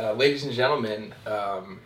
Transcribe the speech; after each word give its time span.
uh, 0.00 0.12
ladies 0.14 0.44
and 0.44 0.52
gentlemen, 0.52 1.12
um, 1.26 1.80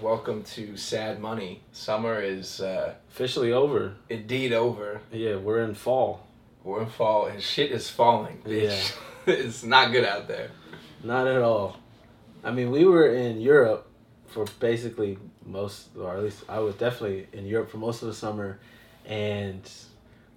welcome 0.00 0.42
to 0.42 0.76
Sad 0.76 1.20
Money. 1.20 1.62
Summer 1.72 2.20
is 2.20 2.60
uh, 2.60 2.94
Officially 3.10 3.52
over. 3.52 3.94
indeed 4.08 4.52
over. 4.52 5.00
Yeah, 5.12 5.36
we're 5.36 5.62
in 5.62 5.74
fall. 5.74 6.26
We're 6.64 6.82
in 6.82 6.88
fall 6.88 7.26
and 7.26 7.40
shit 7.40 7.70
is 7.70 7.88
falling, 7.88 8.42
bitch. 8.44 8.96
it's 9.26 9.62
not 9.62 9.92
good 9.92 10.04
out 10.04 10.26
there. 10.26 10.50
Not 11.04 11.28
at 11.28 11.40
all. 11.40 11.76
I 12.42 12.50
mean, 12.50 12.70
we 12.72 12.84
were 12.84 13.14
in 13.14 13.40
Europe 13.40 13.88
for 14.26 14.44
basically 14.58 15.16
most, 15.44 15.88
or 15.96 16.16
at 16.16 16.22
least 16.24 16.42
I 16.48 16.58
was 16.58 16.74
definitely 16.74 17.28
in 17.32 17.46
Europe 17.46 17.70
for 17.70 17.76
most 17.78 18.02
of 18.02 18.08
the 18.08 18.14
summer, 18.14 18.58
and 19.04 19.62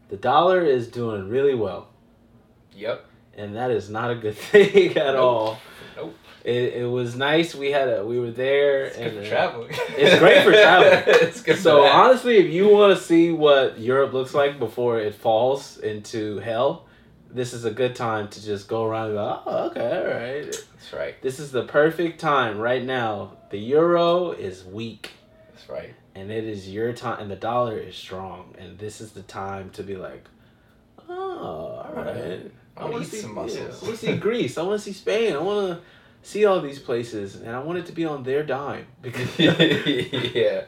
the 0.10 0.18
dollar 0.18 0.62
is 0.64 0.88
doing 0.88 1.28
really 1.28 1.56
well, 1.56 1.88
Yep. 2.76 3.06
And 3.40 3.56
that 3.56 3.72
is 3.72 3.90
not 3.90 4.12
a 4.12 4.16
good 4.16 4.36
thing 4.52 4.90
at 4.98 5.14
Nope. 5.14 5.18
all. 5.18 5.60
Nope. 5.96 6.16
It, 6.44 6.74
it 6.76 6.86
was 6.90 7.16
nice. 7.16 7.54
We 7.54 7.72
had 7.72 7.90
a 7.90 8.06
we 8.06 8.20
were 8.20 8.32
there, 8.32 8.86
It's 8.86 8.98
and 8.98 9.12
good 9.14 9.24
for 9.24 9.30
traveling. 9.30 9.70
It's 9.98 10.20
great 10.20 10.44
for 10.44 10.52
traveling. 10.52 11.04
it's 11.28 11.42
good 11.42 11.58
So 11.58 11.84
honestly, 11.86 12.38
if 12.38 12.54
you 12.54 12.70
want 12.70 12.98
to 12.98 13.04
see 13.04 13.32
what 13.32 13.80
Europe 13.80 14.14
looks 14.14 14.34
like 14.34 14.58
before 14.60 15.00
it 15.00 15.16
falls 15.16 15.78
into 15.80 16.40
hell, 16.40 16.86
this 17.30 17.54
is 17.54 17.66
a 17.66 17.72
good 17.72 17.96
time 17.96 18.30
to 18.30 18.44
just 18.44 18.68
go 18.68 18.86
around 18.86 19.08
and 19.08 19.16
go, 19.16 19.42
oh, 19.46 19.66
okay, 19.68 19.98
all 19.98 20.20
right. 20.20 20.46
That's 20.46 20.94
right. 20.94 21.22
This 21.22 21.40
is 21.40 21.52
the 21.52 21.64
perfect 21.64 22.20
time 22.22 22.58
right 22.58 22.84
now. 22.84 23.34
The 23.52 23.58
euro 23.60 24.32
is 24.32 24.64
weak, 24.64 25.12
That's 25.54 25.68
right. 25.70 25.94
and 26.16 26.32
it 26.32 26.46
is 26.46 26.70
your 26.70 26.94
time, 26.94 27.20
and 27.20 27.30
the 27.30 27.36
dollar 27.36 27.78
is 27.78 27.96
strong, 27.96 28.56
and 28.58 28.80
this 28.80 29.02
is 29.02 29.12
the 29.12 29.24
time 29.24 29.70
to 29.72 29.84
be 29.84 29.96
like, 29.98 30.24
oh, 31.10 31.84
all 31.86 31.94
right. 31.96 32.50
I 32.80 32.84
want 32.84 32.94
wanna 32.94 33.06
see- 33.06 33.18
some 33.18 33.36
yeah. 33.36 33.42
I 33.42 33.46
want 33.46 33.78
to 33.80 33.98
see 33.98 34.18
Greece. 34.18 34.58
I 34.58 34.62
want 34.64 34.80
to 34.80 34.84
see 34.86 34.94
Spain. 34.94 35.34
I 35.34 35.40
want 35.40 35.68
to 35.78 35.82
see 36.22 36.46
all 36.46 36.62
these 36.62 36.80
places, 36.80 37.36
and 37.36 37.50
I 37.56 37.60
want 37.60 37.80
it 37.80 37.86
to 37.88 37.92
be 37.92 38.06
on 38.06 38.24
their 38.24 38.44
dime 38.44 38.86
because 39.02 39.38
yeah. 39.40 40.62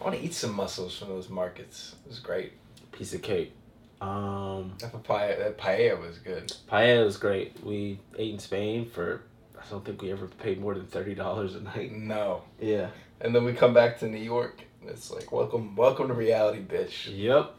I 0.00 0.04
want 0.04 0.16
to 0.16 0.22
eat 0.22 0.34
some 0.34 0.52
mussels 0.54 0.96
from 0.98 1.08
those 1.08 1.28
markets. 1.28 1.94
It 2.04 2.08
was 2.10 2.18
great. 2.20 2.52
piece 2.92 3.14
of 3.14 3.22
cake. 3.22 3.52
Um, 4.00 4.74
That 4.80 4.92
papaya, 4.92 5.38
that 5.38 5.56
paella 5.58 5.98
was 6.00 6.18
good. 6.18 6.52
paella 6.70 7.04
was 7.04 7.16
great. 7.16 7.56
We 7.64 7.98
ate 8.18 8.34
in 8.34 8.38
Spain 8.38 8.84
for 8.90 9.22
I 9.58 9.62
don't 9.70 9.84
think 9.84 10.02
we 10.02 10.12
ever 10.12 10.26
paid 10.26 10.60
more 10.60 10.74
than 10.74 10.86
thirty 10.86 11.14
dollars 11.14 11.54
a 11.54 11.60
night. 11.60 11.92
No. 11.92 12.42
Yeah. 12.60 12.88
And 13.22 13.34
then 13.34 13.44
we 13.44 13.54
come 13.54 13.72
back 13.72 13.98
to 14.00 14.06
New 14.06 14.18
York. 14.22 14.60
and 14.82 14.90
It's 14.90 15.10
like 15.10 15.32
welcome, 15.32 15.74
welcome 15.76 16.08
to 16.08 16.14
reality, 16.14 16.60
bitch. 16.62 17.08
Yep. 17.16 17.54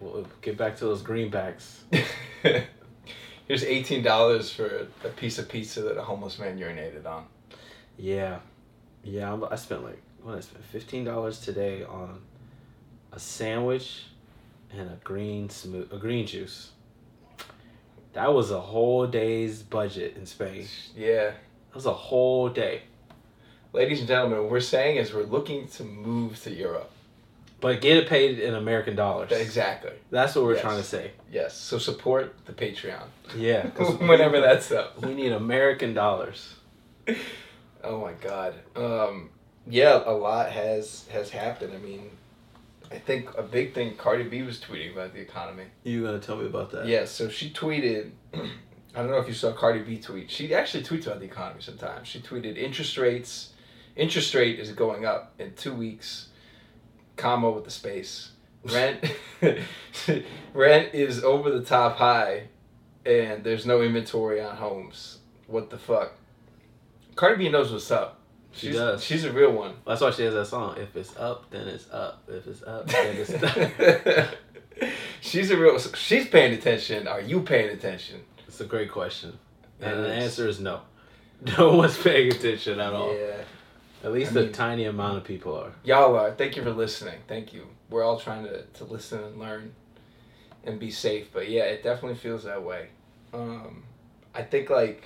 We'll 0.00 0.26
get 0.42 0.56
back 0.58 0.76
to 0.78 0.84
those 0.84 1.02
greenbacks. 1.02 1.76
Here's 3.48 3.64
eighteen 3.64 4.02
dollars 4.02 4.52
for 4.52 4.86
a 5.04 5.08
piece 5.08 5.38
of 5.38 5.48
pizza 5.48 5.80
that 5.80 5.96
a 5.96 6.02
homeless 6.02 6.38
man 6.38 6.58
urinated 6.58 7.06
on. 7.06 7.24
Yeah, 7.96 8.40
yeah. 9.02 9.30
I'm- 9.30 9.56
spent 9.56 9.82
like 9.84 10.02
what 10.22 10.36
I 10.36 10.40
spent 10.40 10.64
fifteen 10.66 11.04
dollars 11.04 11.40
today 11.40 11.82
on 11.82 12.20
a 13.10 13.18
sandwich 13.18 14.04
and 14.70 14.90
a 14.90 14.98
green 15.02 15.48
smooth 15.48 15.90
a 15.90 15.96
green 15.96 16.26
juice. 16.26 16.72
That 18.12 18.34
was 18.34 18.50
a 18.50 18.60
whole 18.60 19.06
day's 19.06 19.62
budget 19.62 20.16
in 20.16 20.26
Spain. 20.26 20.66
Yeah. 20.94 21.30
That 21.30 21.74
was 21.74 21.86
a 21.86 21.92
whole 21.92 22.50
day. 22.50 22.82
Ladies 23.72 24.00
and 24.00 24.08
gentlemen, 24.08 24.42
what 24.42 24.50
we're 24.50 24.60
saying 24.60 24.96
is 24.96 25.12
we're 25.14 25.22
looking 25.22 25.68
to 25.68 25.84
move 25.84 26.42
to 26.42 26.50
Europe. 26.50 26.90
But 27.60 27.80
get 27.80 27.96
it 27.96 28.08
paid 28.08 28.38
in 28.38 28.54
American 28.54 28.94
dollars. 28.94 29.32
Exactly. 29.32 29.90
That's 30.10 30.34
what 30.36 30.44
we're 30.44 30.52
Yes. 30.54 30.62
trying 30.62 30.76
to 30.78 30.84
say. 30.84 31.10
Yes. 31.32 31.56
So 31.56 31.78
support 31.78 32.34
the 32.46 32.52
Patreon. 32.52 33.02
Yeah. 33.36 33.66
Whenever 34.06 34.40
that's 34.40 34.70
up. 34.70 35.00
we 35.04 35.14
need 35.14 35.32
American 35.32 35.92
dollars. 35.92 36.54
Oh 37.82 38.00
my 38.00 38.12
god. 38.12 38.54
Um, 38.76 39.30
yeah, 39.66 40.02
a 40.04 40.12
lot 40.12 40.50
has 40.52 41.06
has 41.12 41.30
happened. 41.30 41.72
I 41.74 41.78
mean, 41.78 42.10
I 42.90 42.98
think 42.98 43.28
a 43.36 43.42
big 43.42 43.74
thing 43.74 43.96
Cardi 43.96 44.24
B 44.24 44.42
was 44.42 44.60
tweeting 44.60 44.92
about 44.92 45.12
the 45.14 45.20
economy. 45.20 45.64
You 45.84 46.04
gonna 46.04 46.18
tell 46.20 46.36
me 46.36 46.46
about 46.46 46.70
that? 46.72 46.86
Yeah, 46.86 47.04
so 47.06 47.28
she 47.28 47.50
tweeted. 47.50 48.10
I 48.34 49.02
don't 49.02 49.10
know 49.10 49.18
if 49.18 49.28
you 49.28 49.34
saw 49.34 49.52
Cardi 49.52 49.80
B 49.80 49.98
tweet. 49.98 50.30
She 50.30 50.52
actually 50.54 50.82
tweets 50.82 51.06
about 51.06 51.20
the 51.20 51.26
economy 51.26 51.60
sometimes. 51.60 52.08
She 52.08 52.20
tweeted 52.20 52.56
interest 52.56 52.96
rates. 52.98 53.50
Interest 53.96 54.32
rate 54.34 54.58
is 54.58 54.70
going 54.72 55.04
up 55.04 55.34
in 55.38 55.52
two 55.54 55.74
weeks, 55.74 56.28
comma 57.18 57.50
with 57.50 57.64
the 57.64 57.70
space. 57.70 58.30
Rent, 58.64 59.04
rent 60.52 60.94
is 60.94 61.22
over 61.22 61.50
the 61.50 61.62
top 61.64 61.96
high, 61.96 62.48
and 63.06 63.44
there's 63.44 63.64
no 63.64 63.82
inventory 63.82 64.40
on 64.40 64.56
homes. 64.56 65.18
What 65.46 65.70
the 65.70 65.78
fuck? 65.78 66.12
Cardi 67.14 67.44
B 67.44 67.48
knows 67.50 67.72
what's 67.72 67.90
up. 67.90 68.18
She 68.52 68.68
She's, 68.68 68.76
does. 68.76 69.04
She's 69.04 69.24
a 69.24 69.32
real 69.32 69.52
one. 69.52 69.74
That's 69.86 70.00
why 70.00 70.10
she 70.10 70.24
has 70.24 70.34
that 70.34 70.46
song. 70.46 70.76
If 70.78 70.96
it's 70.96 71.16
up, 71.16 71.48
then 71.50 71.68
it's 71.68 71.88
up. 71.90 72.24
If 72.28 72.46
it's 72.46 72.62
up, 72.62 72.88
then 72.88 73.16
it's 73.16 73.30
down. 74.80 74.88
she's 75.20 75.50
a 75.50 75.56
real. 75.56 75.78
She's 75.78 76.26
paying 76.28 76.52
attention. 76.54 77.06
Are 77.06 77.20
you 77.20 77.40
paying 77.42 77.70
attention? 77.70 78.22
it's 78.46 78.60
a 78.60 78.64
great 78.64 78.90
question. 78.90 79.38
And 79.80 80.00
It 80.00 80.02
the 80.02 80.12
answer 80.14 80.48
is 80.48 80.58
no. 80.60 80.80
No 81.56 81.76
one's 81.76 81.96
paying 81.96 82.32
attention 82.32 82.80
at 82.80 82.92
all. 82.92 83.16
Yeah. 83.16 83.36
At 84.04 84.12
least 84.12 84.36
I 84.36 84.40
a 84.40 84.42
mean- 84.44 84.52
tiny 84.52 84.84
amount 84.84 85.18
of 85.18 85.24
people 85.24 85.56
are. 85.56 85.72
Y'all 85.84 86.14
are. 86.16 86.32
Thank 86.32 86.56
you 86.56 86.62
for 86.62 86.70
listening. 86.70 87.18
Thank 87.26 87.52
you. 87.52 87.66
We're 87.90 88.04
all 88.04 88.18
trying 88.20 88.44
to, 88.44 88.62
to 88.62 88.84
listen 88.84 89.22
and 89.22 89.38
learn 89.38 89.74
and 90.64 90.78
be 90.78 90.90
safe. 90.90 91.28
But 91.32 91.48
yeah, 91.48 91.62
it 91.64 91.82
definitely 91.82 92.18
feels 92.18 92.44
that 92.44 92.62
way. 92.62 92.88
Um, 93.32 93.82
I 94.34 94.42
think 94.42 94.70
like 94.70 95.04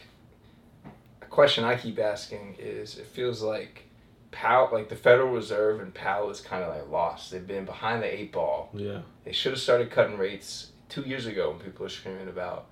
a 1.22 1.26
question 1.26 1.64
I 1.64 1.76
keep 1.76 1.98
asking 1.98 2.56
is 2.58 2.98
it 2.98 3.06
feels 3.06 3.40
like 3.42 3.84
Powell, 4.30 4.68
like 4.72 4.88
the 4.88 4.96
Federal 4.96 5.28
Reserve 5.32 5.80
and 5.80 5.92
Powell 5.94 6.30
is 6.30 6.40
kind 6.40 6.62
of 6.64 6.74
like 6.74 6.88
lost. 6.90 7.30
They've 7.30 7.46
been 7.46 7.64
behind 7.64 8.02
the 8.02 8.12
eight 8.12 8.32
ball. 8.32 8.70
Yeah. 8.74 9.00
They 9.24 9.32
should 9.32 9.52
have 9.52 9.60
started 9.60 9.90
cutting 9.90 10.18
rates 10.18 10.68
two 10.88 11.02
years 11.02 11.26
ago 11.26 11.50
when 11.50 11.60
people 11.60 11.84
were 11.84 11.88
screaming 11.88 12.28
about 12.28 12.66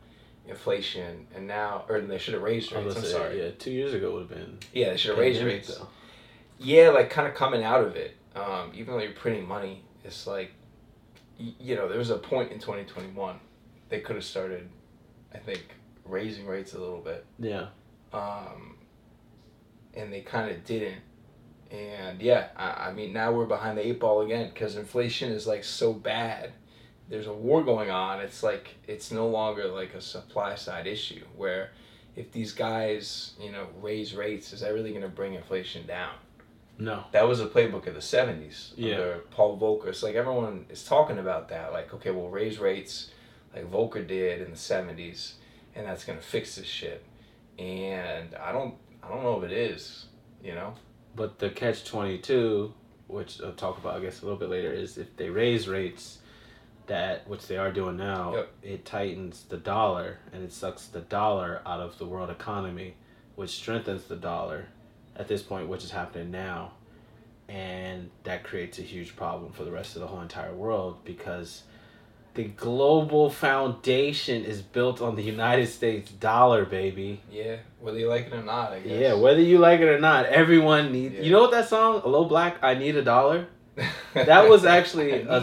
inflation 0.48 1.26
and 1.34 1.46
now, 1.46 1.84
or 1.88 2.00
they 2.00 2.18
should 2.18 2.34
have 2.34 2.42
raised 2.42 2.72
rates. 2.72 2.96
I'm 2.96 3.04
sorry. 3.04 3.42
yeah, 3.42 3.50
two 3.58 3.70
years 3.70 3.94
ago 3.94 4.12
would 4.12 4.28
have 4.28 4.30
been. 4.30 4.58
Yeah, 4.72 4.90
they 4.90 4.96
should 4.96 5.10
have 5.10 5.18
raised 5.18 5.42
rates. 5.42 5.76
though. 5.76 5.86
Yeah, 6.60 6.90
like 6.90 7.10
kind 7.10 7.26
of 7.26 7.34
coming 7.34 7.64
out 7.64 7.82
of 7.82 7.96
it. 7.96 8.16
Um, 8.36 8.70
even 8.74 8.94
though 8.94 9.00
you're 9.00 9.12
printing 9.12 9.48
money, 9.48 9.82
it's 10.04 10.26
like, 10.26 10.52
you 11.38 11.74
know, 11.74 11.88
there 11.88 11.98
was 11.98 12.10
a 12.10 12.18
point 12.18 12.52
in 12.52 12.58
2021 12.58 13.40
they 13.90 14.00
could 14.00 14.16
have 14.16 14.24
started, 14.24 14.68
I 15.34 15.38
think, 15.38 15.74
raising 16.06 16.46
rates 16.46 16.72
a 16.72 16.78
little 16.78 17.00
bit. 17.00 17.26
Yeah. 17.38 17.66
Um, 18.12 18.76
and 19.94 20.12
they 20.12 20.22
kind 20.22 20.50
of 20.50 20.64
didn't. 20.64 21.02
And 21.70 22.22
yeah, 22.22 22.48
I, 22.56 22.88
I 22.88 22.92
mean, 22.92 23.12
now 23.12 23.32
we're 23.32 23.46
behind 23.46 23.76
the 23.76 23.86
eight 23.86 24.00
ball 24.00 24.22
again 24.22 24.48
because 24.48 24.76
inflation 24.76 25.30
is 25.30 25.46
like 25.46 25.64
so 25.64 25.92
bad. 25.92 26.52
There's 27.08 27.26
a 27.26 27.34
war 27.34 27.62
going 27.62 27.90
on. 27.90 28.20
It's 28.20 28.42
like, 28.42 28.76
it's 28.86 29.10
no 29.10 29.28
longer 29.28 29.66
like 29.66 29.94
a 29.94 30.00
supply 30.00 30.54
side 30.54 30.86
issue 30.86 31.24
where 31.36 31.70
if 32.16 32.30
these 32.32 32.52
guys, 32.52 33.32
you 33.40 33.50
know, 33.50 33.66
raise 33.82 34.14
rates, 34.14 34.52
is 34.52 34.60
that 34.60 34.72
really 34.72 34.90
going 34.90 35.02
to 35.02 35.08
bring 35.08 35.34
inflation 35.34 35.86
down? 35.86 36.14
No. 36.80 37.04
That 37.12 37.28
was 37.28 37.40
a 37.40 37.46
playbook 37.46 37.86
of 37.86 37.94
the 37.94 38.00
70s 38.00 38.72
Yeah. 38.76 38.94
under 38.94 39.18
Paul 39.30 39.58
Volcker. 39.58 39.88
It's 39.88 40.02
like 40.02 40.14
everyone 40.16 40.66
is 40.70 40.84
talking 40.84 41.18
about 41.18 41.48
that. 41.50 41.72
Like, 41.72 41.92
okay, 41.94 42.10
we'll 42.10 42.30
raise 42.30 42.58
rates 42.58 43.10
like 43.54 43.70
Volcker 43.70 44.06
did 44.06 44.40
in 44.40 44.50
the 44.50 44.56
70s, 44.56 45.34
and 45.74 45.86
that's 45.86 46.04
going 46.04 46.18
to 46.18 46.24
fix 46.24 46.56
this 46.56 46.66
shit. 46.66 47.04
And 47.58 48.34
I 48.34 48.50
don't, 48.52 48.74
I 49.02 49.08
don't 49.08 49.22
know 49.22 49.38
if 49.42 49.50
it 49.50 49.52
is, 49.52 50.06
you 50.42 50.54
know? 50.54 50.74
But 51.14 51.38
the 51.38 51.50
catch 51.50 51.84
twenty 51.84 52.18
two, 52.18 52.72
which 53.08 53.40
I'll 53.42 53.52
talk 53.52 53.76
about 53.78 53.96
I 53.96 54.00
guess 54.00 54.22
a 54.22 54.24
little 54.24 54.38
bit 54.38 54.48
later, 54.48 54.72
is 54.72 54.96
if 54.96 55.14
they 55.16 55.28
raise 55.28 55.68
rates, 55.68 56.18
that 56.86 57.28
which 57.28 57.46
they 57.48 57.56
are 57.56 57.70
doing 57.72 57.96
now, 57.96 58.34
Yep. 58.34 58.48
it 58.62 58.84
tightens 58.84 59.44
the 59.48 59.56
dollar 59.58 60.18
and 60.32 60.42
it 60.42 60.52
sucks 60.52 60.86
the 60.86 61.00
dollar 61.00 61.60
out 61.66 61.80
of 61.80 61.98
the 61.98 62.06
world 62.06 62.30
economy, 62.30 62.94
which 63.34 63.50
strengthens 63.50 64.04
the 64.04 64.16
dollar 64.16 64.68
at 65.20 65.28
this 65.28 65.42
point, 65.42 65.68
which 65.68 65.84
is 65.84 65.90
happening 65.90 66.30
now. 66.30 66.72
And 67.48 68.10
that 68.24 68.42
creates 68.44 68.78
a 68.78 68.82
huge 68.82 69.16
problem 69.16 69.52
for 69.52 69.64
the 69.64 69.70
rest 69.72 69.96
of 69.96 70.00
the 70.02 70.06
whole 70.08 70.20
entire 70.20 70.54
world 70.54 71.04
because 71.04 71.64
the 72.34 72.44
global 72.44 73.28
foundation 73.28 74.44
is 74.44 74.62
built 74.62 75.02
on 75.02 75.16
the 75.16 75.22
United 75.22 75.66
States 75.66 76.10
dollar, 76.12 76.64
baby. 76.64 77.20
Yeah, 77.30 77.56
whether 77.80 77.98
you 77.98 78.08
like 78.08 78.26
it 78.26 78.32
or 78.32 78.42
not, 78.42 78.72
I 78.72 78.80
guess. 78.80 79.00
Yeah, 79.00 79.14
whether 79.14 79.40
you 79.40 79.58
like 79.58 79.80
it 79.80 79.88
or 79.88 79.98
not, 79.98 80.26
everyone 80.26 80.92
needs. 80.92 81.16
Yeah. 81.16 81.22
You 81.22 81.32
know 81.32 81.40
what 81.42 81.50
that 81.50 81.68
song, 81.68 82.02
"Aloe 82.04 82.28
Blacc, 82.28 82.54
I 82.62 82.74
Need 82.74 82.96
a 82.96 83.02
Dollar." 83.02 83.46
That 84.14 84.48
was 84.48 84.64
actually 84.64 85.10
a- 85.12 85.28
a 85.28 85.38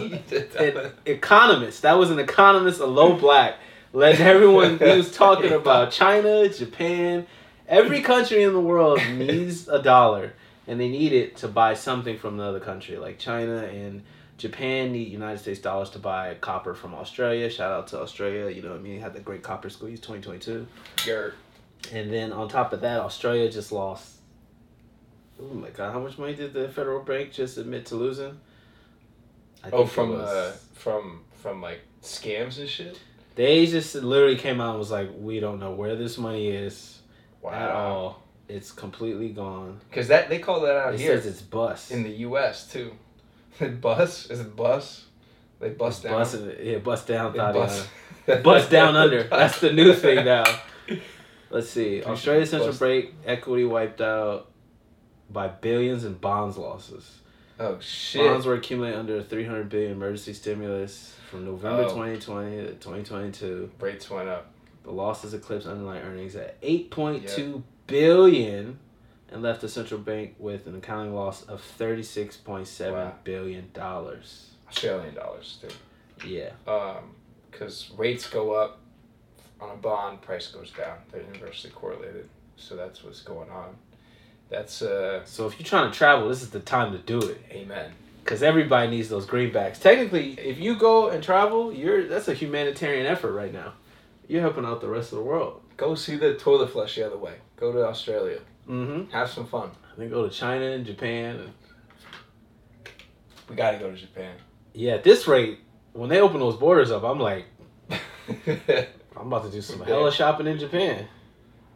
An 0.60 0.92
economist. 1.06 1.82
That 1.82 1.98
was 1.98 2.10
an 2.10 2.20
economist, 2.20 2.80
Aloe 2.80 3.18
Blacc, 3.18 3.56
led 3.94 4.20
everyone. 4.22 4.78
He 4.80 4.86
was 4.86 5.12
talking 5.12 5.52
about 5.64 5.92
China, 5.92 6.48
Japan, 6.50 7.28
every 7.68 8.02
country 8.02 8.44
in 8.44 8.54
the 8.54 8.60
world 8.60 9.00
needs 9.10 9.68
a 9.68 9.82
dollar, 9.82 10.34
and 10.68 10.80
they 10.80 10.90
need 10.90 11.14
it 11.14 11.38
to 11.38 11.48
buy 11.48 11.74
something 11.74 12.18
from 12.18 12.36
another 12.36 12.60
country. 12.60 12.98
Like 12.98 13.20
China 13.20 13.64
and 13.64 14.04
Japan 14.38 14.92
need 14.92 15.10
United 15.10 15.40
States 15.40 15.60
dollars 15.60 15.90
to 15.92 16.00
buy 16.00 16.36
copper 16.36 16.74
from 16.74 16.94
Australia. 16.94 17.50
Shout 17.50 17.72
out 17.72 17.88
to 17.88 18.00
Australia. 18.00 18.50
You 18.50 18.62
know 18.62 18.70
what 18.70 18.80
I 18.80 18.84
mean? 18.84 19.02
Had 19.02 19.14
the 19.14 19.20
great 19.20 19.44
copper 19.44 19.70
squeeze 19.70 20.00
2022. 20.00 20.68
Your, 21.06 21.34
And 21.92 22.12
then 22.12 22.32
on 22.32 22.48
top 22.48 22.74
of 22.74 22.82
that, 22.82 23.00
Australia 23.00 23.50
just 23.50 23.72
lost. 23.72 24.14
Oh 25.42 25.54
my 25.54 25.70
god! 25.70 25.94
How 25.94 26.00
much 26.00 26.18
money 26.18 26.34
did 26.34 26.54
the 26.54 26.68
federal 26.70 27.04
bank 27.04 27.32
just 27.32 27.58
admit 27.58 27.86
to 27.88 27.96
losing? 27.96 28.40
I 29.64 29.70
oh, 29.72 29.86
from 29.86 30.12
was, 30.12 30.28
uh, 30.28 30.58
from 30.74 31.22
from 31.36 31.62
like 31.62 31.82
scams 32.02 32.60
and 32.60 32.68
shit. 32.68 33.00
They 33.36 33.68
just 33.68 33.94
literally 33.94 34.36
came 34.36 34.60
out 34.60 34.72
and 34.72 34.80
was 34.80 34.90
like, 34.90 35.12
"We 35.16 35.40
don't 35.40 35.60
know 35.60 35.72
where 35.72 35.96
this 35.96 36.18
money 36.18 36.48
is 36.48 36.98
wow. 37.42 37.52
at 37.52 37.72
all. 37.72 38.24
It's 38.48 38.72
completely 38.72 39.30
gone." 39.30 39.80
Because 39.90 40.08
that 40.08 40.30
they 40.30 40.40
call 40.40 40.62
that 40.62 40.76
out 40.76 40.94
it 40.94 41.00
here. 41.00 41.18
Says 41.18 41.26
it's 41.26 41.42
bust 41.42 41.92
in 41.92 42.04
the 42.04 42.10
U.S. 42.10 42.72
too. 42.72 42.94
bus 43.82 44.30
is 44.30 44.40
it 44.40 44.56
bus? 44.56 45.06
They 45.60 45.70
bust 45.70 46.04
down. 46.04 46.14
Bust, 46.14 46.38
yeah, 46.62 46.78
bust 46.78 47.08
down. 47.08 47.36
Bust. 47.36 47.88
bust 48.44 48.70
down 48.70 48.96
under. 49.04 49.24
That's 49.24 49.60
the 49.60 49.74
new 49.74 49.94
thing 49.94 50.26
now. 50.26 50.44
Let's 51.50 51.70
see. 51.70 52.04
Australia 52.04 52.46
Central 52.46 52.74
break. 52.74 53.14
equity 53.26 53.64
wiped 53.64 54.02
out 54.02 54.52
by 55.30 55.48
billions 55.48 56.04
in 56.04 56.14
bonds 56.16 56.58
losses. 56.58 57.20
Oh 57.60 57.80
shit! 57.80 58.24
Bonds 58.24 58.46
were 58.46 58.54
accumulating 58.54 59.00
under 59.00 59.18
a 59.18 59.24
three 59.24 59.46
hundred 59.46 59.70
billion 59.70 59.94
emergency 59.94 60.34
stimulus 60.34 61.16
from 61.30 61.46
November 61.46 61.84
oh. 61.84 61.94
twenty 61.94 62.20
twenty 62.20 62.58
to 62.58 62.74
twenty 62.74 63.04
twenty 63.04 63.32
two. 63.32 63.72
Rates 63.80 64.10
went 64.10 64.30
up. 64.30 64.52
The 64.88 64.94
losses 64.94 65.34
eclipsed 65.34 65.68
underlying 65.68 66.02
earnings 66.02 66.34
at 66.38 66.56
eight 66.62 66.92
point 66.92 67.28
two 67.28 67.62
billion, 67.88 68.80
and 69.30 69.42
left 69.42 69.60
the 69.60 69.68
central 69.68 70.00
bank 70.00 70.36
with 70.40 70.66
an 70.66 70.78
accounting 70.78 71.14
loss 71.14 71.44
of 71.44 71.60
thirty 71.60 72.04
six 72.04 72.38
point 72.38 72.70
seven 72.70 72.94
wow. 72.94 73.16
billion 73.26 73.70
dollars. 73.74 74.52
Australian 74.70 75.14
dollars 75.14 75.60
too. 75.62 76.26
Yeah. 76.26 76.52
Um, 76.66 77.16
because 77.52 77.92
rates 77.98 78.30
go 78.30 78.54
up 78.54 78.80
on 79.60 79.72
a 79.72 79.76
bond, 79.76 80.22
price 80.22 80.48
goes 80.48 80.72
down. 80.72 81.00
They're 81.12 81.20
inversely 81.34 81.72
correlated. 81.72 82.30
So 82.56 82.78
that's 82.78 83.04
what's 83.04 83.20
going 83.20 83.50
on. 83.50 83.76
That's 84.50 84.82
uh. 84.82 85.26
So 85.26 85.48
if 85.48 85.60
you're 85.60 85.68
trying 85.68 85.92
to 85.92 85.98
travel, 85.98 86.30
this 86.30 86.42
is 86.42 86.52
the 86.52 86.62
time 86.62 86.94
to 86.94 86.98
do 86.98 87.20
it. 87.20 87.42
Amen. 87.52 87.92
Because 88.24 88.42
everybody 88.42 88.90
needs 88.90 89.10
those 89.10 89.26
greenbacks. 89.26 89.82
Technically, 89.82 90.40
if 90.40 90.58
you 90.58 90.78
go 90.78 91.10
and 91.10 91.22
travel, 91.22 91.74
you're 91.74 92.08
that's 92.08 92.30
a 92.30 92.34
humanitarian 92.34 93.06
effort 93.06 93.34
right 93.34 93.52
now. 93.52 93.74
You're 94.28 94.42
helping 94.42 94.66
out 94.66 94.82
the 94.82 94.90
rest 94.90 95.12
of 95.12 95.20
the 95.20 95.24
world. 95.24 95.62
Go 95.78 95.96
see 95.96 96.18
the 96.18 96.36
toilet 96.36 96.72
flush 96.72 96.96
the 96.96 97.06
other 97.06 97.18
way. 97.18 97.36
Go 97.56 97.72
to 97.72 97.86
Australia. 97.86 98.40
Mm-hmm. 98.68 99.12
Have 99.12 99.30
some 99.30 99.48
fun. 99.48 99.72
Then 99.98 100.10
go 100.10 100.28
to 100.28 100.34
China 100.34 100.66
and 100.66 100.86
Japan. 100.86 101.38
And... 101.38 101.54
We 103.50 103.56
gotta 103.56 103.78
go 103.78 103.90
to 103.90 103.98
Japan. 103.98 104.36
Yeah, 104.74 104.94
at 104.94 105.04
this 105.04 105.28
rate, 105.28 105.60
when 105.94 106.10
they 106.10 106.20
open 106.20 106.40
those 106.40 106.58
borders 106.58 106.92
up, 106.92 107.04
I'm 107.04 107.20
like, 107.20 107.46
I'm 107.90 109.28
about 109.28 109.46
to 109.46 109.52
do 109.52 109.62
some 109.62 109.82
hella 109.82 110.12
shopping 110.12 110.48
in 110.48 110.60
Japan. 110.60 111.08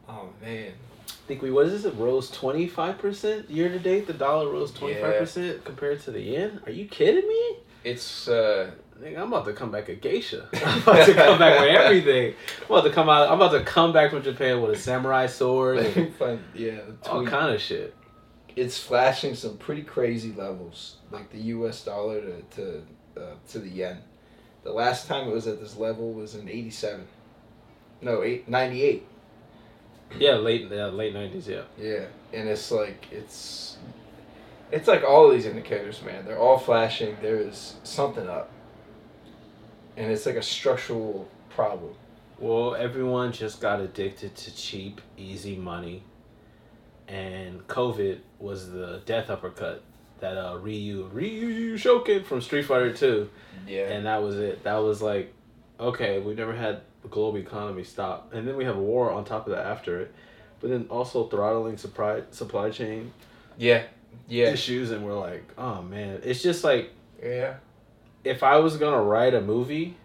Oh 0.08 0.30
man. 0.42 0.74
I 1.08 1.28
think 1.28 1.42
we 1.42 1.52
what 1.52 1.68
is 1.68 1.84
this? 1.84 1.94
It 1.94 1.98
rose 1.98 2.30
twenty 2.30 2.68
five 2.68 2.98
percent 2.98 3.50
year 3.50 3.70
to 3.70 3.80
date. 3.80 4.06
The 4.06 4.14
dollar 4.14 4.52
rose 4.52 4.72
twenty 4.72 5.00
five 5.00 5.18
percent 5.18 5.64
compared 5.64 6.02
to 6.02 6.12
the 6.12 6.20
yen. 6.20 6.60
Are 6.66 6.72
you 6.72 6.86
kidding 6.86 7.28
me? 7.28 7.58
It's 7.84 8.28
uh 8.28 8.72
I'm 9.04 9.34
about 9.34 9.46
to 9.46 9.54
come 9.54 9.72
back 9.72 9.90
a 9.90 9.96
geisha. 9.96 10.48
I'm 10.66 10.82
about 10.82 11.06
to 11.06 11.14
come 11.14 11.40
back 11.40 11.60
with 11.60 11.70
everything. 11.70 12.36
I'm 12.62 12.66
about 12.66 12.84
to 12.84 12.92
come 12.92 13.10
out. 13.10 13.30
I'm 13.30 13.42
about 13.42 13.52
to 13.52 13.64
come 13.64 13.94
back 13.94 14.12
from 14.12 14.22
Japan 14.22 14.62
with 14.62 14.72
a 14.72 14.78
samurai 14.78 15.28
sword. 15.28 15.80
And 15.80 16.44
yeah, 16.54 16.82
all 17.10 17.26
kind 17.26 17.54
of 17.54 17.62
shit. 17.62 17.96
It's 18.56 18.78
flashing 18.78 19.34
some 19.36 19.58
pretty 19.58 19.84
crazy 19.84 20.34
levels, 20.34 20.98
like 21.10 21.32
the 21.32 21.40
U.S. 21.40 21.84
dollar 21.84 22.22
to 22.22 22.42
to 22.56 22.84
uh, 23.18 23.34
to 23.50 23.60
the 23.60 23.70
yen. 23.70 24.00
The 24.64 24.72
last 24.72 25.08
time 25.08 25.28
it 25.28 25.32
was 25.32 25.48
at 25.48 25.60
this 25.60 25.78
level 25.78 26.14
was 26.14 26.36
in 26.36 26.48
'87. 26.48 27.08
No, 28.02 28.24
eight, 28.24 28.50
98. 28.50 29.06
Yeah, 30.18 30.36
late 30.36 30.68
yeah, 30.70 30.88
late 30.88 31.14
nineties. 31.14 31.48
Yeah. 31.48 31.64
Yeah, 31.80 32.06
and 32.34 32.50
it's 32.50 32.72
like 32.72 33.08
it's, 33.12 33.78
it's 34.72 34.88
like 34.88 35.04
all 35.04 35.30
these 35.30 35.46
indicators, 35.46 36.02
man. 36.02 36.26
They're 36.26 36.40
all 36.40 36.58
flashing. 36.58 37.16
There 37.22 37.38
is 37.38 37.76
something 37.84 38.28
up, 38.28 38.52
and 39.98 40.12
it's 40.12 40.26
like 40.26 40.36
a 40.36 40.42
structural 40.42 41.28
problem. 41.50 41.94
Well, 42.40 42.76
everyone 42.76 43.32
just 43.32 43.62
got 43.62 43.80
addicted 43.80 44.36
to 44.36 44.56
cheap, 44.56 45.00
easy 45.18 45.56
money, 45.56 46.04
and 47.08 47.68
COVID 47.68 48.20
was 48.40 48.72
the 48.72 49.02
death 49.06 49.30
uppercut 49.30 49.84
that 50.20 50.38
uh 50.38 50.58
Ryu 50.58 51.10
Ryu 51.12 51.78
Shoken 51.78 52.24
from 52.24 52.42
Street 52.42 52.64
Fighter 52.64 52.94
Two. 52.94 53.30
Yeah. 53.68 53.90
And 53.90 54.06
that 54.06 54.24
was 54.24 54.40
it. 54.40 54.64
That 54.64 54.78
was 54.78 55.02
like, 55.02 55.34
okay, 55.80 56.20
we 56.20 56.34
never 56.34 56.54
had 56.54 56.82
the 57.04 57.10
global 57.10 57.38
economy 57.38 57.84
stop, 57.84 58.34
and 58.34 58.48
then 58.48 58.56
we 58.56 58.66
have 58.66 58.78
a 58.78 58.82
war 58.82 59.12
on 59.12 59.24
top 59.26 59.48
of 59.48 59.56
that 59.56 59.66
after 59.66 60.00
it, 60.02 60.14
but 60.60 60.70
then 60.70 60.86
also 60.90 61.28
throttling 61.28 61.78
supply 61.78 62.22
supply 62.32 62.70
chain. 62.70 63.12
Yeah. 63.58 63.84
Yeah. 64.28 64.50
Issues, 64.50 64.92
and 64.92 65.04
we're 65.06 65.18
like, 65.18 65.44
oh 65.58 65.82
man, 65.82 66.22
it's 66.24 66.42
just 66.42 66.64
like. 66.64 66.92
Yeah. 67.22 67.56
If 68.24 68.44
I 68.44 68.58
was 68.58 68.78
gonna 68.78 69.02
write 69.02 69.34
a 69.34 69.42
movie, 69.42 69.98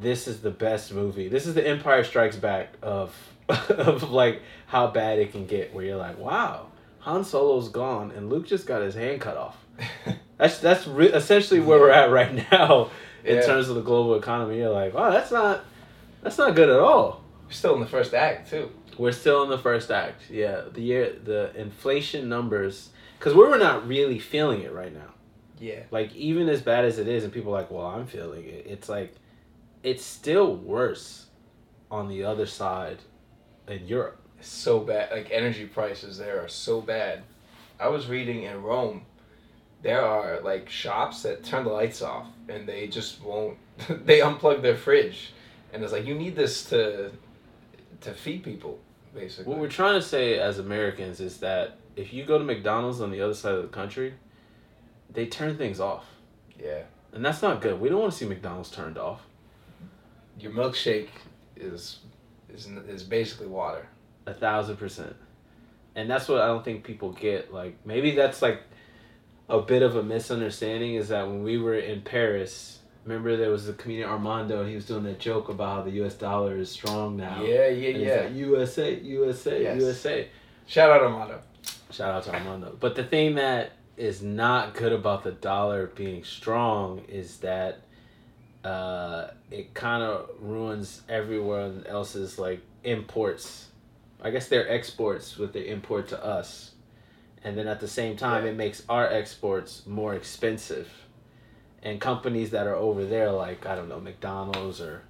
this 0.00 0.28
is 0.28 0.40
the 0.40 0.50
best 0.50 0.92
movie. 0.92 1.28
This 1.28 1.46
is 1.46 1.54
the 1.54 1.66
Empire 1.66 2.04
Strikes 2.04 2.36
Back 2.36 2.74
of 2.82 3.14
of 3.48 4.10
like 4.10 4.42
how 4.66 4.88
bad 4.88 5.18
it 5.18 5.32
can 5.32 5.46
get. 5.46 5.74
Where 5.74 5.84
you're 5.84 5.96
like, 5.96 6.18
wow, 6.18 6.66
Han 7.00 7.24
Solo's 7.24 7.68
gone 7.68 8.10
and 8.10 8.30
Luke 8.30 8.46
just 8.46 8.66
got 8.66 8.82
his 8.82 8.94
hand 8.94 9.20
cut 9.20 9.36
off. 9.36 9.56
that's 10.36 10.58
that's 10.58 10.86
re- 10.86 11.12
essentially 11.12 11.60
where 11.60 11.78
we're 11.78 11.90
at 11.90 12.10
right 12.10 12.34
now 12.52 12.90
in 13.24 13.36
yeah. 13.36 13.42
terms 13.42 13.68
of 13.68 13.76
the 13.76 13.82
global 13.82 14.14
economy. 14.14 14.58
You're 14.58 14.70
like, 14.70 14.94
wow, 14.94 15.10
that's 15.10 15.30
not 15.30 15.64
that's 16.22 16.38
not 16.38 16.54
good 16.54 16.68
at 16.68 16.78
all. 16.78 17.24
We're 17.46 17.52
still 17.52 17.74
in 17.74 17.80
the 17.80 17.86
first 17.86 18.14
act 18.14 18.50
too. 18.50 18.70
We're 18.98 19.12
still 19.12 19.44
in 19.44 19.50
the 19.50 19.58
first 19.58 19.90
act. 19.90 20.22
Yeah, 20.30 20.62
the 20.72 20.82
year 20.82 21.16
the 21.24 21.52
inflation 21.58 22.28
numbers 22.28 22.90
because 23.18 23.34
we're 23.34 23.56
not 23.58 23.86
really 23.86 24.18
feeling 24.18 24.62
it 24.62 24.72
right 24.72 24.92
now. 24.92 25.14
Yeah. 25.60 25.82
Like 25.90 26.14
even 26.14 26.48
as 26.48 26.62
bad 26.62 26.84
as 26.84 26.98
it 26.98 27.08
is, 27.08 27.24
and 27.24 27.32
people 27.32 27.54
are 27.54 27.60
like, 27.60 27.70
well, 27.70 27.86
I'm 27.86 28.06
feeling 28.06 28.44
it. 28.44 28.66
It's 28.68 28.88
like, 28.88 29.14
it's 29.82 30.04
still 30.04 30.56
worse 30.56 31.26
on 31.90 32.08
the 32.08 32.24
other 32.24 32.46
side 32.46 32.98
in 33.66 33.86
Europe 33.86 34.20
so 34.40 34.80
bad. 34.80 35.10
Like 35.10 35.30
energy 35.30 35.66
prices 35.66 36.18
there 36.18 36.42
are 36.44 36.48
so 36.48 36.80
bad. 36.80 37.22
I 37.80 37.88
was 37.88 38.06
reading 38.06 38.42
in 38.44 38.62
Rome, 38.62 39.02
there 39.82 40.04
are 40.04 40.40
like 40.40 40.68
shops 40.68 41.22
that 41.22 41.44
turn 41.44 41.64
the 41.64 41.70
lights 41.70 42.02
off 42.02 42.26
and 42.48 42.68
they 42.68 42.88
just 42.88 43.22
won't. 43.22 43.58
they 43.88 44.20
unplug 44.20 44.62
their 44.62 44.76
fridge, 44.76 45.32
and 45.72 45.82
it's 45.82 45.92
like 45.92 46.06
you 46.06 46.14
need 46.14 46.34
this 46.34 46.64
to 46.70 47.12
to 48.00 48.12
feed 48.12 48.42
people, 48.42 48.78
basically. 49.14 49.50
What 49.52 49.60
we're 49.60 49.68
trying 49.68 49.94
to 49.94 50.06
say 50.06 50.38
as 50.38 50.58
Americans 50.58 51.20
is 51.20 51.38
that 51.38 51.78
if 51.96 52.12
you 52.12 52.24
go 52.24 52.38
to 52.38 52.44
McDonald's 52.44 53.00
on 53.00 53.10
the 53.10 53.20
other 53.20 53.34
side 53.34 53.54
of 53.54 53.62
the 53.62 53.68
country, 53.68 54.14
they 55.12 55.26
turn 55.26 55.56
things 55.56 55.80
off. 55.80 56.04
Yeah. 56.58 56.82
And 57.12 57.24
that's 57.24 57.42
not 57.42 57.60
good. 57.60 57.80
We 57.80 57.88
don't 57.88 58.00
want 58.00 58.12
to 58.12 58.18
see 58.18 58.26
McDonald's 58.26 58.70
turned 58.70 58.98
off. 58.98 59.22
Your 60.38 60.52
milkshake 60.52 61.08
is 61.56 62.00
is 62.52 62.66
is 62.88 63.02
basically 63.02 63.46
water. 63.46 63.88
A 64.26 64.34
thousand 64.34 64.76
percent. 64.76 65.16
And 65.94 66.08
that's 66.08 66.28
what 66.28 66.40
I 66.40 66.46
don't 66.46 66.64
think 66.64 66.84
people 66.84 67.12
get. 67.12 67.52
Like 67.52 67.76
maybe 67.84 68.14
that's 68.14 68.42
like 68.42 68.62
a 69.48 69.60
bit 69.60 69.82
of 69.82 69.96
a 69.96 70.02
misunderstanding 70.02 70.94
is 70.94 71.08
that 71.08 71.26
when 71.26 71.42
we 71.42 71.58
were 71.58 71.74
in 71.74 72.02
Paris, 72.02 72.80
remember 73.04 73.36
there 73.36 73.50
was 73.50 73.66
the 73.66 73.72
comedian 73.72 74.08
Armando 74.08 74.60
and 74.60 74.68
he 74.68 74.74
was 74.74 74.84
doing 74.84 75.04
that 75.04 75.18
joke 75.18 75.48
about 75.48 75.76
how 75.76 75.82
the 75.82 76.04
US 76.04 76.14
dollar 76.14 76.56
is 76.56 76.70
strong 76.70 77.16
now. 77.16 77.42
Yeah, 77.42 77.68
yeah, 77.68 77.96
yeah. 77.96 78.20
Like, 78.22 78.34
USA, 78.34 79.00
USA, 79.00 79.62
yes. 79.62 79.80
USA. 79.80 80.28
Shout 80.66 80.90
out 80.90 81.02
Armando. 81.02 81.40
Shout 81.90 82.10
out 82.10 82.22
to 82.24 82.34
Armando. 82.34 82.76
But 82.78 82.94
the 82.94 83.04
thing 83.04 83.36
that 83.36 83.72
is 83.98 84.22
not 84.22 84.74
good 84.74 84.92
about 84.92 85.24
the 85.24 85.32
dollar 85.32 85.88
being 85.88 86.22
strong 86.24 87.02
is 87.08 87.38
that 87.38 87.80
uh, 88.64 89.28
it 89.50 89.74
kind 89.74 90.02
of 90.02 90.30
ruins 90.40 91.02
everyone 91.08 91.84
else's 91.86 92.38
like 92.38 92.60
imports. 92.84 93.66
I 94.22 94.30
guess 94.30 94.48
their 94.48 94.68
exports 94.68 95.36
with 95.36 95.52
the 95.52 95.70
import 95.70 96.08
to 96.08 96.24
us, 96.24 96.72
and 97.44 97.56
then 97.56 97.68
at 97.68 97.80
the 97.80 97.88
same 97.88 98.16
time 98.16 98.44
yeah. 98.44 98.50
it 98.50 98.56
makes 98.56 98.82
our 98.88 99.06
exports 99.06 99.86
more 99.86 100.14
expensive, 100.14 100.88
and 101.82 102.00
companies 102.00 102.50
that 102.50 102.66
are 102.66 102.74
over 102.74 103.04
there 103.04 103.30
like 103.30 103.66
I 103.66 103.76
don't 103.76 103.88
know 103.88 104.00
McDonald's 104.00 104.80
or 104.80 105.02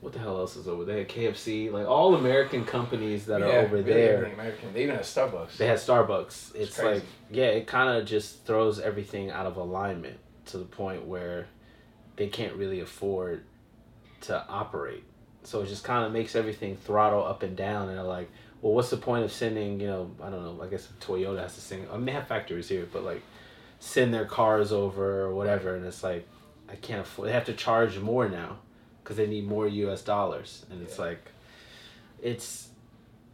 what 0.00 0.12
the 0.12 0.18
hell 0.18 0.38
else 0.38 0.56
is 0.56 0.68
over 0.68 0.84
there? 0.84 1.04
KFC, 1.04 1.72
like 1.72 1.86
all 1.86 2.14
American 2.14 2.64
companies 2.64 3.26
that 3.26 3.40
yeah, 3.40 3.46
are 3.46 3.58
over 3.60 3.76
really 3.76 3.92
there. 3.92 4.24
American. 4.24 4.72
They 4.72 4.84
even 4.84 4.94
have 4.94 5.04
Starbucks. 5.04 5.56
They 5.56 5.66
have 5.66 5.78
Starbucks. 5.78 6.54
It's, 6.54 6.54
it's 6.54 6.82
like 6.82 7.02
yeah, 7.30 7.46
it 7.46 7.66
kind 7.66 7.98
of 7.98 8.06
just 8.06 8.44
throws 8.46 8.78
everything 8.78 9.30
out 9.30 9.46
of 9.46 9.56
alignment 9.56 10.18
to 10.46 10.58
the 10.58 10.64
point 10.64 11.06
where 11.06 11.46
they 12.16 12.28
can't 12.28 12.54
really 12.54 12.80
afford 12.80 13.44
to 14.22 14.44
operate. 14.48 15.04
So 15.42 15.62
it 15.62 15.66
just 15.66 15.84
kind 15.84 16.04
of 16.04 16.12
makes 16.12 16.36
everything 16.36 16.76
throttle 16.76 17.24
up 17.24 17.42
and 17.42 17.56
down, 17.56 17.88
and 17.88 17.96
they're 17.96 18.04
like, 18.04 18.30
well, 18.60 18.74
what's 18.74 18.90
the 18.90 18.96
point 18.96 19.24
of 19.24 19.32
sending, 19.32 19.80
you 19.80 19.86
know, 19.86 20.10
I 20.22 20.30
don't 20.30 20.42
know, 20.42 20.62
I 20.62 20.68
guess 20.68 20.88
Toyota 21.00 21.40
has 21.40 21.54
to 21.54 21.60
send, 21.60 21.86
I 21.90 21.96
mean, 21.96 22.06
they 22.06 22.12
have 22.12 22.26
factories 22.26 22.68
here, 22.68 22.88
but 22.92 23.04
like 23.04 23.22
send 23.78 24.12
their 24.12 24.24
cars 24.24 24.72
over 24.72 25.22
or 25.22 25.34
whatever. 25.34 25.76
And 25.76 25.86
it's 25.86 26.02
like, 26.02 26.26
I 26.68 26.74
can't 26.74 27.00
afford, 27.02 27.28
they 27.28 27.32
have 27.32 27.44
to 27.46 27.52
charge 27.52 27.98
more 27.98 28.28
now 28.28 28.58
because 29.08 29.16
they 29.16 29.26
need 29.26 29.48
more 29.48 29.66
US 29.66 30.02
dollars. 30.02 30.66
And 30.70 30.82
it's 30.82 30.98
yeah. 30.98 31.04
like, 31.06 31.24
it's, 32.22 32.68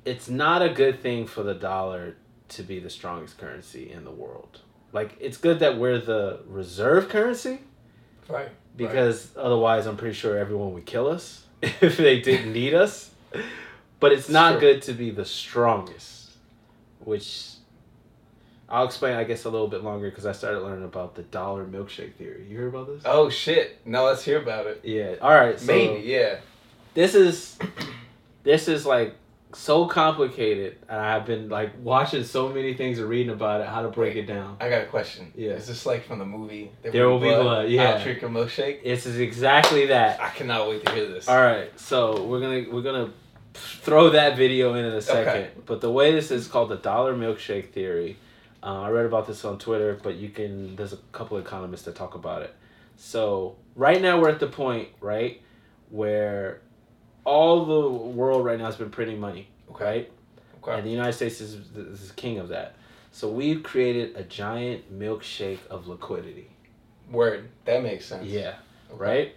it's 0.04 0.28
not 0.28 0.62
a 0.62 0.69
good 0.69 1.00
thing 1.00 1.26
for 1.26 1.43
the 1.43 1.52
dollar 1.54 2.14
to 2.50 2.62
be 2.62 2.78
the 2.78 2.88
strongest 2.88 3.38
currency 3.38 3.90
in 3.90 4.04
the 4.04 4.11
world. 4.12 4.61
Like 4.93 5.16
it's 5.19 5.37
good 5.37 5.59
that 5.59 5.76
we're 5.76 5.99
the 5.99 6.43
reserve 6.47 7.09
currency 7.09 7.59
Right. 8.28 8.50
because 8.76 9.33
otherwise 9.37 9.87
I'm 9.87 9.97
pretty 9.97 10.14
sure 10.14 10.38
everyone 10.38 10.73
would 10.75 10.87
kill 10.87 11.09
us 11.09 11.45
if 11.62 11.97
they 11.97 12.21
didn't 12.21 12.52
need 12.52 12.75
us. 12.75 13.11
But 13.99 14.12
it's 14.12 14.28
not 14.28 14.52
Sure. 14.52 14.61
good 14.61 14.83
to 14.83 14.93
be 14.93 15.11
the 15.11 15.25
strongest, 15.25 16.31
which 17.00 17.53
I'll 18.75 18.87
explain 18.87 19.14
I 19.14 19.23
guess 19.23 19.45
a 19.45 19.50
little 19.50 19.69
bit 19.69 19.85
longer 19.85 20.11
because 20.11 20.26
I 20.26 20.33
started 20.33 20.59
learning 20.61 20.85
about 20.85 21.14
the 21.14 21.23
dollar 21.23 21.64
milkshake 21.64 22.14
theory. 22.14 22.45
You 22.50 22.59
heard 22.59 22.75
about 22.75 22.88
this? 22.88 23.02
Oh 23.04 23.31
shit! 23.31 23.78
Now 23.87 24.04
let's 24.07 24.25
hear 24.25 24.43
about 24.43 24.66
it. 24.66 24.81
Yeah. 24.83 25.14
All 25.23 25.31
right. 25.31 25.59
So 25.61 25.66
Maybe. 25.66 26.02
Yeah. 26.02 26.40
this 26.95 27.14
is 27.14 27.57
this 28.43 28.66
is 28.66 28.85
like 28.85 29.14
so 29.52 29.87
complicated 29.87 30.76
and 30.88 31.00
I've 31.00 31.25
been 31.25 31.49
like 31.49 31.71
watching 31.81 32.25
so 32.25 32.49
many 32.49 32.75
things 32.75 32.99
and 32.99 33.09
reading 33.09 33.33
about 33.33 33.61
it 33.61 33.69
how 33.69 33.83
to 33.83 33.88
break 33.88 34.16
Wait. 34.16 34.25
it 34.25 34.26
down. 34.26 34.57
I 34.61 34.69
got 34.69 34.83
a 34.83 34.87
question. 34.87 35.33
Yeah. 35.37 35.52
Is 35.52 35.69
this 35.69 35.87
like 35.87 36.04
from 36.04 36.19
the 36.19 36.26
movie? 36.26 36.73
There 36.83 37.09
Will 37.09 37.21
Be 37.21 37.28
Blood, 37.28 37.69
yeah. 37.69 37.93
I'll 37.93 38.02
drink 38.02 38.25
a 38.25 38.26
milkshake. 38.26 38.83
This 38.83 39.07
is 39.07 39.21
exactly 39.21 39.87
that. 39.87 40.21
I 40.21 40.31
cannot 40.31 40.69
wait 40.69 40.85
to 40.85 40.93
hear 40.93 41.07
this. 41.07 41.28
All 41.28 41.40
right, 41.40 41.71
so 41.78 42.25
we're 42.25 42.40
gonna 42.40 42.64
we're 42.73 42.83
gonna 42.83 43.12
throw 43.54 44.11
that 44.11 44.37
video 44.37 44.75
in 44.75 44.85
in 44.85 44.95
a 44.95 45.00
second. 45.00 45.28
Okay. 45.28 45.50
But 45.64 45.81
the 45.81 45.93
way 45.93 46.11
this 46.11 46.33
is 46.33 46.49
called 46.49 46.71
the 46.71 46.76
dollar 46.76 47.14
milkshake 47.14 47.71
theory. 47.71 48.16
Uh, 48.64 48.80
I 48.80 48.88
read 48.90 49.04
about 49.04 49.26
this 49.26 49.44
on 49.44 49.59
Twitter, 49.59 49.99
but 50.02 50.14
you 50.16 50.30
can. 50.30 50.75
There's 50.75 50.94
a 50.94 50.99
couple 51.12 51.37
economists 51.38 51.83
that 51.83 51.94
talk 51.94 52.14
about 52.14 52.42
it. 52.42 52.54
So 52.97 53.56
right 53.76 54.00
now 54.00 54.18
we're 54.21 54.30
at 54.30 54.40
the 54.40 54.47
point 54.47 54.88
right 55.00 55.42
where 55.90 56.62
all 57.25 57.66
the 57.66 57.88
world 57.90 58.44
right 58.44 58.59
now 58.59 58.64
has 58.66 58.76
been 58.76 58.90
printing 58.90 59.21
money, 59.21 59.49
Okay. 59.71 59.85
right? 59.85 60.12
Okay. 60.62 60.78
And 60.78 60.87
the 60.87 60.90
United 60.90 61.12
States 61.12 61.40
is 61.42 61.54
is 61.76 62.12
king 62.12 62.38
of 62.38 62.49
that. 62.49 62.76
So 63.12 63.28
we've 63.28 63.62
created 63.62 64.16
a 64.16 64.23
giant 64.25 64.99
milkshake 64.99 65.64
of 65.68 65.87
liquidity. 65.87 66.50
Word. 67.11 67.49
That 67.66 67.83
makes 67.83 68.06
sense. 68.06 68.25
Yeah 68.26 68.54
Okay. 68.90 68.97
right? 68.99 69.35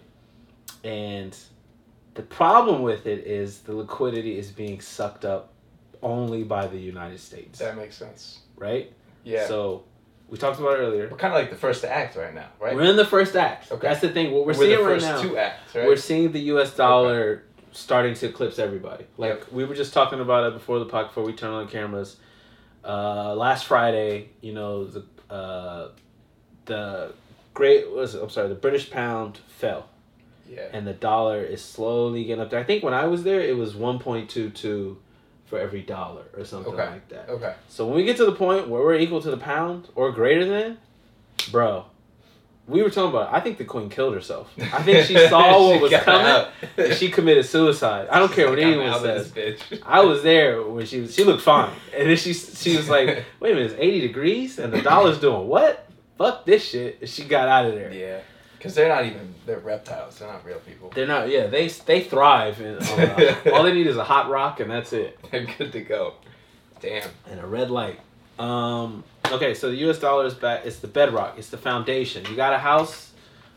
And 0.86 1.38
the 2.14 2.22
problem 2.24 2.82
with 2.82 3.06
it 3.08 3.28
is 3.28 3.60
the 3.60 3.74
liquidity 3.76 4.38
is 4.40 4.52
being 4.52 4.80
sucked 4.80 5.26
up 5.26 5.52
only 6.02 6.44
by 6.44 6.66
the 6.68 6.78
United 6.80 7.20
States, 7.20 7.60
That 7.60 7.76
makes 7.76 7.98
sense. 7.98 8.40
right? 8.56 8.92
Yeah. 9.28 9.48
So 9.48 9.84
we 10.30 10.38
talked 10.38 10.60
about 10.60 10.74
it 10.74 10.84
earlier. 10.84 11.08
we're 11.10 11.18
kind 11.18 11.34
of 11.34 11.40
like 11.40 11.50
the 11.50 11.56
first 11.56 11.84
act 11.86 12.16
right 12.16 12.34
now, 12.34 12.48
right? 12.60 12.76
We're 12.76 12.84
in 12.84 12.96
the 12.96 13.06
first 13.06 13.36
act. 13.36 13.72
Okay. 13.72 13.88
That's 13.88 14.02
the 14.02 14.10
thing. 14.10 14.32
What 14.32 14.42
we're, 14.46 14.54
We're 14.54 14.54
seeing 14.54 14.78
the 14.78 14.84
right 14.92 15.02
now, 15.02 15.22
two 15.22 15.38
acts, 15.38 15.76
right? 15.76 15.86
we're 15.88 15.96
seeing 15.96 16.32
the 16.32 16.40
U.S. 16.54 16.76
dollar 16.76 17.44
starting 17.72 18.14
to 18.16 18.26
eclipse 18.28 18.58
everybody. 18.60 19.06
Like 19.18 19.40
Yep. 19.40 19.52
we 19.52 19.64
were 19.66 19.76
just 19.76 19.94
talking 19.94 20.20
about 20.20 20.48
it 20.48 20.54
before 20.54 20.80
the 20.80 20.86
podcast, 20.86 21.08
before 21.10 21.24
we 21.26 21.34
turned 21.34 21.54
on 21.54 21.66
the 21.66 21.72
cameras. 21.72 22.18
Uh, 22.84 23.36
last 23.36 23.66
Friday, 23.66 24.30
you 24.42 24.54
know 24.54 24.86
the 24.86 25.04
uh, 25.30 25.90
the 26.66 27.14
great 27.54 27.92
was? 27.92 28.14
I'm 28.16 28.30
sorry, 28.30 28.48
the 28.50 28.56
British 28.56 28.90
pound 28.90 29.40
fell. 29.48 29.88
yeah. 30.50 30.68
and 30.72 30.88
the 30.88 30.94
dollar 30.94 31.44
is 31.44 31.62
slowly 31.62 32.24
getting 32.24 32.42
up 32.42 32.50
there. 32.50 32.60
I 32.60 32.64
think 32.64 32.84
when 32.84 32.94
I 32.94 33.06
was 33.08 33.24
there, 33.24 33.42
it 33.42 33.58
was 33.58 33.76
one 33.76 34.00
point 34.00 34.30
two 34.30 34.50
two 34.50 34.98
for 35.48 35.58
every 35.60 35.82
dollar 35.82 36.24
or 36.38 36.44
something 36.46 36.74
Okay. 36.74 36.86
like 36.90 37.08
that. 37.10 37.30
Okay. 37.30 37.54
So 37.70 37.86
when 37.88 37.96
we 37.96 38.04
get 38.04 38.18
to 38.18 38.26
the 38.26 38.32
point 38.34 38.68
where 38.68 38.82
we're 38.82 38.96
equal 38.96 39.22
to 39.22 39.32
the 39.32 39.38
pound 39.38 39.88
or 39.96 40.12
greater 40.12 40.46
than, 40.46 40.78
bro, 41.52 41.86
we 42.68 42.84
were 42.84 42.90
talking 42.90 43.12
about. 43.12 43.30
it. 43.34 43.38
I 43.38 43.40
think 43.40 43.58
the 43.58 43.64
queen 43.64 43.90
killed 43.90 44.14
herself. 44.14 44.52
I 44.60 44.84
think 44.84 45.06
she 45.08 45.16
saw 45.30 45.70
what 45.70 45.82
was 45.82 45.92
coming. 45.94 46.52
and 46.76 46.94
she 46.94 47.10
committed 47.10 47.46
suicide. 47.46 48.10
I 48.12 48.20
don't 48.20 48.32
care 48.32 48.50
what 48.50 48.60
anyone 48.60 49.00
says. 49.00 49.32
I 49.86 50.02
was 50.04 50.22
there 50.22 50.62
when 50.62 50.86
she 50.86 51.00
was. 51.00 51.16
She 51.16 51.24
looked 51.24 51.44
fine, 51.44 51.72
and 51.96 52.10
then 52.10 52.18
she 52.18 52.34
she 52.34 52.76
was 52.76 52.90
like, 52.90 53.24
"Wait 53.40 53.52
a 53.52 53.56
minute, 53.56 53.72
it's 53.72 53.80
eighty 53.80 54.02
degrees, 54.02 54.60
and 54.60 54.74
the 54.74 54.82
dollar's 54.82 55.18
doing 55.20 55.48
what? 55.48 55.88
Fuck 56.18 56.46
this 56.46 56.62
shit." 56.68 56.98
And 57.00 57.10
she 57.10 57.24
got 57.24 57.48
out 57.48 57.66
of 57.68 57.74
there. 57.74 57.94
Yeah. 57.94 58.20
Because 58.58 58.74
they're 58.76 58.90
not 58.90 59.06
even, 59.06 59.34
they're 59.46 59.60
reptiles. 59.60 60.20
They're 60.20 60.28
not 60.32 60.44
real 60.46 60.60
people. 60.60 60.90
They're 60.94 61.08
not. 61.08 61.30
Yeah, 61.30 61.48
they 61.48 61.68
they 61.68 62.02
thrive. 62.04 62.60
In, 62.60 62.78
on 62.78 63.00
a- 63.00 63.52
all 63.54 63.64
they 63.64 63.74
need 63.74 63.88
is 63.88 63.98
a 63.98 64.04
hot 64.04 64.30
rock, 64.30 64.60
and 64.60 64.70
that's 64.72 64.94
it, 64.94 65.18
They're 65.32 65.46
good 65.58 65.72
to 65.74 65.82
go. 65.82 66.14
Damn. 66.80 67.10
and 67.30 67.40
a 67.40 67.46
red 67.46 67.70
light. 67.72 68.00
Um. 68.40 69.04
Okay, 69.32 69.54
so 69.54 69.70
the 69.70 69.76
U.S. 69.78 70.00
dollar 70.00 70.26
is 70.26 70.34
back. 70.34 70.66
It's 70.66 70.80
the 70.80 70.88
bedrock. 70.88 71.38
It's 71.38 71.50
the 71.50 71.58
foundation. 71.58 72.26
You 72.30 72.36
got 72.36 72.54
a 72.54 72.58
house. 72.58 73.12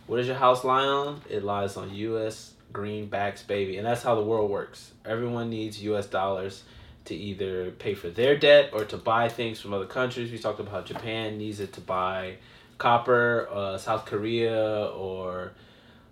What 0.07 0.17
does 0.17 0.27
your 0.27 0.37
house 0.37 0.65
lie 0.65 0.85
on? 0.85 1.21
It 1.31 1.45
lies 1.45 1.77
on 1.77 1.95
U.S. 1.95 2.53
greenbacks, 2.73 3.47
baby, 3.47 3.77
and 3.77 3.87
that's 3.87 4.03
how 4.03 4.15
the 4.17 4.23
world 4.23 4.51
works. 4.51 4.91
Everyone 5.05 5.49
needs 5.51 5.83
U.S. 5.85 6.07
dollars 6.07 6.65
to 7.05 7.15
either 7.15 7.71
pay 7.73 7.95
for 7.95 8.11
their 8.11 8.37
debt 8.37 8.71
or 8.73 8.85
to 8.87 8.97
buy 8.97 9.29
things 9.29 9.61
from 9.61 9.73
other 9.73 9.87
countries. 9.87 10.33
We 10.33 10.39
talked 10.39 10.61
about 10.61 10.73
how 10.73 10.81
Japan 10.83 11.39
needs 11.39 11.61
it 11.61 11.73
to 11.75 11.81
buy 11.81 12.37
copper, 12.81 13.49
uh, 13.53 13.79
South 13.79 14.05
Korea, 14.07 14.87
or 14.87 15.53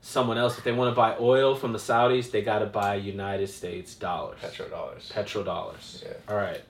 someone 0.00 0.38
else. 0.38 0.56
If 0.58 0.62
they 0.64 0.72
want 0.72 0.92
to 0.92 0.94
buy 0.96 1.16
oil 1.18 1.56
from 1.56 1.72
the 1.72 1.78
Saudis, 1.78 2.30
they 2.30 2.42
got 2.42 2.60
to 2.60 2.66
buy 2.66 2.94
United 2.94 3.48
States 3.48 3.94
dollars, 3.96 4.38
Petrodollars. 4.40 5.10
petrodollars. 5.12 6.04
Yeah. 6.04 6.12
All 6.28 6.36
right. 6.36 6.60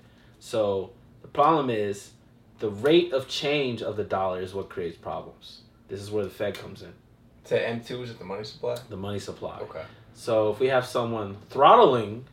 So 0.41 0.91
the 1.23 1.29
problem 1.29 1.69
is 1.69 2.13
the 2.61 2.71
rate 2.71 3.13
of 3.13 3.29
change 3.29 3.83
of 3.83 3.97
the 3.97 4.05
dollar 4.05 4.41
is 4.41 4.55
what 4.55 4.69
creates 4.71 4.97
problems. 4.97 5.61
This 5.89 6.01
is 6.01 6.11
where 6.11 6.25
the 6.25 6.31
Fed 6.31 6.55
comes 6.55 6.83
in, 6.83 6.93
To 7.47 7.55
M2 7.59 8.03
is 8.05 8.11
it 8.11 8.19
the 8.19 8.25
money 8.25 8.45
supply? 8.45 8.77
the 8.89 8.97
money 8.97 9.19
supply. 9.19 9.59
Okay. 9.61 9.83
So 10.15 10.51
if 10.51 10.59
we 10.61 10.69
have 10.69 10.85
someone 10.87 11.37
throttling, 11.51 12.25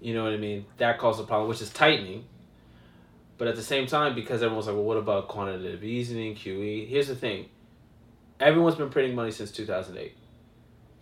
you 0.00 0.14
know 0.14 0.24
what 0.24 0.32
I 0.32 0.36
mean, 0.36 0.64
that 0.78 0.98
causes 0.98 1.20
a 1.24 1.26
problem, 1.26 1.48
which 1.48 1.60
is 1.62 1.70
tightening. 1.70 2.24
But 3.38 3.46
at 3.48 3.56
the 3.56 3.62
same 3.62 3.86
time, 3.86 4.14
because 4.14 4.42
everyone's 4.42 4.66
like, 4.66 4.74
well, 4.74 4.84
what 4.84 4.96
about 4.96 5.28
quantitative 5.28 5.84
easing, 5.84 6.34
QE? 6.34 6.88
Here's 6.88 7.08
the 7.08 7.14
thing 7.14 7.46
everyone's 8.40 8.76
been 8.76 8.90
printing 8.90 9.14
money 9.14 9.30
since 9.30 9.50
2008. 9.52 10.16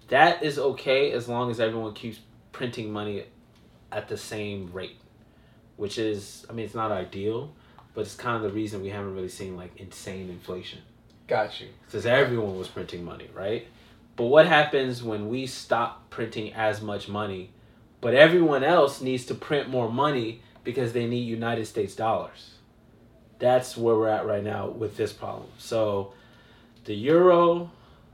That 0.09 0.43
is 0.43 0.59
okay 0.59 1.13
as 1.13 1.29
long 1.29 1.51
as 1.51 1.59
everyone 1.61 1.95
keeps 1.95 2.21
printing 2.53 2.93
money 2.93 3.25
at 3.91 4.09
the 4.09 4.17
same 4.17 4.71
rate, 4.73 4.99
which 5.77 5.99
is, 5.99 6.47
I 6.49 6.53
mean, 6.53 6.65
it's 6.65 6.75
not 6.75 6.93
ideal, 6.93 7.53
but 7.95 8.03
it's 8.03 8.15
kind 8.15 8.37
of 8.37 8.43
the 8.43 8.51
reason 8.51 8.83
we 8.83 8.91
haven't 8.91 9.15
really 9.15 9.29
seen 9.29 9.57
like 9.57 9.77
insane 9.79 10.29
inflation 10.31 10.81
Got 11.27 11.61
you. 11.61 11.69
because 11.87 12.07
everyone 12.07 12.59
was 12.59 12.69
printing 12.69 13.05
money, 13.05 13.29
right? 13.35 13.67
But 14.17 14.25
what 14.25 14.47
happens 14.47 15.03
when 15.03 15.29
we 15.29 15.47
stop 15.47 16.09
printing 16.11 16.53
as 16.55 16.81
much 16.81 17.09
money, 17.09 17.51
but 18.01 18.15
everyone 18.15 18.63
else 18.65 19.01
needs 19.01 19.27
to 19.27 19.35
print 19.35 19.69
more 19.69 19.91
money 19.91 20.43
because 20.67 20.93
they 20.93 21.07
need 21.07 21.21
United 21.27 21.65
States 21.65 21.95
dollars? 21.95 22.51
That's 23.39 23.77
where 23.77 23.95
we're 23.97 24.09
at 24.09 24.27
right 24.27 24.45
now 24.45 24.69
with 24.69 24.97
this 24.99 25.13
problem. 25.15 25.49
So, 25.57 26.13
the 26.85 26.95
euro, 26.95 27.71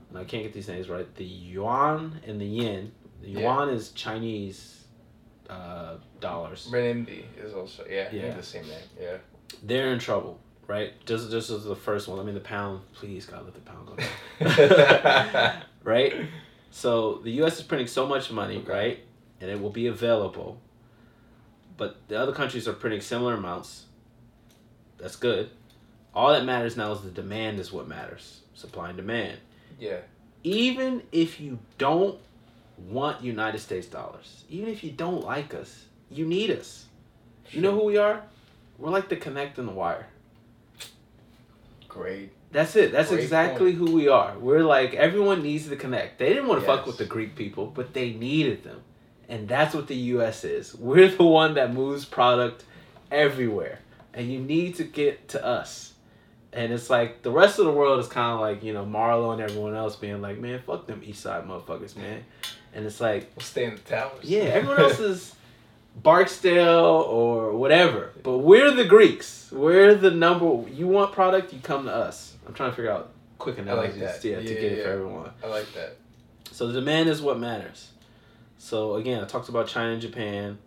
and 0.09 0.17
I 0.17 0.23
can't 0.23 0.43
get 0.43 0.53
these 0.53 0.67
names 0.69 0.87
right. 0.89 1.13
The 1.15 1.25
yuan 1.25 2.21
and 2.25 2.39
the 2.39 2.45
yen. 2.45 2.91
The 3.21 3.29
Yeah. 3.29 3.39
yuan 3.41 3.69
is 3.69 3.91
Chinese 3.91 4.85
uh, 5.49 5.95
dollars. 6.19 6.67
Renminbi 6.71 7.23
is 7.37 7.53
also, 7.53 7.85
yeah, 7.89 8.07
yeah. 8.11 8.27
Yeah. 8.27 8.33
the 8.35 8.43
same 8.43 8.67
name. 8.67 8.79
Yeah. 8.99 9.17
They're 9.63 9.91
in 9.93 9.99
trouble, 9.99 10.39
right? 10.67 10.93
Just 11.05 11.29
this 11.31 11.49
is 11.49 11.63
the 11.65 11.75
first 11.75 12.07
one. 12.07 12.19
I 12.19 12.23
mean, 12.23 12.33
the 12.35 12.39
pound. 12.41 12.81
Please, 12.93 13.25
God, 13.25 13.45
let 13.45 13.53
the 13.53 13.61
pound 13.61 13.87
go 13.87 13.95
down. 13.95 15.63
right? 15.83 16.13
So 16.71 17.19
the 17.23 17.31
U.S. 17.33 17.57
is 17.59 17.63
printing 17.63 17.87
so 17.87 18.07
much 18.07 18.31
money, 18.31 18.57
Okay. 18.57 18.71
right? 18.71 18.99
And 19.41 19.49
it 19.49 19.61
will 19.61 19.69
be 19.69 19.87
available. 19.87 20.59
But 21.77 22.07
the 22.07 22.19
other 22.19 22.31
countries 22.31 22.67
are 22.67 22.73
printing 22.73 23.01
similar 23.01 23.33
amounts. 23.35 23.85
That's 24.97 25.15
good. 25.15 25.49
All 26.13 26.31
that 26.31 26.45
matters 26.45 26.77
now 26.77 26.91
is 26.91 27.01
the 27.01 27.09
demand 27.09 27.59
is 27.59 27.71
what 27.71 27.87
matters. 27.87 28.41
Supply 28.53 28.89
and 28.89 28.97
demand. 28.97 29.39
yeah. 29.79 29.97
Even 30.45 31.03
if 31.13 31.39
you 31.39 31.57
don't 31.77 32.19
want 32.77 33.23
United 33.23 33.59
States 33.59 33.87
dollars, 33.87 34.43
even 34.49 34.67
if 34.67 34.83
you 34.83 34.91
don't 34.91 35.23
like 35.23 35.53
us, 35.53 35.85
you 36.11 36.25
need 36.25 36.51
us. 36.51 36.85
You 37.51 37.61
know 37.61 37.71
who 37.71 37.85
we 37.85 37.95
are? 37.97 38.23
We're 38.77 38.89
like 38.89 39.07
the 39.07 39.15
connect 39.15 39.57
and 39.57 39.67
the 39.69 39.71
wire. 39.71 40.07
Great. 41.87 42.31
That's 42.51 42.75
it. 42.75 42.91
That's 42.91 43.09
Great 43.09 43.23
exactly 43.23 43.71
who 43.71 43.91
we 43.93 44.07
are. 44.07 44.37
We're 44.37 44.63
like 44.63 44.93
everyone 44.95 45.41
needs 45.43 45.69
to 45.69 45.75
connect. 45.75 46.19
They 46.19 46.29
didn't 46.29 46.47
want 46.47 46.61
to 46.61 46.67
fuck 46.67 46.85
with 46.85 46.97
the 46.97 47.05
Greek 47.05 47.35
people, 47.35 47.67
but 47.67 47.93
they 47.93 48.11
needed 48.11 48.63
them. 48.63 48.81
And 49.33 49.47
that's 49.47 49.73
what 49.73 49.87
the 49.87 49.95
US 49.95 50.43
is. 50.43 50.75
We're 50.75 51.07
the 51.09 51.23
one 51.23 51.55
that 51.55 51.73
moves 51.73 52.05
product 52.05 52.63
everywhere. 53.11 53.79
And 54.13 54.31
you 54.31 54.39
need 54.39 54.75
to 54.75 54.83
get 54.83 55.29
to 55.29 55.43
us. 55.43 55.93
And 56.51 56.71
it's 56.71 56.89
like 56.89 57.23
the 57.23 57.31
rest 57.31 57.57
of 57.57 57.65
the 57.65 57.71
world 57.71 57.99
is 57.99 58.07
kind 58.07 58.31
of 58.35 58.39
like, 58.39 58.61
you 58.63 58.73
know, 58.73 58.85
Marlo 58.85 59.33
and 59.33 59.41
everyone 59.41 59.73
else 59.75 59.95
being 59.95 60.21
like, 60.21 60.37
man, 60.37 60.61
fuck 60.67 60.85
them 60.85 61.01
East 61.03 61.21
Side 61.23 61.47
motherfuckers, 61.47 61.95
man. 61.95 62.23
And 62.75 62.85
it's 62.85 63.01
like, 63.01 63.31
We'll 63.35 63.43
stay 63.43 63.65
in 63.65 63.75
the 63.75 63.81
towers. 63.81 64.23
yeah, 64.23 64.41
everyone 64.57 64.79
else 64.81 64.99
is 64.99 65.35
Barksdale 66.03 67.05
or 67.07 67.53
whatever. 67.53 68.11
But 68.21 68.39
we're 68.39 68.71
the 68.71 68.85
Greeks. 68.85 69.49
We're 69.51 69.95
the 69.95 70.11
number. 70.11 70.69
You 70.69 70.87
want 70.87 71.11
product, 71.13 71.53
you 71.53 71.59
come 71.59 71.85
to 71.85 71.91
us. 71.91 72.35
I'm 72.45 72.53
trying 72.53 72.69
to 72.69 72.75
figure 72.75 72.91
out 72.91 73.09
quick 73.39 73.57
I 73.59 73.73
like 73.73 73.95
that. 73.97 74.23
yeah, 74.23 74.35
to 74.37 74.43
Yeah, 74.43 74.53
get 74.61 74.71
it 74.73 74.83
for 74.83 74.91
everyone. 74.91 75.31
I 75.43 75.47
like 75.47 75.73
that. 75.73 75.97
So 76.51 76.67
the 76.67 76.73
demand 76.73 77.09
is 77.09 77.19
what 77.21 77.39
matters. 77.39 77.89
So 78.63 78.95
again, 78.95 79.21
I 79.21 79.27
talked 79.27 79.49
about 79.49 79.67
China 79.67 79.91
and 79.91 80.01
Japan. 80.01 80.57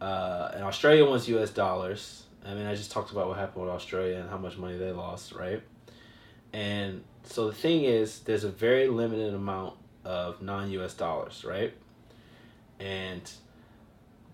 uh, 0.00 0.52
and 0.54 0.62
Australia 0.62 1.04
wants 1.04 1.26
U.S. 1.26 1.50
dollars. 1.50 2.22
I 2.46 2.54
mean, 2.54 2.64
I 2.64 2.76
just 2.76 2.92
talked 2.92 3.10
about 3.10 3.26
what 3.26 3.36
happened 3.38 3.64
with 3.64 3.74
Australia 3.74 4.18
and 4.20 4.30
how 4.30 4.38
much 4.38 4.56
money 4.56 4.76
they 4.78 4.92
lost, 4.92 5.32
right? 5.32 5.60
And 6.52 7.02
so 7.24 7.48
the 7.48 7.52
thing 7.52 7.82
is, 7.82 8.20
there's 8.20 8.44
a 8.44 8.50
very 8.50 8.86
limited 8.86 9.34
amount 9.34 9.74
of 10.04 10.42
non-U.S. 10.42 10.94
dollars, 10.94 11.44
right? 11.44 11.74
And 12.78 13.28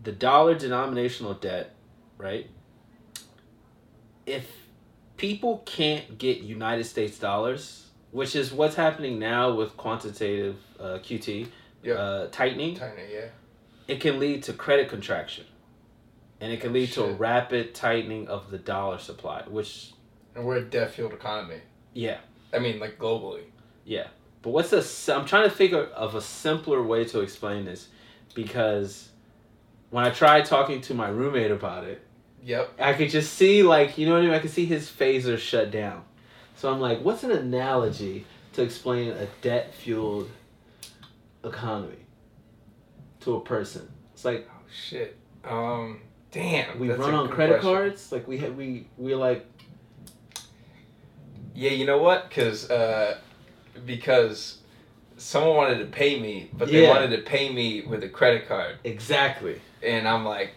the 0.02 0.12
dollar 0.12 0.54
denominational 0.54 1.32
debt, 1.32 1.74
right? 2.18 2.50
If 4.26 4.46
people 5.16 5.62
can't 5.64 6.18
get 6.18 6.40
United 6.40 6.84
States 6.84 7.18
dollars, 7.18 7.86
which 8.10 8.36
is 8.36 8.52
what's 8.52 8.74
happening 8.74 9.18
now 9.18 9.54
with 9.54 9.74
quantitative 9.78 10.56
uh, 10.78 10.98
QT 10.98 11.48
Yep. 11.82 11.96
uh, 11.98 12.26
tightening, 12.30 12.76
China, 12.76 13.00
yeah. 13.10 13.26
it 13.88 14.00
can 14.00 14.18
lead 14.20 14.42
to 14.44 14.52
credit 14.52 14.88
contraction. 14.88 15.44
And 16.40 16.52
it 16.52 16.60
can 16.60 16.70
Oh, 16.70 16.74
lead 16.74 16.92
to 16.92 17.04
a 17.04 17.12
rapid 17.12 17.74
tightening 17.74 18.28
of 18.28 18.50
the 18.50 18.58
dollar 18.58 18.98
supply, 18.98 19.42
which, 19.48 19.92
And 20.34 20.44
we're 20.46 20.56
a 20.56 20.62
debt 20.62 20.90
fueled 20.92 21.12
economy. 21.12 21.60
yeah, 21.92 22.18
I 22.52 22.58
mean, 22.58 22.78
like 22.80 22.98
globally. 22.98 23.42
yeah. 23.84 24.06
But 24.42 24.50
what's 24.50 24.72
a, 24.72 25.14
I'm 25.14 25.26
trying 25.26 25.44
to 25.50 25.54
think 25.54 25.72
of- 25.74 25.88
of 25.90 26.14
a 26.14 26.20
simpler 26.22 26.82
way 26.82 27.04
to 27.04 27.20
explain 27.20 27.66
this 27.66 27.88
because 28.34 29.10
when 29.90 30.04
I 30.04 30.10
tried 30.10 30.46
talking 30.46 30.80
to 30.82 30.94
my 30.94 31.08
roommate 31.08 31.50
about 31.50 31.84
it, 31.84 32.00
Yep. 32.42 32.70
I 32.78 32.94
could 32.94 33.10
just 33.10 33.34
see 33.34 33.62
like 33.62 33.98
you 33.98 34.06
know 34.06 34.12
what 34.14 34.22
I 34.22 34.24
mean. 34.26 34.30
I 34.34 34.38
could 34.38 34.50
see 34.50 34.64
his 34.64 34.88
phaser 34.88 35.36
shut 35.36 35.70
down. 35.70 36.04
So 36.56 36.72
I'm 36.72 36.80
like, 36.80 37.02
what's 37.02 37.22
an 37.22 37.32
analogy 37.32 38.24
to 38.54 38.62
explain 38.62 39.10
a 39.10 39.26
debt 39.42 39.74
fueled 39.74 40.30
economy 41.44 41.96
to 43.20 43.36
a 43.36 43.40
person? 43.40 43.88
It's 44.14 44.24
like 44.24 44.48
Oh 44.50 44.62
shit. 44.72 45.16
Um. 45.44 46.00
Damn. 46.32 46.78
we 46.78 46.90
run 46.90 47.12
on 47.14 47.28
credit 47.28 47.60
question. 47.60 47.70
cards. 47.74 48.12
Like 48.12 48.28
we 48.28 48.38
ha- 48.38 48.48
we 48.50 48.86
we're 48.96 49.16
like 49.16 49.46
Yeah, 51.54 51.70
you 51.70 51.86
know 51.86 51.98
what? 51.98 52.30
Cause 52.30 52.70
uh, 52.70 53.18
because 53.84 54.58
someone 55.16 55.56
wanted 55.56 55.78
to 55.78 55.86
pay 55.86 56.20
me, 56.20 56.50
but 56.56 56.68
they 56.70 56.86
wanted 56.88 57.10
to 57.16 57.22
pay 57.22 57.52
me 57.52 57.82
with 57.82 58.02
a 58.04 58.08
credit 58.08 58.48
card, 58.48 58.76
exactly. 58.84 59.60
and 59.82 60.06
I'm 60.08 60.24
like, 60.24 60.52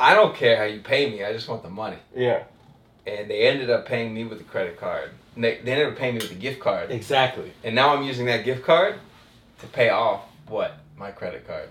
I 0.00 0.14
don't 0.14 0.34
care 0.34 0.56
how 0.56 0.64
you 0.64 0.80
pay 0.80 1.10
me. 1.10 1.24
I 1.24 1.32
just 1.32 1.48
want 1.48 1.62
the 1.62 1.70
money. 1.70 1.98
Yeah. 2.16 2.44
And 3.06 3.28
they 3.28 3.48
ended 3.48 3.68
up 3.68 3.84
paying 3.86 4.14
me 4.14 4.24
with 4.24 4.40
a 4.40 4.44
credit 4.44 4.78
card. 4.78 5.10
And 5.34 5.42
They, 5.44 5.58
they 5.64 5.72
ended 5.72 5.88
up 5.88 5.96
paying 5.98 6.14
me 6.14 6.20
with 6.20 6.30
a 6.30 6.36
gift 6.36 6.60
card, 6.60 6.90
Exactly. 6.90 7.52
and 7.64 7.74
now 7.74 7.94
I'm 7.94 8.04
using 8.04 8.26
that 8.26 8.44
gift 8.44 8.64
card 8.64 8.94
to 9.62 9.66
pay 9.68 9.88
off 9.90 10.22
what 10.48 10.76
my 10.96 11.10
credit 11.10 11.46
card. 11.46 11.68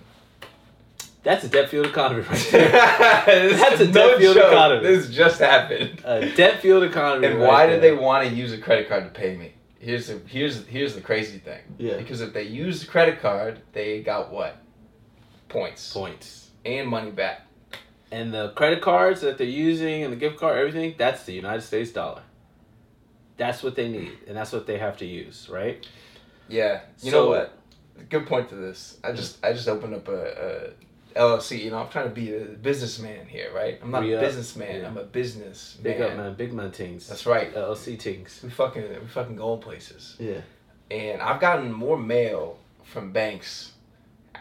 That's 1.24 1.44
a 1.44 1.50
debt 1.50 1.70
fueled 1.70 1.86
economy 1.86 2.22
right 2.22 2.48
there. 2.52 2.72
That's 2.72 3.80
a 3.80 3.86
debt-fueled 3.92 4.38
economy. 4.38 4.82
This 4.82 5.08
just 5.10 5.40
happened. 5.40 6.02
a 6.04 6.32
debt 6.34 6.62
fueled 6.62 6.82
economy. 6.84 7.28
And 7.28 7.40
right 7.40 7.48
why 7.48 7.66
did 7.68 7.82
there. 7.82 7.96
they 7.96 8.02
want 8.02 8.28
to 8.28 8.34
use 8.34 8.52
a 8.54 8.58
credit 8.58 8.90
card 8.90 9.04
to 9.04 9.10
pay 9.12 9.36
me? 9.38 9.54
Here's 9.78 10.08
the 10.08 10.20
here's 10.28 10.66
here's 10.66 10.96
the 10.96 11.02
crazy 11.02 11.38
thing. 11.38 11.62
Yeah. 11.78 11.98
Because 11.98 12.22
if 12.22 12.34
they 12.34 12.44
used 12.44 12.82
the 12.84 12.88
credit 12.88 13.22
card, 13.22 13.60
they 13.74 14.02
got 14.02 14.32
what? 14.32 14.58
Points 15.50 15.94
points? 15.94 16.50
and 16.66 16.88
money 16.88 17.12
back. 17.12 17.42
And 18.12 18.34
the 18.34 18.50
credit 18.50 18.82
cards 18.82 19.22
that 19.22 19.38
they're 19.38 19.48
using 19.48 20.04
and 20.04 20.12
the 20.12 20.18
gift 20.18 20.38
card, 20.40 20.58
everything, 20.58 20.96
that's 20.98 21.24
the 21.24 21.34
United 21.34 21.62
States 21.62 21.92
dollar. 21.92 22.24
That's 23.38 23.64
what 23.64 23.76
they 23.76 23.88
need, 23.88 24.18
and 24.28 24.36
that's 24.36 24.52
what 24.52 24.68
they 24.68 24.78
have 24.78 24.98
to 24.98 25.06
use, 25.06 25.48
right? 25.50 25.86
Yeah. 26.48 26.82
You 27.02 27.12
So- 27.12 27.24
know 27.26 27.30
what? 27.30 27.58
Good 28.10 28.28
point 28.28 28.50
to 28.50 28.56
this. 28.56 28.98
I 29.04 29.12
just 29.12 29.44
I 29.44 29.54
just 29.54 29.68
opened 29.68 29.96
up 29.96 30.08
a, 30.08 30.74
a 31.16 31.20
LLC. 31.20 31.64
You 31.64 31.72
know, 31.72 31.78
I'm 31.80 31.90
trying 31.90 32.10
to 32.10 32.16
be 32.16 32.34
a 32.36 32.46
businessman 32.46 33.26
here, 33.28 33.52
right? 33.54 33.80
I'm 33.82 33.92
not 33.92 34.04
a 34.04 34.20
businessman. 34.20 34.82
yeah. 34.82 34.88
I'm 34.88 34.98
a 34.98 35.04
business 35.04 35.78
Big 35.82 36.00
man. 36.00 36.12
up, 36.12 36.18
man. 36.18 36.34
Big 36.36 36.54
man 36.54 36.72
things. 36.72 37.08
That's 37.08 37.26
right. 37.26 37.54
LLC 37.54 38.00
things. 38.00 38.40
We 38.44 38.50
fucking 38.50 38.84
we 39.02 39.08
fucking 39.08 39.36
going 39.36 39.62
places. 39.62 40.16
Yeah. 40.20 40.42
And 40.90 41.22
I've 41.22 41.40
gotten 41.40 41.72
more 41.72 41.98
mail 41.98 42.58
from 42.84 43.12
banks 43.14 43.72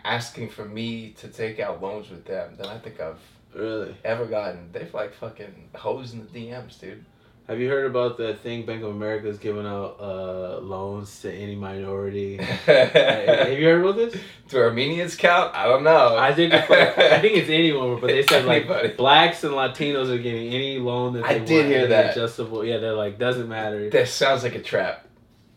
asking 0.04 0.48
for 0.48 0.64
me 0.64 1.10
to 1.18 1.28
take 1.28 1.60
out 1.60 1.82
loans 1.82 2.10
with 2.10 2.24
them 2.24 2.54
than 2.56 2.66
I 2.66 2.78
think 2.78 3.00
I've 3.00 3.20
Really? 3.54 3.96
ever 4.04 4.26
gotten. 4.26 4.70
They've 4.72 4.92
like 4.94 5.12
fucking 5.14 5.70
hoes 5.74 6.12
in 6.12 6.20
the 6.20 6.26
DMs, 6.26 6.78
dude. 6.80 7.04
Have 7.50 7.58
you 7.58 7.68
heard 7.68 7.84
about 7.84 8.16
the 8.16 8.34
thing 8.34 8.64
Bank 8.64 8.84
of 8.84 8.90
America 8.90 9.26
is 9.26 9.38
giving 9.38 9.66
out 9.66 9.96
uh, 9.98 10.60
loans 10.60 11.20
to 11.22 11.34
any 11.34 11.56
minority? 11.56 12.36
Have 12.66 13.50
you 13.50 13.64
heard 13.64 13.80
about 13.80 13.96
this? 13.96 14.14
Do 14.46 14.58
Armenians 14.58 15.16
count? 15.16 15.52
I 15.52 15.64
don't 15.64 15.82
know. 15.82 16.16
I 16.16 16.32
think 16.32 16.54
it's 16.54 16.70
like, 16.70 16.96
I 16.96 17.20
think 17.20 17.36
it's 17.36 17.50
anyone, 17.50 18.00
but 18.00 18.06
they 18.06 18.22
said 18.22 18.44
like 18.44 18.96
blacks 18.96 19.42
and 19.42 19.54
Latinos 19.54 20.10
are 20.10 20.18
getting 20.18 20.54
any 20.54 20.78
loan 20.78 21.14
that 21.14 21.24
they 21.24 21.28
I 21.28 21.38
they 21.40 21.44
did 21.44 21.66
hear 21.66 21.88
that. 21.88 22.12
Adjustable. 22.12 22.64
Yeah, 22.64 22.78
they're 22.78 22.92
like 22.92 23.18
doesn't 23.18 23.48
matter. 23.48 23.90
that 23.90 24.06
sounds 24.06 24.44
like 24.44 24.54
a 24.54 24.62
trap. 24.62 25.08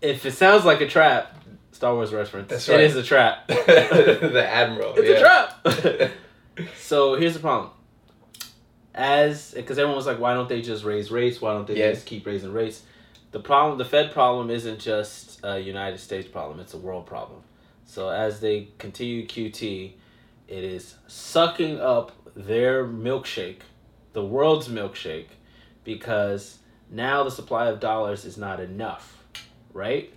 If 0.02 0.26
it 0.26 0.32
sounds 0.32 0.66
like 0.66 0.82
a 0.82 0.88
trap, 0.88 1.46
Star 1.74 1.94
Wars 1.94 2.12
reference. 2.12 2.50
That's 2.50 2.68
right. 2.70 2.80
It 2.80 2.86
is 2.86 2.96
a 2.96 3.04
trap. 3.04 3.46
the 3.48 4.44
admiral. 4.50 4.96
It's 4.98 5.10
yeah. 5.10 5.86
a 5.86 5.90
trap. 5.92 6.12
so 6.76 7.14
here's 7.18 7.36
the 7.36 7.40
problem. 7.40 7.70
As 8.96 9.52
because 9.54 9.78
everyone 9.80 9.96
was 9.98 10.06
like, 10.06 10.20
why 10.20 10.34
don't 10.34 10.48
they 10.50 10.62
just 10.62 10.84
raise 10.84 11.12
rates? 11.12 11.42
Why 11.42 11.54
don't 11.54 11.66
they 11.68 11.78
Yeah. 11.78 11.92
just 11.92 12.06
keep 12.06 12.26
raising 12.26 12.54
rates? 12.54 12.84
The 13.32 13.40
problem, 13.40 13.80
the 13.80 13.86
Fed 13.86 14.12
problem, 14.12 14.52
isn't 14.52 14.80
just 14.80 15.40
a 15.44 15.60
United 15.60 16.00
States 16.00 16.28
problem; 16.28 16.60
it's 16.60 16.74
a 16.76 16.78
world 16.78 17.08
problem. 17.08 17.42
So 17.86 18.10
as 18.10 18.40
they 18.40 18.68
continue 18.78 19.26
QT, 19.26 19.94
it 20.48 20.64
is 20.64 20.96
sucking 21.08 21.80
up 21.80 22.12
their 22.36 22.86
milkshake, 22.86 23.62
the 24.14 24.24
world's 24.24 24.68
milkshake, 24.68 25.30
because 25.84 26.60
now 26.92 27.24
the 27.24 27.32
supply 27.32 27.68
of 27.68 27.80
dollars 27.80 28.26
is 28.26 28.38
not 28.38 28.60
enough, 28.60 29.24
right? 29.74 30.14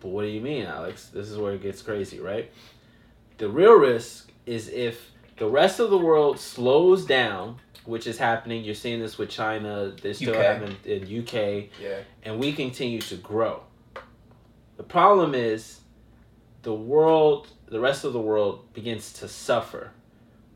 But 0.00 0.08
what 0.08 0.22
do 0.22 0.28
you 0.28 0.42
mean, 0.42 0.66
Alex? 0.66 1.08
This 1.08 1.30
is 1.30 1.38
where 1.38 1.54
it 1.54 1.62
gets 1.62 1.80
crazy, 1.80 2.20
right? 2.20 2.50
The 3.38 3.48
real 3.48 3.74
risk 3.74 4.30
is 4.44 4.68
if 4.68 5.10
the 5.38 5.48
rest 5.48 5.80
of 5.80 5.88
the 5.88 5.98
world 5.98 6.38
slows 6.38 7.06
down, 7.06 7.58
which 7.84 8.06
is 8.06 8.18
happening. 8.18 8.64
You're 8.64 8.74
seeing 8.74 9.00
this 9.00 9.18
with 9.18 9.30
China. 9.30 9.92
They're 10.00 10.14
still 10.14 10.34
UK. 10.34 10.42
having 10.42 10.76
in 10.84 11.02
UK, 11.22 11.70
Yeah. 11.80 11.98
and 12.22 12.38
we 12.38 12.52
continue 12.52 13.00
to 13.02 13.16
grow. 13.16 13.62
The 14.76 14.82
problem 14.82 15.34
is, 15.34 15.80
the 16.62 16.74
world, 16.74 17.48
the 17.66 17.80
rest 17.80 18.04
of 18.04 18.12
the 18.12 18.20
world 18.20 18.72
begins 18.72 19.12
to 19.14 19.28
suffer, 19.28 19.90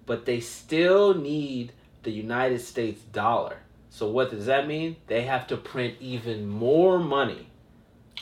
but 0.06 0.24
they 0.24 0.40
still 0.40 1.14
need 1.14 1.72
the 2.02 2.10
United 2.10 2.60
States 2.60 3.02
dollar. 3.12 3.58
So 3.90 4.08
what 4.10 4.30
does 4.30 4.46
that 4.46 4.66
mean? 4.66 4.96
They 5.06 5.22
have 5.22 5.46
to 5.48 5.56
print 5.56 5.94
even 6.00 6.46
more 6.48 6.98
money 6.98 7.48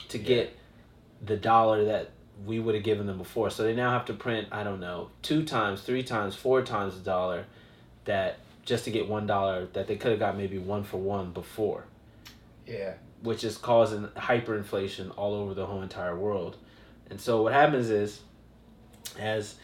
to 0.09 0.17
Yeah. 0.17 0.23
get 0.25 0.57
the 1.25 1.37
dollar 1.37 1.85
that 1.85 2.11
we 2.45 2.59
would 2.59 2.75
have 2.75 2.83
given 2.83 3.07
them 3.07 3.17
before. 3.17 3.49
So 3.49 3.63
they 3.63 3.73
now 3.73 3.91
have 3.91 4.05
to 4.05 4.13
print, 4.13 4.47
I 4.51 4.63
don't 4.63 4.79
know, 4.79 5.09
two 5.21 5.43
times, 5.43 5.81
three 5.81 6.03
times, 6.03 6.35
four 6.35 6.61
times 6.61 6.95
the 6.97 7.03
dollar 7.03 7.45
that 8.05 8.37
just 8.67 8.83
to 8.83 8.91
get 8.91 9.07
one 9.07 9.25
dollar 9.25 9.65
that 9.71 9.87
they 9.87 9.95
could 9.95 10.11
have 10.11 10.19
got 10.19 10.37
maybe 10.37 10.57
one 10.57 10.83
for 10.83 10.97
one 10.97 11.31
before, 11.31 11.85
Yeah. 12.67 12.95
which 13.23 13.45
is 13.45 13.57
causing 13.57 14.07
hyperinflation 14.09 15.13
all 15.17 15.33
over 15.33 15.53
the 15.53 15.65
whole 15.65 15.81
entire 15.81 16.17
world. 16.17 16.57
And 17.09 17.19
so 17.19 17.41
what 17.43 17.53
happens 17.53 17.89
is 17.89 18.19
as 19.17 19.55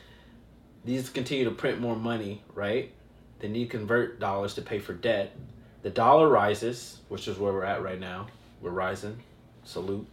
these 0.85 1.09
continue 1.09 1.43
to 1.43 1.51
print 1.51 1.81
more 1.81 1.97
money, 1.97 2.43
right? 2.55 2.93
They 3.39 3.49
need 3.49 3.69
to 3.69 3.77
convert 3.77 4.21
dollars 4.21 4.53
to 4.53 4.61
pay 4.61 4.79
for 4.79 4.93
debt. 4.93 5.35
The 5.81 5.89
dollar 5.89 6.29
rises, 6.29 6.99
which 7.09 7.27
is 7.27 7.37
where 7.37 7.51
we're 7.51 7.65
at 7.65 7.83
right 7.83 7.99
now. 7.99 8.27
We're 8.61 8.71
rising. 8.71 9.21
Salute. 9.65 10.07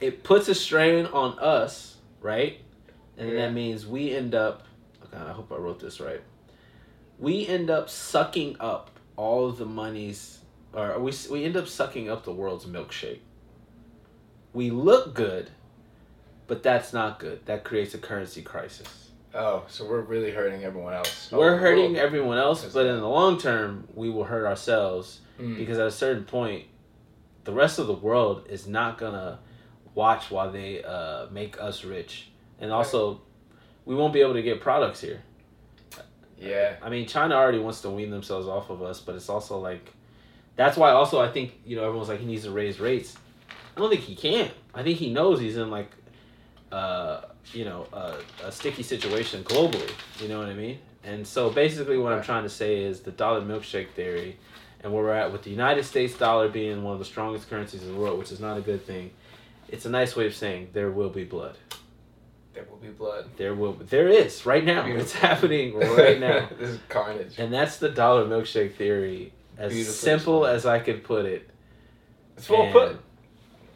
It 0.00 0.24
puts 0.24 0.48
a 0.48 0.54
strain 0.54 1.04
on 1.04 1.38
us, 1.38 1.98
right? 2.22 2.58
And 3.18 3.28
Yeah. 3.28 3.34
that 3.46 3.52
means 3.52 3.86
we 3.86 4.14
end 4.16 4.34
up 4.34 4.62
okay, 5.04 5.18
I 5.18 5.32
hope 5.32 5.52
I 5.52 5.56
wrote 5.56 5.78
this 5.78 6.00
right. 6.00 6.22
We 7.18 7.46
end 7.46 7.70
up 7.70 7.88
sucking 7.88 8.56
up 8.60 8.90
all 9.16 9.46
of 9.48 9.56
the 9.58 9.64
monies 9.66 10.40
or 10.72 10.98
we 11.00 11.12
we 11.30 11.44
end 11.44 11.56
up 11.56 11.66
sucking 11.68 12.10
up 12.10 12.24
the 12.24 12.32
world's 12.32 12.66
milkshake. 12.66 13.20
We 14.52 14.70
look 14.70 15.14
good, 15.14 15.50
but 16.46 16.62
that's 16.62 16.92
not 16.92 17.18
good. 17.18 17.44
That 17.46 17.64
creates 17.64 17.94
a 17.94 17.98
currency 17.98 18.42
crisis. 18.42 19.10
Oh, 19.34 19.64
so 19.68 19.86
we're 19.86 20.00
really 20.00 20.30
hurting 20.30 20.64
everyone 20.64 20.94
else. 20.94 21.30
We're 21.30 21.52
over 21.54 21.58
hurting 21.58 21.92
world. 21.92 21.96
everyone 21.96 22.38
else, 22.38 22.64
but 22.72 22.86
in 22.86 22.96
the 23.00 23.08
long 23.08 23.38
term, 23.38 23.86
we 23.94 24.08
will 24.10 24.24
hurt 24.24 24.46
ourselves 24.46 25.20
Mm. 25.38 25.58
because 25.58 25.78
at 25.78 25.86
a 25.86 25.90
certain 25.90 26.24
point, 26.24 26.64
the 27.44 27.52
rest 27.52 27.78
of 27.78 27.86
the 27.86 27.92
world 27.92 28.46
is 28.48 28.66
not 28.66 28.96
gonna 28.96 29.38
watch 29.94 30.30
while 30.30 30.50
they 30.50 30.82
uh, 30.82 31.26
make 31.30 31.60
us 31.60 31.84
rich, 31.84 32.28
and 32.58 32.72
also, 32.72 33.20
we 33.84 33.94
won't 33.94 34.14
be 34.14 34.22
able 34.22 34.32
to 34.32 34.40
get 34.40 34.62
products 34.62 35.02
here. 35.02 35.22
Yeah. 36.38 36.76
I 36.82 36.90
mean, 36.90 37.06
China 37.06 37.34
already 37.34 37.58
wants 37.58 37.80
to 37.82 37.90
wean 37.90 38.10
themselves 38.10 38.46
off 38.46 38.70
of 38.70 38.82
us, 38.82 39.00
but 39.00 39.14
it's 39.14 39.28
also 39.28 39.58
like, 39.58 39.92
that's 40.56 40.76
why 40.76 40.90
also 40.90 41.20
I 41.20 41.30
think 41.30 41.52
you 41.64 41.76
know 41.76 41.84
everyone's 41.84 42.08
like 42.08 42.20
he 42.20 42.26
needs 42.26 42.44
to 42.44 42.50
raise 42.50 42.80
rates. 42.80 43.16
I 43.76 43.80
don't 43.80 43.90
think 43.90 44.02
he 44.02 44.14
can. 44.14 44.50
I 44.74 44.82
think 44.82 44.98
he 44.98 45.12
knows 45.12 45.38
he's 45.38 45.56
in 45.56 45.70
like, 45.70 45.90
uh, 46.72 47.22
you 47.52 47.64
know, 47.64 47.86
a, 47.92 48.16
a 48.44 48.52
sticky 48.52 48.82
situation 48.82 49.44
globally. 49.44 49.90
You 50.20 50.28
know 50.28 50.38
what 50.38 50.48
I 50.48 50.54
mean? 50.54 50.78
And 51.04 51.26
so 51.26 51.50
basically, 51.50 51.98
what 51.98 52.12
I'm 52.12 52.22
trying 52.22 52.42
to 52.42 52.48
say 52.50 52.82
is 52.82 53.00
the 53.00 53.12
dollar 53.12 53.42
milkshake 53.42 53.90
theory, 53.90 54.38
and 54.82 54.92
where 54.92 55.04
we're 55.04 55.14
at 55.14 55.30
with 55.30 55.42
the 55.42 55.50
United 55.50 55.84
States 55.84 56.16
dollar 56.16 56.48
being 56.48 56.82
one 56.82 56.94
of 56.94 56.98
the 56.98 57.04
strongest 57.04 57.48
currencies 57.50 57.82
in 57.82 57.92
the 57.92 57.98
world, 57.98 58.18
which 58.18 58.32
is 58.32 58.40
not 58.40 58.56
a 58.56 58.60
good 58.60 58.84
thing. 58.84 59.10
It's 59.68 59.84
a 59.84 59.90
nice 59.90 60.16
way 60.16 60.26
of 60.26 60.34
saying 60.34 60.70
there 60.72 60.90
will 60.90 61.10
be 61.10 61.24
blood. 61.24 61.56
There 62.56 62.64
will 62.70 62.78
be 62.78 62.88
blood. 62.88 63.28
There 63.36 63.54
will. 63.54 63.74
There 63.74 64.08
is 64.08 64.44
right 64.46 64.64
now. 64.64 64.86
It's 64.86 65.12
happening 65.12 65.76
right 65.78 66.18
now. 66.18 66.48
this 66.58 66.70
is 66.70 66.78
carnage. 66.88 67.38
And 67.38 67.52
that's 67.52 67.76
the 67.76 67.90
dollar 67.90 68.24
milkshake 68.24 68.74
theory. 68.76 69.32
As 69.58 69.72
Beautifully 69.72 69.94
simple 69.94 70.44
explained. 70.46 70.56
as 70.56 70.66
I 70.66 70.78
could 70.80 71.04
put 71.04 71.26
it. 71.26 71.48
It's 72.36 72.48
well 72.48 72.62
And- 72.62 72.72
put. 72.72 72.96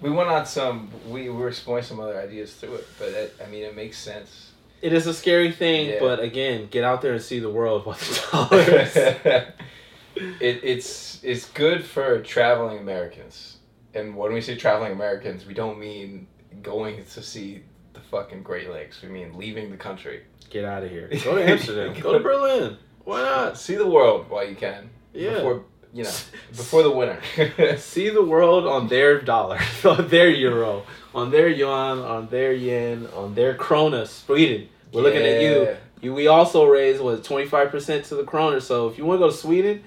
We 0.01 0.09
went 0.11 0.31
on 0.31 0.47
some. 0.47 0.89
We 1.09 1.29
were 1.29 1.49
exploring 1.49 1.85
some 1.85 2.01
other 2.01 2.19
ideas 2.19 2.55
through 2.55 2.77
it, 2.77 2.89
but 2.99 3.09
it, 3.09 3.37
I 3.47 3.51
mean, 3.51 3.65
it 3.65 3.77
makes 3.77 3.99
sense. 3.99 4.53
It 4.81 4.95
is 4.95 5.07
a 5.07 5.13
scary 5.13 5.53
thing, 5.53 5.91
Yeah. 5.91 5.97
but 6.01 6.21
again, 6.21 6.69
get 6.71 6.85
out 6.85 7.03
there 7.03 7.13
and 7.13 7.21
see 7.21 7.39
the 7.39 7.51
world 7.51 7.85
what 7.85 7.99
the 7.99 8.27
dollar 8.33 8.61
is. 8.81 8.97
it, 8.97 10.61
it's 10.65 11.21
it's 11.23 11.45
good 11.51 11.85
for 11.85 12.21
traveling 12.23 12.79
Americans, 12.79 13.59
and 13.93 14.17
when 14.17 14.33
we 14.33 14.41
say 14.41 14.57
traveling 14.57 14.93
Americans, 14.93 15.45
we 15.45 15.53
don't 15.53 15.79
mean 15.79 16.27
going 16.63 17.05
to 17.05 17.23
see 17.23 17.63
the 17.93 18.01
fucking 18.01 18.43
Great 18.43 18.71
Lakes. 18.71 19.03
We 19.03 19.09
mean 19.09 19.37
leaving 19.37 19.71
the 19.71 19.77
country. 19.77 20.23
Get 20.51 20.65
out 20.65 20.83
of 20.83 20.91
here. 20.91 21.09
Go 21.25 21.37
to 21.37 21.45
Amsterdam. 21.45 22.01
Go 22.01 22.13
to 22.13 22.21
Berlin. 22.21 22.77
Why 23.05 23.23
not? 23.23 23.59
See 23.59 23.77
the 23.77 23.89
world 23.89 24.29
while 24.29 24.47
you 24.47 24.55
can. 24.55 24.91
Yeah. 25.13 25.35
Before 25.35 25.65
you 25.93 26.05
know, 26.05 26.11
before 26.51 26.83
the 26.83 26.91
winter. 26.91 27.77
See 27.79 28.11
the 28.11 28.25
world 28.25 28.67
on 28.67 28.89
their 28.89 29.21
dollar, 29.21 29.61
on 29.85 30.09
their 30.09 30.31
euro, 30.31 30.85
on 31.15 31.31
their 31.31 31.49
yuan, 31.49 31.99
on 31.99 32.29
their 32.29 32.53
yen, 32.53 33.09
on 33.15 33.35
their 33.35 33.55
krona. 33.55 34.07
Sweden. 34.07 34.69
We're 34.93 35.03
looking 35.03 35.23
at 35.23 35.43
you. 35.43 35.77
You. 36.01 36.15
We 36.15 36.29
also 36.29 36.67
raised 36.67 37.01
what 37.01 37.23
twenty 37.25 37.47
five 37.47 37.71
percent 37.71 38.05
to 38.07 38.15
the 38.15 38.25
krona. 38.25 38.63
So 38.63 38.89
if 38.89 38.99
you 38.99 39.05
want 39.05 39.21
to 39.21 39.27
go 39.27 39.31
to 39.31 39.37
Sweden, 39.37 39.83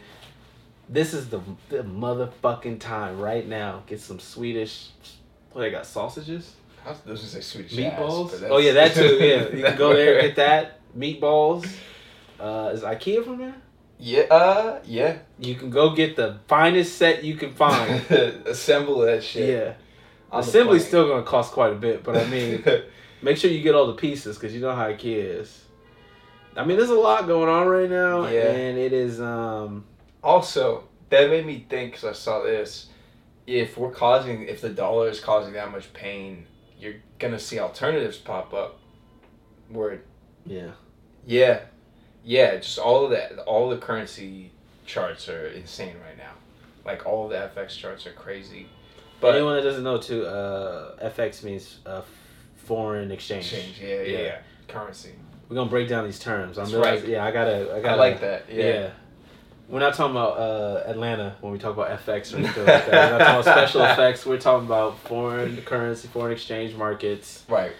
this 0.89 1.13
is 1.13 1.29
the, 1.29 1.41
the 1.69 1.83
motherfucking 1.83 2.79
time 2.79 3.19
right 3.19 3.47
now. 3.47 3.83
Get 3.87 3.99
some 3.99 4.19
Swedish. 4.19 4.89
What 5.51 5.61
they 5.61 5.71
got? 5.71 5.85
Sausages, 5.85 6.55
I 6.85 6.89
was 6.89 6.99
going 6.99 7.17
to 7.17 7.25
say 7.25 7.41
Swedish 7.41 7.73
meatballs. 7.73 8.33
ass, 8.33 8.43
oh 8.49 8.57
yeah, 8.57 8.73
that 8.73 8.93
too. 8.93 9.15
Yeah, 9.15 9.47
you 9.55 9.63
can 9.63 9.77
go 9.77 9.93
there 9.93 10.17
and 10.19 10.27
get 10.27 10.35
that 10.37 10.79
meatballs. 10.97 11.65
Uh, 12.39 12.71
is 12.73 12.81
IKEA 12.81 13.23
from 13.23 13.37
there? 13.37 13.55
Yeah, 13.99 14.23
uh, 14.23 14.79
yeah. 14.85 15.17
You 15.39 15.55
can 15.55 15.69
go 15.69 15.95
get 15.95 16.15
the 16.17 16.39
finest 16.47 16.97
set 16.97 17.23
you 17.23 17.35
can 17.35 17.53
find. 17.53 18.01
Assemble 18.45 18.99
that 18.99 19.23
shit. 19.23 19.49
yeah. 19.49 19.73
Assembly's 20.31 20.85
still 20.85 21.07
gonna 21.07 21.23
cost 21.23 21.53
quite 21.53 21.71
a 21.71 21.75
bit, 21.75 22.03
but 22.03 22.17
I 22.17 22.25
mean, 22.27 22.63
make 23.21 23.37
sure 23.37 23.51
you 23.51 23.61
get 23.61 23.75
all 23.75 23.87
the 23.87 23.93
pieces 23.93 24.35
because 24.37 24.53
you 24.53 24.61
know 24.61 24.75
how 24.75 24.87
IKEA 24.87 25.39
is. 25.41 25.63
I 26.57 26.65
mean, 26.65 26.75
there's 26.77 26.89
a 26.89 26.95
lot 26.95 27.27
going 27.27 27.49
on 27.49 27.67
right 27.67 27.89
now, 27.89 28.27
Yeah. 28.27 28.51
and 28.51 28.77
it 28.77 28.93
is. 28.93 29.21
um 29.21 29.85
Also, 30.23 30.83
that 31.09 31.29
made 31.29 31.45
me 31.45 31.65
think 31.69 31.91
because 31.93 32.03
I 32.09 32.13
saw 32.13 32.41
this. 32.43 32.87
If 33.45 33.77
we're 33.77 33.91
causing, 33.91 34.43
if 34.43 34.59
the 34.61 34.69
dollar 34.69 35.07
is 35.09 35.19
causing 35.19 35.53
that 35.53 35.71
much 35.71 35.93
pain, 35.93 36.45
you're 36.83 36.95
gonna 37.19 37.39
see 37.39 37.59
alternatives 37.59 38.17
pop 38.17 38.53
up. 38.53 38.77
Where, 39.69 40.01
Yeah. 40.45 40.71
yeah, 41.25 41.61
yeah, 42.23 42.57
just 42.57 42.77
all 42.77 43.05
of 43.05 43.11
that, 43.11 43.39
all 43.39 43.69
the 43.69 43.77
currency 43.77 44.51
charts 44.85 45.29
are 45.29 45.47
insane 45.47 45.95
right 46.05 46.17
now. 46.17 46.33
Like 46.85 47.05
all 47.05 47.27
the 47.29 47.37
FX 47.37 47.77
charts 47.77 48.05
are 48.05 48.11
crazy. 48.11 48.67
But 49.21 49.35
Anyone 49.35 49.55
that 49.55 49.61
doesn't 49.61 49.83
know, 49.83 49.97
too, 49.99 50.25
uh, 50.25 50.97
FX 51.09 51.43
means 51.43 51.79
uh, 51.85 52.01
foreign 52.57 53.09
exchange. 53.11 53.49
change, 53.49 53.79
yeah, 53.81 53.87
yeah, 53.87 54.01
Yeah. 54.03 54.19
yeah, 54.21 54.37
currency. 54.67 55.11
We're 55.47 55.55
gonna 55.55 55.69
break 55.69 55.87
down 55.87 56.03
these 56.05 56.19
terms. 56.19 56.57
I'm 56.57 56.65
That's 56.65 56.73
realizing, 56.73 57.03
right. 57.05 57.11
yeah, 57.13 57.25
I 57.25 57.31
gotta, 57.31 57.71
I 57.73 57.77
I 57.77 57.81
gotta. 57.81 57.95
like 57.97 58.19
that. 58.21 58.45
Yeah. 58.49 58.63
Yeah. 58.65 58.89
We're 59.69 59.79
not 59.79 59.95
talking 59.95 60.11
about 60.11 60.37
uh, 60.37 60.83
Atlanta 60.85 61.35
when 61.41 61.53
we 61.53 61.59
talk 61.59 61.73
about 61.73 61.89
FX 62.05 62.33
or 62.33 62.37
anything 62.37 62.65
like 62.65 62.85
that. 62.85 63.11
We're 63.11 63.17
not 63.17 63.25
talking 63.25 63.41
about 63.41 63.45
special 63.45 63.81
effects. 63.85 64.25
We're 64.25 64.39
talking 64.39 64.65
about 64.65 64.99
foreign 64.99 65.57
currency, 65.61 66.07
foreign 66.09 66.33
exchange 66.33 66.75
markets. 66.75 67.43
Right. 67.47 67.71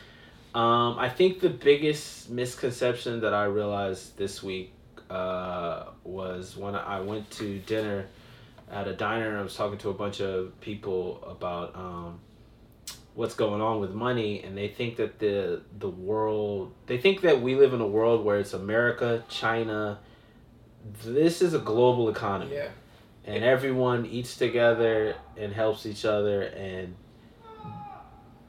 Um, 0.56 0.98
I 1.00 1.10
think 1.10 1.40
the 1.40 1.50
biggest 1.50 2.30
misconception 2.30 3.22
that 3.22 3.34
I 3.34 3.46
realized 3.46 4.18
this 4.18 4.42
week 4.42 4.74
uh, 5.10 5.86
was 6.04 6.56
when 6.56 6.76
I 6.76 7.02
went 7.02 7.30
to 7.32 7.60
dinner 7.60 8.06
at 8.72 8.88
a 8.88 8.94
diner 8.94 9.30
and 9.30 9.38
I 9.38 9.42
was 9.42 9.56
talking 9.56 9.78
to 9.80 9.90
a 9.90 9.94
bunch 9.94 10.22
of 10.22 10.60
people 10.62 11.24
about 11.28 11.76
um, 11.76 12.20
what's 13.14 13.36
going 13.36 13.62
on 13.62 13.80
with 13.80 13.94
money, 13.94 14.42
and 14.44 14.58
they 14.58 14.68
think 14.68 14.98
that 14.98 15.20
the 15.20 15.62
the 15.80 15.90
world 15.90 16.74
they 16.88 16.98
think 16.98 17.22
that 17.22 17.42
we 17.42 17.56
live 17.56 17.74
in 17.74 17.82
a 17.82 17.88
world 17.88 18.26
where 18.26 18.40
it's 18.40 18.54
America, 18.54 19.24
China. 19.30 20.00
This 21.06 21.42
is 21.42 21.54
a 21.54 21.60
global 21.60 22.10
economy 22.10 22.56
Yeah. 22.56 22.68
and 23.26 23.44
everyone 23.44 24.06
eats 24.06 24.36
together 24.38 25.16
and 25.38 25.54
helps 25.54 25.86
each 25.86 26.04
other 26.06 26.42
and 26.44 26.96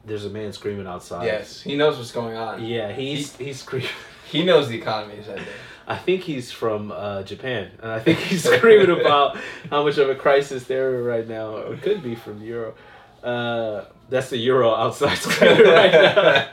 there's 0.05 0.25
a 0.25 0.29
man 0.29 0.53
screaming 0.53 0.85
outside. 0.85 1.25
Yes, 1.25 1.61
he 1.61 1.75
knows 1.75 1.97
what's 1.97 2.11
going 2.11 2.35
on. 2.37 2.63
Yeah, 2.63 2.91
he's 2.91 3.35
he's 3.37 3.61
screaming. 3.61 3.89
He 4.31 4.43
knows 4.43 4.67
the 4.67 4.77
economy 4.77 5.15
is 5.15 5.27
out 5.29 5.37
there. 5.37 5.45
I 5.87 5.95
think 5.97 6.21
he's 6.21 6.51
from 6.51 6.91
uh, 6.91 7.21
Japan, 7.23 7.71
and 7.81 7.91
I 7.91 7.99
think 7.99 8.17
he's 8.19 8.43
screaming 8.55 8.99
about 8.99 9.37
how 9.69 9.83
much 9.83 9.97
of 9.99 10.09
a 10.09 10.15
crisis 10.15 10.63
they're 10.65 10.95
in 10.97 11.03
right 11.05 11.27
now. 11.27 11.57
Or 11.57 11.73
it 11.75 11.81
could 11.81 12.01
be 12.03 12.15
from 12.15 12.41
Euro. 12.43 12.73
Uh, 13.23 13.85
that's 14.09 14.29
the 14.29 14.37
Euro 14.37 14.73
outside 14.75 15.15
screaming 15.17 15.63
right 15.73 15.91
now. 15.91 16.47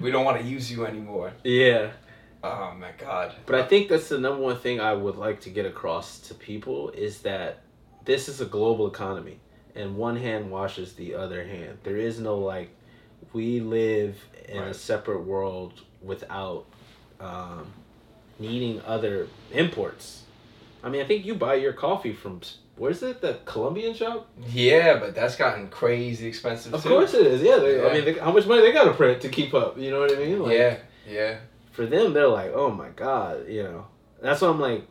we 0.00 0.10
don't 0.10 0.24
want 0.24 0.40
to 0.40 0.46
use 0.46 0.70
you 0.70 0.86
anymore. 0.86 1.32
Yeah, 1.44 1.90
Oh 2.42 2.72
my 2.78 2.92
god. 2.96 3.34
but 3.46 3.56
I 3.56 3.64
think 3.64 3.88
that's 3.88 4.08
the 4.08 4.18
number 4.18 4.40
one 4.40 4.58
thing 4.58 4.80
I 4.80 4.92
would 4.92 5.16
like 5.16 5.40
to 5.42 5.50
get 5.50 5.66
across 5.66 6.20
to 6.20 6.34
people 6.34 6.90
is 6.90 7.22
that 7.22 7.62
this 8.04 8.28
is 8.28 8.40
a 8.40 8.46
global 8.46 8.86
economy, 8.86 9.38
and 9.74 9.96
one 9.96 10.16
hand 10.16 10.50
washes 10.50 10.94
the 10.94 11.14
other 11.14 11.44
hand. 11.44 11.78
There 11.82 11.96
is 11.96 12.18
no 12.20 12.38
like, 12.38 12.70
we 13.32 13.60
live 13.60 14.16
in 14.48 14.62
a 14.62 14.72
separate 14.72 15.24
world 15.24 15.82
without 16.02 16.66
um, 17.20 17.66
needing 18.38 18.80
other 18.86 19.26
imports. 19.52 20.22
I 20.82 20.88
mean, 20.88 21.02
I 21.02 21.04
think 21.04 21.26
you 21.26 21.34
buy 21.34 21.54
your 21.56 21.72
coffee 21.72 22.12
from 22.12 22.40
where's 22.76 23.02
it? 23.02 23.20
The 23.20 23.40
Colombian 23.44 23.94
shop? 23.94 24.28
Yeah, 24.48 24.98
but 24.98 25.14
that's 25.14 25.36
gotten 25.36 25.68
crazy 25.68 26.28
expensive 26.28 26.72
Of 26.72 26.82
too. 26.82 26.88
course 26.88 27.14
it 27.14 27.26
is. 27.26 27.42
Yeah, 27.42 27.56
they, 27.56 27.84
I 27.84 27.92
mean, 27.92 28.04
they, 28.04 28.12
how 28.14 28.32
much 28.32 28.46
money 28.46 28.62
they 28.62 28.72
got 28.72 28.84
to 28.84 28.94
print 28.94 29.20
to 29.22 29.28
keep 29.28 29.54
up? 29.54 29.78
You 29.78 29.90
know 29.90 30.00
what 30.00 30.16
I 30.16 30.20
mean? 30.20 30.40
Like, 30.40 30.56
yeah, 30.56 30.76
yeah. 31.08 31.38
For 31.78 31.86
them, 31.86 32.12
they're 32.12 32.26
like, 32.26 32.50
oh 32.52 32.72
my 32.72 32.88
god, 32.88 33.46
you 33.48 33.62
know. 33.62 33.86
That's 34.20 34.40
why 34.40 34.48
I'm 34.48 34.58
like, 34.58 34.82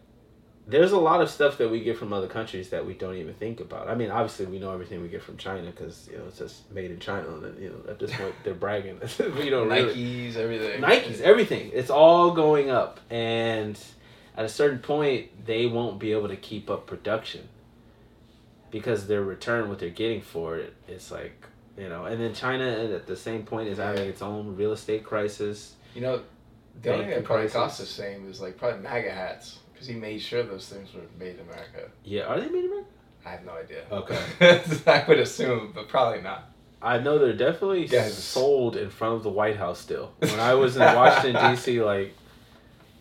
there's 0.66 0.94
a 0.94 0.98
lot 0.98 1.20
of 1.20 1.30
stuff 1.30 1.58
that 1.58 1.70
we 1.70 1.82
get 1.82 1.98
from 1.98 2.14
other 2.14 2.30
countries 2.30 2.70
that 2.70 2.86
we 2.86 2.94
don't 2.94 3.16
even 3.16 3.34
think 3.34 3.60
about. 3.60 3.90
I 3.90 3.96
mean, 3.96 4.10
obviously 4.10 4.46
we 4.46 4.58
know 4.58 4.72
everything 4.72 5.02
we 5.02 5.10
get 5.10 5.22
from 5.22 5.36
China 5.36 5.70
because 5.70 6.08
you 6.10 6.18
know 6.18 6.24
it's 6.30 6.38
just 6.38 6.72
made 6.72 6.90
in 6.90 7.00
China, 7.02 7.28
and 7.28 7.62
you 7.62 7.72
know 7.72 7.92
at 7.92 8.00
this 8.00 8.14
point 8.16 8.34
they're 8.46 8.54
bragging. 8.54 9.02
we 9.38 9.50
don't 9.50 9.68
really. 9.68 9.96
Nikes, 9.96 10.38
everything. 10.38 10.82
Nikes, 10.82 11.20
everything. 11.20 11.72
It's 11.74 11.90
all 11.90 12.32
going 12.32 12.70
up. 12.70 13.02
And 13.10 13.78
at 14.38 14.46
a 14.46 14.50
certain 14.50 14.80
point, 14.80 15.46
they 15.46 15.66
won't 15.66 16.00
be 16.00 16.14
able 16.14 16.30
to 16.30 16.38
keep 16.38 16.70
up 16.70 16.88
production 16.88 17.50
because 18.72 19.08
their 19.08 19.24
return, 19.24 19.68
what 19.68 19.80
they're 19.80 19.90
getting 19.90 20.22
for 20.22 20.56
it, 20.58 20.74
it's 20.88 21.12
like, 21.12 21.48
you 21.78 21.90
know. 21.90 22.06
And 22.06 22.22
then 22.22 22.34
China, 22.34 22.64
at 22.96 23.08
the 23.08 23.18
same 23.18 23.44
point, 23.44 23.68
is 23.68 23.78
having 23.78 24.04
Yeah. 24.04 24.10
its 24.10 24.22
own 24.22 24.56
real 24.56 24.72
estate 24.72 25.04
crisis. 25.04 25.74
You 25.94 26.00
know, 26.02 26.22
the 26.82 26.94
only 26.94 27.06
thing 27.06 27.14
that 27.16 27.24
probably 27.24 27.50
cost 27.50 27.80
the 27.80 27.86
same 27.86 28.30
is 28.30 28.42
like 28.42 28.58
probably 28.58 28.82
MAGA 28.82 29.12
hats 29.12 29.60
because 29.74 29.88
he 29.88 29.96
made 29.96 30.20
sure 30.22 30.44
those 30.44 30.68
things 30.70 30.94
were 30.94 31.02
made 31.20 31.36
in 31.36 31.42
America. 31.42 31.90
Yeah, 32.04 32.24
are 32.24 32.40
they 32.40 32.48
made 32.50 32.66
in 32.66 32.72
America? 32.72 32.90
I 33.26 33.30
have 33.32 33.46
no 33.46 33.52
idea. 33.54 33.84
Okay. 33.92 34.62
I 34.88 35.04
would 35.08 35.20
assume, 35.20 35.72
but 35.76 35.88
probably 35.90 36.22
not. 36.22 36.50
I 36.82 37.00
know 37.00 37.18
they're 37.18 37.34
definitely 37.34 37.86
Yes. 37.88 38.14
sold 38.14 38.78
in 38.78 38.90
front 38.90 39.16
of 39.16 39.24
the 39.24 39.30
White 39.30 39.58
House 39.58 39.80
still. 39.80 40.14
When 40.20 40.40
I 40.40 40.54
was 40.54 40.76
in 40.78 40.82
Washington 40.84 41.52
D.C., 41.56 41.82
like, 41.84 42.14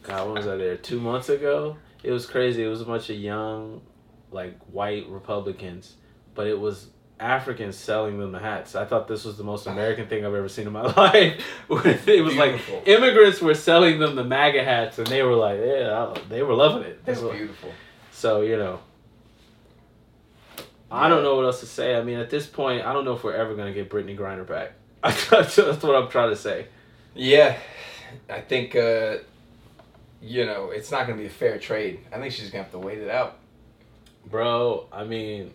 God, 0.03 0.27
when 0.27 0.35
was 0.37 0.47
I 0.47 0.57
there? 0.57 0.77
Two 0.77 0.99
months 1.01 1.29
ago. 1.29 1.77
It 2.03 2.11
was 2.11 2.27
crazy. 2.27 2.65
It 2.65 2.69
was 2.69 2.81
a 2.81 2.85
bunch 2.85 3.11
of 3.11 3.17
young, 3.17 3.83
like 4.31 4.59
white 4.73 5.07
Republicans, 5.09 5.95
but 6.35 6.47
it 6.47 6.59
was 6.59 6.89
Africans 7.18 7.76
selling 7.76 8.18
them 8.18 8.33
the 8.33 8.38
hats. 8.38 8.74
I 8.74 8.85
thought 8.85 9.09
this 9.09 9.24
was 9.24 9.37
the 9.38 9.44
most 9.44 9.66
American 9.66 10.07
thing 10.07 10.24
I've 10.26 10.35
ever 10.35 10.48
seen 10.48 10.66
in 10.66 10.72
my 10.72 10.83
life. 10.96 11.42
it 11.70 12.22
was 12.24 12.35
like 12.37 12.61
immigrants 12.87 13.40
were 13.40 13.55
selling 13.55 13.98
them 13.98 14.16
the 14.16 14.24
MAGA 14.24 14.62
hats, 14.64 14.98
and 14.98 15.07
they 15.07 15.22
were 15.22 15.35
like, 15.35 15.59
yeah, 15.64 16.14
they 16.29 16.42
were 16.42 16.55
loving 16.55 16.83
it. 16.83 17.05
They 17.05 17.12
That's 17.12 17.24
were- 17.24 17.33
beautiful. 17.33 17.70
so 18.12 18.42
you 18.42 18.57
know, 18.59 18.81
I 20.90 21.09
don't 21.09 21.22
know 21.22 21.37
what 21.37 21.44
else 21.44 21.61
to 21.61 21.66
say. 21.66 21.96
I 21.96 22.02
mean, 22.02 22.18
at 22.18 22.31
this 22.31 22.46
point, 22.46 22.85
I 22.85 22.92
don't 22.92 23.05
know 23.05 23.14
if 23.14 23.24
we're 23.24 23.35
ever 23.35 23.55
gonna 23.55 23.72
get 23.72 23.90
Brittney 23.90 24.16
Griner 24.16 24.46
back. 24.46 24.72
That's 25.02 25.57
what 25.57 25.94
I'm 25.96 26.09
trying 26.09 26.31
to 26.31 26.37
say. 26.37 26.66
Yeah, 27.14 27.57
I 28.29 28.40
think 28.40 28.76
uh, 28.76 29.16
you 30.20 30.44
know 30.44 30.70
it's 30.70 30.90
not 30.90 31.07
gonna 31.07 31.18
be 31.18 31.26
a 31.26 31.31
fair 31.31 31.59
trade. 31.59 32.00
I 32.12 32.18
think 32.18 32.33
she's 32.33 32.50
gonna 32.50 32.64
have 32.64 32.72
to 32.72 32.79
wait 32.79 32.98
it 32.98 33.11
out. 33.11 33.38
Bro, 34.29 34.87
I 34.92 35.05
mean, 35.05 35.52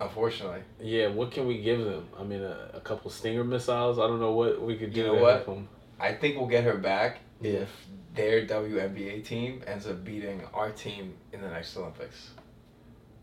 Unfortunately, 0.00 0.60
yeah, 0.80 1.08
what 1.08 1.30
can 1.30 1.46
we 1.46 1.60
give 1.60 1.84
them? 1.84 2.08
I 2.18 2.22
mean, 2.24 2.42
a, 2.42 2.70
a 2.74 2.80
couple 2.80 3.10
Stinger 3.10 3.44
missiles. 3.44 3.98
I 3.98 4.06
don't 4.06 4.20
know 4.20 4.32
what 4.32 4.60
we 4.62 4.76
could 4.76 4.92
do. 4.94 5.00
You 5.00 5.06
know 5.08 5.14
to 5.16 5.20
what? 5.50 5.58
I 5.98 6.14
think 6.14 6.36
we'll 6.38 6.46
get 6.48 6.64
her 6.64 6.78
back 6.78 7.18
Yeah. 7.40 7.60
if 7.60 7.68
their 8.14 8.46
WNBA 8.46 9.24
team 9.24 9.62
ends 9.66 9.86
up 9.86 10.02
beating 10.02 10.42
our 10.54 10.70
team 10.70 11.14
in 11.32 11.42
the 11.42 11.48
next 11.48 11.76
Olympics. 11.76 12.30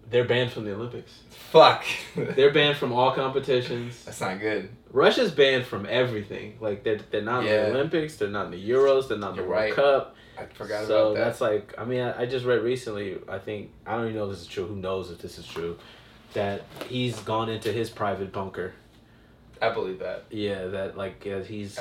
They're 0.09 0.23
banned 0.23 0.51
from 0.51 0.63
the 0.65 0.73
Olympics. 0.73 1.11
Fuck. 1.51 1.83
They're 2.15 2.53
banned 2.53 2.77
from 2.77 2.93
all 2.93 3.11
competitions. 3.11 4.05
That's 4.05 4.21
not 4.21 4.39
good. 4.39 4.69
Russia's 4.91 5.31
banned 5.31 5.65
from 5.65 5.85
everything. 5.89 6.57
Like 6.61 6.83
they're 6.85 6.99
they're 7.11 7.21
not 7.21 7.45
in 7.45 7.49
the 7.49 7.71
Olympics. 7.71 8.15
They're 8.15 8.29
not 8.29 8.45
in 8.45 8.51
the 8.51 8.69
Euros. 8.69 9.09
They're 9.09 9.17
not 9.17 9.31
in 9.31 9.35
the 9.37 9.41
You're 9.41 9.49
World 9.49 9.61
right. 9.63 9.73
Cup. 9.73 10.15
I 10.39 10.45
forgot 10.45 10.85
so 10.87 11.11
about 11.11 11.15
that. 11.15 11.17
So 11.17 11.25
that's 11.25 11.41
like 11.41 11.73
I 11.77 11.83
mean 11.83 11.99
I, 12.01 12.21
I 12.21 12.25
just 12.25 12.45
read 12.45 12.61
recently. 12.61 13.17
I 13.27 13.37
think 13.37 13.71
I 13.85 13.95
don't 13.97 14.05
even 14.05 14.15
know 14.15 14.25
if 14.25 14.31
this 14.31 14.41
is 14.43 14.47
true. 14.47 14.65
Who 14.67 14.77
knows 14.77 15.11
if 15.11 15.17
this 15.17 15.37
is 15.37 15.45
true? 15.45 15.77
That 16.33 16.63
he's 16.87 17.19
gone 17.21 17.49
into 17.49 17.71
his 17.71 17.89
private 17.89 18.31
bunker. 18.31 18.73
I 19.61 19.69
believe 19.69 19.99
that. 19.99 20.25
Yeah, 20.29 20.67
that 20.67 20.97
like 20.97 21.25
uh, 21.25 21.39
he's 21.39 21.79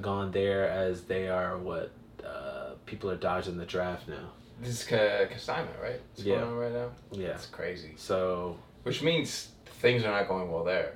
gone 0.00 0.30
there 0.30 0.68
as 0.68 1.02
they 1.02 1.28
are 1.28 1.58
what 1.58 1.90
uh, 2.24 2.74
people 2.84 3.10
are 3.10 3.16
dodging 3.16 3.56
the 3.56 3.64
draft 3.64 4.06
now. 4.06 4.30
This 4.60 4.80
is 4.80 4.84
Ka- 4.86 5.26
consignment, 5.28 5.76
right? 5.82 6.00
What's 6.12 6.24
Yeah. 6.24 6.36
going 6.36 6.48
on 6.48 6.56
right 6.56 6.72
now? 6.72 6.90
Yeah. 7.10 7.28
That's 7.28 7.46
crazy. 7.46 7.94
So 7.96 8.56
Which 8.84 9.02
means 9.02 9.50
things 9.80 10.04
are 10.04 10.10
not 10.12 10.28
going 10.28 10.50
well 10.50 10.64
there. 10.64 10.94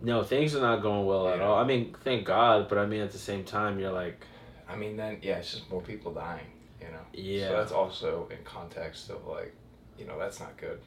no, 0.00 0.22
things 0.22 0.54
are 0.54 0.60
not 0.62 0.80
going 0.80 1.04
well 1.06 1.28
at 1.28 1.40
all. 1.40 1.58
I 1.58 1.64
mean, 1.64 1.94
thank 2.02 2.24
God, 2.24 2.68
but 2.68 2.78
I 2.78 2.86
mean 2.86 3.00
at 3.02 3.12
the 3.12 3.18
same 3.18 3.44
time, 3.44 3.78
you're 3.78 3.92
like, 3.92 4.24
I 4.68 4.74
mean, 4.76 4.96
then 4.96 5.18
yeah, 5.22 5.36
it's 5.38 5.50
just 5.52 5.70
more 5.70 5.82
people 5.82 6.12
dying. 6.12 6.46
You 6.80 6.86
know. 6.88 7.00
yeah, 7.12 7.48
So 7.48 7.56
that's 7.56 7.72
also 7.72 8.28
in 8.30 8.38
context 8.44 9.10
of 9.10 9.26
like, 9.26 9.54
you 9.98 10.06
know, 10.06 10.18
that's 10.18 10.40
not 10.40 10.56
good. 10.56 10.80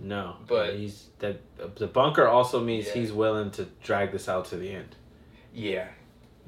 No, 0.00 0.36
but- 0.46 0.74
he's 0.74 1.06
that 1.18 1.40
the 1.76 1.86
bunker 1.86 2.26
also 2.26 2.60
means 2.60 2.86
Yeah. 2.86 2.92
he's 2.94 3.12
willing 3.12 3.50
to 3.52 3.66
drag 3.82 4.10
this 4.12 4.28
out 4.28 4.46
to 4.46 4.56
the 4.56 4.70
end. 4.70 4.96
Yeah. 5.54 5.88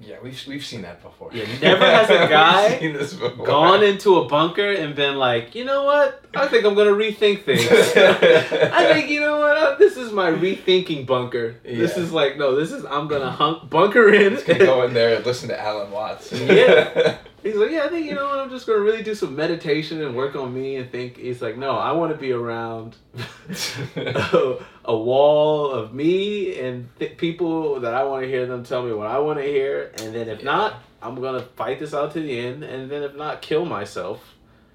Yeah, 0.01 0.17
we've 0.23 0.43
we've 0.49 0.65
seen 0.65 0.83
that 0.83 1.01
before. 1.03 1.31
Yeah, 1.33 1.45
never 1.61 1.85
has 1.85 2.09
a 2.11 2.27
guy 2.29 2.79
this. 2.79 3.13
Gone 3.13 3.85
into 3.85 4.17
a 4.19 4.25
bunker 4.27 4.73
and 4.73 4.97
been 4.97 5.17
like, 5.17 5.55
you 5.55 5.65
know 5.65 5.85
what? 5.85 6.25
I 6.35 6.49
think 6.49 6.65
I'm 6.65 6.75
gonna 6.75 6.91
rethink 6.93 7.45
things. 7.45 7.67
I 7.71 8.93
think 8.95 9.11
you 9.11 9.21
know 9.21 9.39
what? 9.39 9.79
This 9.79 9.97
is 9.97 10.11
my 10.11 10.31
rethinking 10.33 11.07
bunker. 11.07 11.57
This 11.63 11.97
is 11.97 12.11
like 12.11 12.37
no. 12.37 12.57
This 12.57 12.73
is 12.73 12.85
I'm 12.87 13.07
gonna 13.07 13.31
hunk 13.31 13.69
bunker 13.71 14.13
in. 14.13 14.33
Just 14.35 14.47
gonna 14.47 14.61
go 14.65 14.83
in 14.85 14.95
there 14.95 15.17
and 15.17 15.27
listen 15.31 15.49
to 15.51 15.61
Alan 15.61 15.91
Watts. 15.93 16.33
Yeah. 16.33 17.19
He's 17.43 17.57
like, 17.57 17.71
yeah, 17.73 17.85
I 17.85 17.89
think 17.89 18.07
you 18.07 18.15
know 18.15 18.27
what? 18.29 18.39
I'm 18.39 18.51
just 18.51 18.67
gonna 18.69 18.79
really 18.81 19.03
do 19.03 19.15
some 19.17 19.35
meditation 19.35 20.01
and 20.03 20.15
work 20.15 20.37
on 20.37 20.55
me 20.55 20.77
and 20.77 20.91
think. 20.91 21.17
He's 21.17 21.43
like, 21.43 21.57
no, 21.57 21.73
I 21.77 21.91
want 21.93 22.13
to 22.13 22.19
be 22.19 22.31
around 22.33 22.95
a, 23.97 24.59
a 24.85 24.97
wall 24.97 25.71
of 25.73 25.93
me 25.93 26.59
and 26.61 26.89
th- 27.01 27.17
people 27.17 27.81
that 27.81 27.95
I 27.95 28.05
want 28.05 28.23
to 28.23 28.29
hear 28.29 28.47
them 28.47 28.63
tell 28.65 28.83
me 28.85 28.93
what 28.93 29.09
I 29.09 29.19
want 29.19 29.39
to 29.41 29.45
hear, 29.45 29.91
and 29.99 30.15
then 30.15 30.29
if 30.29 30.39
Yeah. 30.39 30.45
not, 30.45 30.75
I'm 31.03 31.17
gonna 31.21 31.43
fight 31.43 31.81
this 31.81 31.93
out 31.95 32.13
to 32.13 32.21
the 32.21 32.39
end, 32.39 32.63
and 32.63 32.89
then 32.89 33.03
if 33.03 33.17
not, 33.17 33.43
kill 33.43 33.65
myself. 33.65 34.23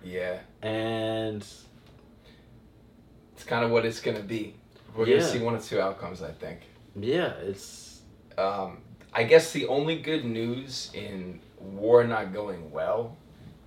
yeah, 0.03 0.39
And 0.61 1.45
it's 3.33 3.43
kind 3.45 3.63
of 3.63 3.71
what 3.71 3.85
it's 3.85 4.01
gonna 4.01 4.19
be. 4.19 4.55
We're 4.95 5.07
Yeah. 5.07 5.17
gonna 5.19 5.29
see 5.29 5.39
one 5.39 5.55
of 5.55 5.63
two 5.63 5.79
outcomes, 5.79 6.21
I 6.21 6.31
think. 6.31 6.59
yeah, 6.99 7.29
it's 7.43 8.01
Um, 8.37 8.79
I 9.13 9.23
guess 9.23 9.51
the 9.53 9.67
only 9.67 9.97
good 9.99 10.25
news 10.25 10.91
in 10.93 11.39
war 11.75 12.03
not 12.03 12.33
going 12.33 12.71
well 12.71 13.17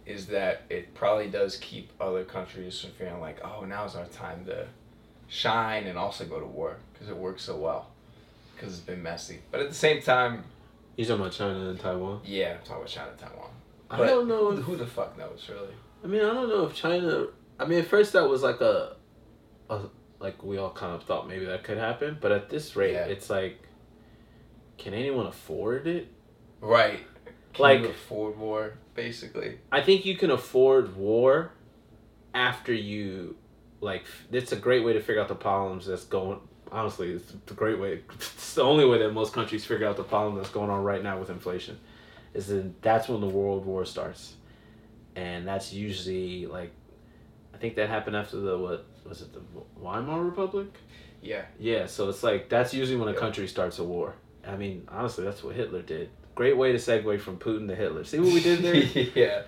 is 0.06 0.26
that 0.26 0.62
it 0.68 0.94
probably 0.94 1.28
does 1.28 1.56
keep 1.56 1.90
other 2.00 2.24
countries 2.24 2.80
from 2.80 2.90
feeling 2.92 3.20
like, 3.20 3.38
oh, 3.44 3.64
now's 3.64 3.94
our 3.94 4.06
time 4.06 4.44
to 4.46 4.66
shine 5.28 5.86
and 5.86 5.96
also 5.96 6.24
go 6.24 6.40
to 6.40 6.46
war 6.46 6.76
because 6.92 7.08
it 7.08 7.16
works 7.16 7.42
so 7.44 7.56
well 7.56 7.88
because 8.54 8.72
it's 8.72 8.82
been 8.86 9.02
messy. 9.02 9.40
But 9.50 9.60
at 9.60 9.68
the 9.68 9.74
same 9.74 10.02
time, 10.02 10.44
you 10.96 11.04
talking 11.04 11.20
about 11.20 11.32
China 11.32 11.70
and 11.70 11.78
Taiwan. 11.80 12.20
yeah, 12.24 12.52
I'm 12.54 12.58
talking 12.58 12.74
about 12.76 12.86
China, 12.88 13.10
Taiwan. 13.18 13.50
I 13.90 13.98
don't 14.06 14.28
know. 14.28 14.50
Who, 14.52 14.58
If, 14.58 14.64
who 14.64 14.76
the 14.76 14.86
fuck 14.86 15.16
knows, 15.18 15.48
really? 15.50 15.74
I 16.04 16.06
mean, 16.06 16.20
I 16.20 16.32
don't 16.34 16.48
know 16.48 16.66
if 16.66 16.74
China. 16.74 17.26
I 17.58 17.64
mean, 17.64 17.78
at 17.80 17.86
first 17.86 18.12
that 18.14 18.28
was 18.28 18.42
like 18.42 18.60
a, 18.60 18.96
a 19.68 19.80
like 20.18 20.42
we 20.42 20.58
all 20.58 20.70
kind 20.72 20.94
of 20.94 21.02
thought 21.04 21.26
maybe 21.28 21.44
that 21.46 21.64
could 21.64 21.78
happen, 21.78 22.18
but 22.20 22.32
at 22.32 22.50
this 22.50 22.76
rate, 22.76 22.92
Yeah. 22.92 23.04
it's 23.06 23.30
like, 23.30 23.58
can 24.78 24.94
anyone 24.94 25.26
afford 25.26 25.86
it? 25.86 26.08
Right. 26.60 27.00
Can 27.52 27.62
Like- 27.62 27.84
afford 27.84 28.38
war, 28.38 28.74
basically? 28.94 29.58
I 29.72 29.80
think 29.82 30.04
you 30.04 30.16
can 30.16 30.30
afford 30.30 30.96
war 30.96 31.52
after 32.34 32.72
you 32.72 33.36
like 33.80 34.04
it's 34.30 34.52
a 34.52 34.56
great 34.56 34.84
way 34.84 34.92
to 34.92 35.00
figure 35.00 35.20
out 35.20 35.26
the 35.28 35.34
problems 35.34 35.86
that's 35.86 36.04
going 36.04 36.38
honestly 36.70 37.10
it's 37.10 37.32
the 37.46 37.54
great 37.54 37.78
way 37.80 38.02
it's 38.14 38.54
the 38.54 38.62
only 38.62 38.84
way 38.84 38.98
that 38.98 39.12
most 39.12 39.32
countries 39.32 39.64
figure 39.64 39.86
out 39.86 39.96
the 39.96 40.04
problem 40.04 40.36
that's 40.36 40.50
going 40.50 40.70
on 40.70 40.84
right 40.84 41.02
now 41.02 41.18
with 41.18 41.28
inflation 41.30 41.76
is 42.34 42.46
that 42.46 42.80
that's 42.82 43.08
when 43.08 43.20
the 43.20 43.26
world 43.26 43.66
war 43.66 43.84
starts. 43.84 44.34
And 45.16 45.46
that's 45.48 45.72
usually 45.72 46.46
like 46.46 46.70
i 47.52 47.56
think 47.58 47.74
that 47.76 47.88
happened 47.88 48.14
after 48.16 48.36
the 48.38 48.56
what 48.56 48.86
was 49.08 49.22
it 49.22 49.32
the 49.32 49.40
weimar 49.80 50.22
republic? 50.24 50.68
Yeah. 51.20 51.44
yeah 51.58 51.86
so 51.86 52.08
it's 52.08 52.22
like 52.22 52.48
that's 52.48 52.72
usually 52.72 52.96
when 52.98 53.08
a 53.08 53.18
country 53.18 53.48
starts 53.48 53.78
a 53.80 53.84
war. 53.84 54.14
I 54.46 54.54
mean 54.56 54.86
honestly 54.88 55.24
that's 55.24 55.42
what 55.42 55.56
hitler 55.56 55.82
did 55.82 56.10
great 56.40 56.57
way 56.57 56.72
to 56.72 56.79
segue 56.79 57.20
from 57.20 57.37
putin 57.37 57.68
to 57.68 57.74
hitler 57.74 58.03
see 58.03 58.18
what 58.18 58.33
we 58.33 58.42
did 58.42 58.62
there 58.62 58.74
yeah. 59.14 59.42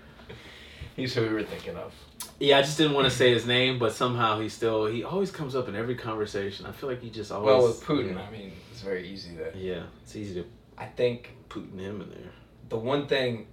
He's 0.96 1.14
who 1.14 1.22
we 1.22 1.28
were 1.28 1.42
thinking 1.42 1.76
of. 1.76 1.94
Yeah, 2.38 2.59
I 2.59 2.62
just 2.62 2.76
didn't 2.76 2.94
want 2.94 3.07
to 3.07 3.11
say 3.11 3.33
his 3.33 3.46
name, 3.46 3.78
but 3.78 3.92
somehow 3.92 4.40
he 4.40 4.48
still 4.48 4.87
he 4.87 5.05
always 5.05 5.31
comes 5.31 5.55
up 5.55 5.68
in 5.68 5.76
every 5.76 5.94
conversation. 5.94 6.66
I 6.66 6.72
feel 6.72 6.88
like 6.88 7.00
he 7.00 7.11
just 7.11 7.33
always 7.33 7.46
Well, 7.46 7.66
with 7.66 7.83
Putin, 7.83 8.18
I 8.18 8.31
mean, 8.31 8.52
it's 8.70 8.83
very 8.83 9.09
easy 9.09 9.37
to. 9.37 9.52
Yeah, 9.57 9.85
it's 10.02 10.16
easy 10.16 10.42
to 10.42 10.46
I 10.76 10.87
think 10.87 11.37
Putin 11.48 11.78
him 11.78 12.00
in 12.00 12.11
there. 12.11 12.33
the 12.68 12.76
one 12.76 13.07
thing 13.07 13.46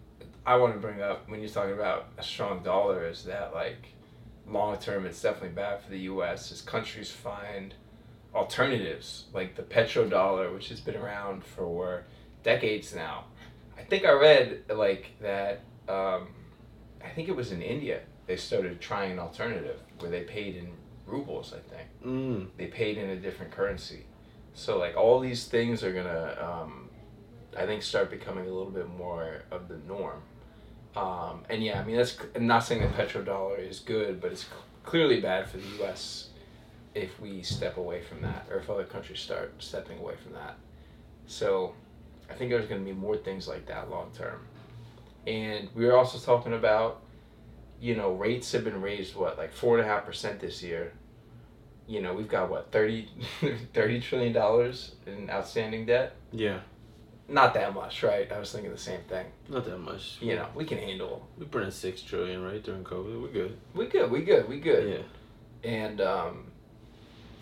I 0.45 0.55
want 0.55 0.73
to 0.73 0.79
bring 0.79 1.01
up 1.01 1.29
when 1.29 1.39
you're 1.39 1.49
talking 1.49 1.73
about 1.73 2.07
a 2.17 2.23
strong 2.23 2.63
dollar 2.63 3.07
is 3.07 3.23
that 3.25 3.53
like 3.53 3.93
long 4.47 4.77
term 4.77 5.05
it's 5.05 5.21
definitely 5.21 5.49
bad 5.49 5.81
for 5.81 5.91
the 5.91 5.99
U.S. 5.99 6.51
as 6.51 6.61
countries 6.61 7.11
find 7.11 7.73
alternatives 8.33 9.25
like 9.33 9.55
the 9.55 9.63
petrodollar, 9.63 10.53
which 10.53 10.69
has 10.69 10.81
been 10.81 10.95
around 10.95 11.43
for 11.43 12.03
decades 12.43 12.95
now. 12.95 13.25
I 13.79 13.83
think 13.83 14.05
I 14.05 14.11
read 14.11 14.63
like 14.69 15.11
that. 15.21 15.61
Um, 15.87 16.27
I 17.03 17.09
think 17.15 17.29
it 17.29 17.35
was 17.35 17.51
in 17.51 17.61
India 17.61 18.01
they 18.27 18.35
started 18.37 18.79
trying 18.79 19.11
an 19.13 19.19
alternative 19.19 19.79
where 19.99 20.11
they 20.11 20.21
paid 20.21 20.55
in 20.55 20.69
rubles. 21.07 21.51
I 21.53 21.59
think 21.73 21.87
Mm. 22.05 22.47
they 22.57 22.67
paid 22.67 22.97
in 22.99 23.09
a 23.09 23.15
different 23.15 23.51
currency. 23.51 24.05
So 24.53 24.77
like 24.77 24.95
all 24.95 25.19
these 25.19 25.47
things 25.47 25.83
are 25.83 25.91
gonna, 25.91 26.37
um, 26.39 26.89
I 27.57 27.65
think, 27.65 27.81
start 27.81 28.11
becoming 28.11 28.45
a 28.47 28.53
little 28.53 28.69
bit 28.71 28.87
more 28.87 29.41
of 29.49 29.67
the 29.67 29.77
norm. 29.87 30.21
Um, 30.95 31.43
and 31.49 31.63
yeah, 31.63 31.79
I 31.79 31.83
mean 31.83 31.95
that's 31.97 32.17
I'm 32.35 32.45
not 32.45 32.59
saying 32.63 32.81
that 32.81 32.93
petrodollar 32.95 33.57
is 33.67 33.79
good, 33.79 34.21
but 34.21 34.31
it's 34.31 34.43
c- 34.43 34.49
clearly 34.83 35.19
bad 35.21 35.49
for 35.49 35.57
the 35.57 35.67
U.S. 35.79 36.29
if 36.93 37.19
we 37.19 37.41
step 37.41 37.77
away 37.77 38.01
from 38.03 38.21
that, 38.21 38.45
or 38.51 38.57
if 38.57 38.69
other 38.69 38.83
countries 38.83 39.19
start 39.19 39.53
stepping 39.59 39.97
away 39.99 40.15
from 40.23 40.33
that. 40.33 40.55
So 41.25 41.73
I 42.29 42.33
think 42.33 42.51
there's 42.51 42.67
going 42.67 42.81
to 42.81 42.85
be 42.85 42.97
more 42.97 43.17
things 43.17 43.47
like 43.47 43.65
that 43.67 43.89
long 43.89 44.11
term. 44.13 44.39
And 45.27 45.69
we 45.75 45.85
were 45.85 45.97
also 45.97 46.17
talking 46.17 46.53
about, 46.53 47.01
you 47.79 47.95
know, 47.95 48.13
rates 48.13 48.51
have 48.51 48.63
been 48.63 48.81
raised 48.81 49.15
what 49.15 49.37
like 49.37 49.53
four 49.53 49.77
and 49.77 49.85
a 49.85 49.89
half 49.89 50.05
percent 50.05 50.39
this 50.39 50.63
year 50.63 50.93
you 51.89 52.01
know, 52.01 52.13
we've 52.13 52.27
got 52.27 52.51
what 52.51 52.71
30, 52.71 53.09
30 53.73 53.99
trillion 53.99 54.31
dollars 54.31 54.91
in 55.07 55.27
outstanding 55.27 55.87
debt. 55.87 56.15
Yeah, 56.31 56.59
Not 57.27 57.55
that 57.55 57.73
much, 57.73 58.03
right? 58.03 58.31
I 58.31 58.37
was 58.37 58.51
thinking 58.51 58.71
the 58.71 58.77
same 58.77 59.01
thing. 59.09 59.25
not 59.49 59.65
that 59.65 59.79
much. 59.79 60.19
You 60.21 60.35
know, 60.35 60.47
we 60.53 60.65
can 60.65 60.77
handle. 60.77 61.27
we 61.37 61.47
printed 61.47 61.73
six 61.73 62.03
trillion 62.03 62.43
right 62.43 62.63
during 62.63 62.83
COVID. 62.83 63.21
We're 63.23 63.29
good. 63.29 63.57
We 63.73 63.87
good. 63.87 64.11
We 64.11 64.21
good. 64.21 64.47
We 64.47 64.59
good. 64.59 65.03
Yeah, 65.63 65.69
And 65.69 65.99
um, 65.99 66.51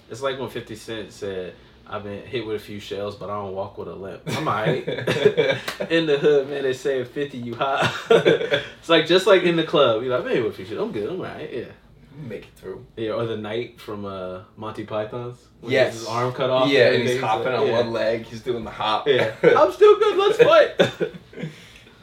it's 0.10 0.22
like 0.22 0.40
when 0.40 0.50
Fifty 0.50 0.78
Cent 0.78 1.12
said, 1.12 1.54
"I've 1.90 2.04
been 2.04 2.26
hit 2.26 2.46
with 2.46 2.56
a 2.58 2.60
few 2.60 2.80
shells, 2.80 3.16
but 3.16 3.30
I 3.30 3.36
don't 3.36 3.54
walk 3.54 3.78
with 3.78 3.88
a 3.88 3.96
limp." 3.96 4.22
I'm 4.28 4.48
alright. 4.48 4.88
in 5.90 6.06
the 6.06 6.18
hood, 6.20 6.50
man, 6.50 6.64
they 6.64 6.74
say 6.74 7.04
Fifty, 7.04 7.38
you 7.38 7.56
hot. 7.56 7.94
it's 8.10 8.90
like 8.90 9.06
just 9.08 9.28
like 9.28 9.44
in 9.44 9.56
the 9.56 9.64
club. 9.64 10.04
You're 10.04 10.16
like, 10.18 10.26
man, 10.26 10.44
with 10.44 10.54
a 10.54 10.56
few 10.56 10.66
shells, 10.66 10.82
I'm 10.82 10.92
good. 10.92 11.10
I'm 11.10 11.20
alright. 11.20 11.52
Yeah. 11.54 11.66
make 12.16 12.44
it 12.44 12.54
through. 12.56 12.86
Yeah, 12.96 13.12
or 13.12 13.26
the 13.26 13.38
knight 13.38 13.80
from 13.80 14.06
uh, 14.06 14.42
Monty 14.56 14.84
Python's. 14.86 15.38
when 15.62 15.72
Yes. 15.72 15.94
his 15.94 16.08
arm 16.08 16.34
cut 16.34 16.50
off. 16.50 16.70
yeah, 16.70 16.86
and 16.88 16.96
everything. 16.96 17.14
he's 17.16 17.22
hopping 17.24 17.46
like, 17.52 17.60
on 17.62 17.68
yeah. 17.68 17.80
one 17.80 17.92
leg. 17.94 18.24
He's 18.26 18.42
doing 18.42 18.64
the 18.64 18.72
hop. 18.72 19.08
Yeah, 19.08 19.36
I'm 19.44 19.72
still 19.72 19.98
good. 20.00 20.18
Let's 20.18 20.38
fight. 20.44 21.12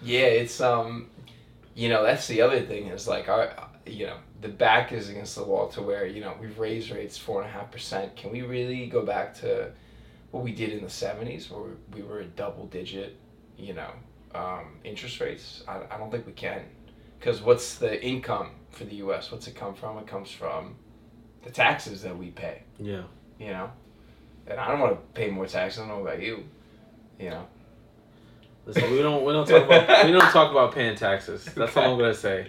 yeah, 0.03 0.27
it's 0.27 0.61
um, 0.61 1.11
you 1.75 1.89
know, 1.89 2.05
that's 2.05 2.27
the 2.29 2.41
other 2.43 2.61
thing 2.61 2.87
is 2.89 3.09
like 3.09 3.29
our, 3.29 3.53
you 3.87 4.07
know, 4.07 4.17
the 4.45 4.51
back 4.51 4.93
is 4.93 5.09
against 5.09 5.37
the 5.37 5.43
wall 5.43 5.69
to 5.69 5.81
where 5.81 6.07
you 6.07 6.21
know 6.21 6.35
we've 6.39 6.59
raised 6.59 6.91
rates 6.91 7.17
four 7.17 7.41
and 7.41 7.49
a 7.49 7.53
half 7.53 7.71
percent. 7.71 8.15
Can 8.15 8.31
we 8.31 8.43
really 8.43 8.87
go 8.87 9.01
back 9.03 9.35
to 9.41 9.71
what 10.33 10.45
we 10.45 10.53
did 10.53 10.71
in 10.71 10.85
the 10.85 10.91
seventies 10.91 11.51
where 11.51 11.71
we 11.95 12.03
were 12.03 12.21
at 12.21 12.37
double 12.37 12.67
digit, 12.67 13.17
you 13.57 13.73
know, 13.73 13.91
um, 14.35 14.67
interest 14.85 15.19
rates? 15.19 15.65
I, 15.67 15.81
I 15.91 15.97
don't 15.97 16.11
think 16.11 16.27
we 16.27 16.33
can, 16.33 16.61
because 17.19 17.41
what's 17.41 17.77
the 17.77 18.05
income 18.05 18.51
for 18.71 18.85
the 18.85 18.97
U.S.? 18.97 19.33
What's 19.33 19.47
it 19.47 19.55
come 19.55 19.75
from? 19.75 19.97
It 19.97 20.07
comes 20.07 20.31
from 20.31 20.75
the 21.43 21.51
taxes 21.51 22.03
that 22.03 22.17
we 22.17 22.31
pay. 22.31 22.65
yeah. 22.79 23.05
You 23.39 23.49
know, 23.49 23.71
and 24.47 24.61
I 24.61 24.69
don't 24.69 24.79
want 24.79 24.93
to 24.93 25.21
pay 25.21 25.31
more 25.31 25.47
taxes. 25.47 25.81
I 25.81 25.87
don't 25.89 25.97
know 25.97 26.07
about 26.07 26.23
you. 26.23 26.45
You 27.19 27.31
know. 27.31 27.47
Listen, 28.67 28.91
we 28.93 28.99
don't 29.01 29.25
we 29.25 29.33
don't 29.33 29.49
talk 29.49 29.65
about 29.65 30.05
we 30.05 30.13
don't 30.13 30.31
talk 30.31 30.51
about 30.51 30.75
paying 30.75 30.97
taxes. 30.97 31.45
That's 31.57 31.75
all 31.77 31.93
I'm 31.93 31.99
gonna 31.99 32.15
say. 32.15 32.49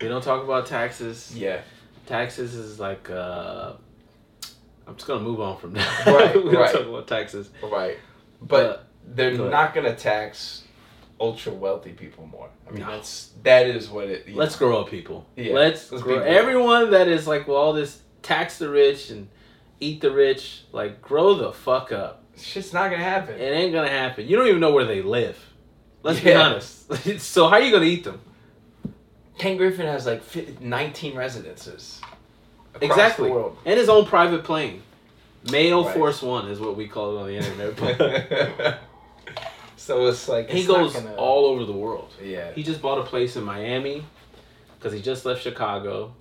We 0.00 0.08
don't 0.08 0.22
talk 0.22 0.44
about 0.44 0.66
taxes. 0.66 1.32
Yeah. 1.36 1.60
Taxes 2.06 2.54
is 2.54 2.78
like 2.80 3.10
uh 3.10 3.72
I'm 4.86 4.94
just 4.96 5.06
gonna 5.06 5.20
move 5.24 5.40
on 5.40 5.58
from 5.58 5.74
that. 5.74 6.06
Right, 6.06 6.34
we 6.44 6.50
don't 6.50 6.54
right. 6.54 6.72
talk 6.72 6.86
about 6.86 7.06
taxes. 7.06 7.50
Right. 7.62 7.98
But 8.40 8.86
they're 9.06 9.36
go 9.36 9.48
not 9.48 9.74
gonna 9.74 9.94
tax 9.94 10.64
ultra 11.20 11.52
wealthy 11.52 11.92
people 11.92 12.26
more. 12.26 12.48
I 12.66 12.70
mean 12.70 12.80
No. 12.82 12.92
that's 12.92 13.32
that 13.42 13.66
is 13.66 13.88
what 13.88 14.08
it. 14.08 14.34
Let's 14.34 14.58
know. 14.60 14.68
grow 14.68 14.80
up, 14.82 14.88
people. 14.90 15.26
Yeah, 15.36 15.54
Let's, 15.54 15.90
let's 15.90 16.04
grow. 16.04 16.20
Everyone 16.20 16.90
that 16.92 17.08
is 17.08 17.26
like, 17.26 17.48
well, 17.48 17.56
all 17.56 17.72
this 17.72 18.02
tax 18.22 18.58
the 18.58 18.68
rich 18.68 19.10
and 19.10 19.28
eat 19.80 20.00
the 20.00 20.10
rich, 20.10 20.62
like, 20.72 21.00
grow 21.02 21.34
the 21.34 21.52
fuck 21.52 21.92
up. 21.92 22.24
It's 22.34 22.52
just 22.52 22.72
not 22.72 22.90
gonna 22.90 23.02
happen. 23.02 23.34
It 23.34 23.50
ain't 23.50 23.72
gonna 23.72 23.88
happen. 23.88 24.26
You 24.28 24.36
don't 24.36 24.46
even 24.46 24.60
know 24.60 24.72
where 24.72 24.84
they 24.84 25.02
live. 25.02 25.38
Let's 26.02 26.20
be 26.20 26.32
honest. 26.34 26.92
so 27.20 27.48
how 27.48 27.56
are 27.56 27.60
you 27.60 27.72
gonna 27.72 27.84
eat 27.84 28.04
them? 28.04 28.20
Ken 29.38 29.56
Griffin 29.56 29.86
has 29.86 30.06
like 30.06 30.22
fi- 30.22 30.54
19 30.60 31.16
residences. 31.16 32.00
exactly. 32.80 33.30
And 33.64 33.78
his 33.78 33.88
own 33.88 34.04
private 34.06 34.44
plane. 34.44 34.82
Mail 35.50 35.84
Right. 35.84 35.94
Force 35.94 36.20
One 36.20 36.48
is 36.48 36.58
what 36.60 36.76
we 36.76 36.88
call 36.88 37.16
it 37.16 37.20
on 37.20 37.26
the 37.28 37.36
internet. 37.36 38.78
so 39.76 40.06
it's 40.06 40.28
like 40.28 40.50
he 40.50 40.60
it's 40.60 40.68
not 40.68 40.78
goes 40.78 40.92
gonna- 40.94 41.14
all 41.14 41.46
over 41.46 41.64
the 41.64 41.72
world. 41.72 42.12
Yeah. 42.22 42.52
He 42.52 42.62
just 42.62 42.82
bought 42.82 42.98
a 42.98 43.04
place 43.04 43.36
in 43.36 43.44
Miami 43.44 44.04
because 44.78 44.92
he 44.92 45.00
just 45.00 45.24
left 45.24 45.42
Chicago. 45.42 46.14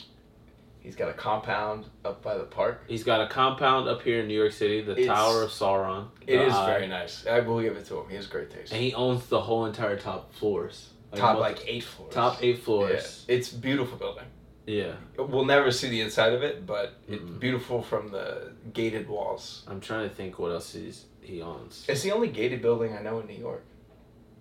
He's 0.79 0.95
got 0.95 1.09
a 1.09 1.13
compound 1.13 1.85
up 2.05 2.21
by 2.23 2.37
the 2.37 2.45
park. 2.45 2.83
He's 2.87 3.03
got 3.03 3.19
a 3.19 3.27
compound 3.27 3.89
up 3.89 4.03
here 4.03 4.21
in 4.21 4.27
New 4.29 4.39
York 4.39 4.53
City, 4.53 4.81
the 4.81 4.91
It's- 4.93 5.07
Tower 5.07 5.43
of 5.43 5.49
Sauron. 5.49 6.07
It 6.25 6.39
is 6.39 6.53
Eye. 6.53 6.65
very 6.65 6.87
nice. 6.87 7.25
I 7.27 7.39
will 7.41 7.59
give 7.61 7.75
it 7.75 7.85
to 7.87 7.97
him. 7.99 8.09
He 8.09 8.15
has 8.15 8.27
great 8.27 8.49
taste. 8.51 8.71
And 8.71 8.81
he 8.81 8.93
owns 8.93 9.25
the 9.27 9.41
whole 9.41 9.65
entire 9.65 9.97
top 9.97 10.33
floors. 10.33 10.89
Top 11.15 11.39
like 11.39 11.63
eight 11.67 11.83
floors. 11.83 12.13
top 12.13 12.37
eight 12.43 12.57
Yeah. 12.57 12.63
floors. 12.63 13.25
It's 13.27 13.49
beautiful 13.49 13.97
building. 13.97 14.25
Yeah. 14.65 14.93
We'll 15.17 15.45
never 15.45 15.71
see 15.71 15.87
the 15.89 16.01
inside 16.01 16.33
of 16.33 16.43
it, 16.43 16.65
but 16.65 16.95
it's 17.07 17.23
Mm-mm. 17.23 17.39
beautiful 17.39 17.81
from 17.81 18.09
the 18.11 18.51
gated 18.73 19.07
walls. 19.07 19.63
I'm 19.67 19.79
trying 19.79 20.09
to 20.09 20.13
think 20.13 20.37
what 20.39 20.51
else 20.51 20.73
he's 20.73 21.05
he 21.21 21.41
owns. 21.41 21.85
It's 21.87 22.01
the 22.03 22.11
only 22.11 22.27
gated 22.29 22.61
building 22.61 22.95
I 22.97 23.01
know 23.01 23.19
in 23.19 23.27
New 23.27 23.37
York. 23.37 23.63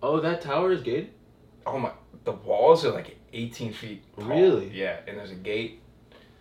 Oh, 0.02 0.20
that 0.20 0.40
tower 0.42 0.72
is 0.72 0.83
gated. 0.83 1.11
Oh 1.64 1.79
my! 1.79 1.90
The 2.24 2.33
walls 2.33 2.85
are 2.85 2.92
like 2.92 3.16
18 3.33 3.72
feet. 3.72 4.02
Tall. 4.16 4.24
Really? 4.26 4.68
Yeah, 4.72 4.98
and 5.07 5.16
there's 5.18 5.31
a 5.33 5.35
gate. 5.37 5.81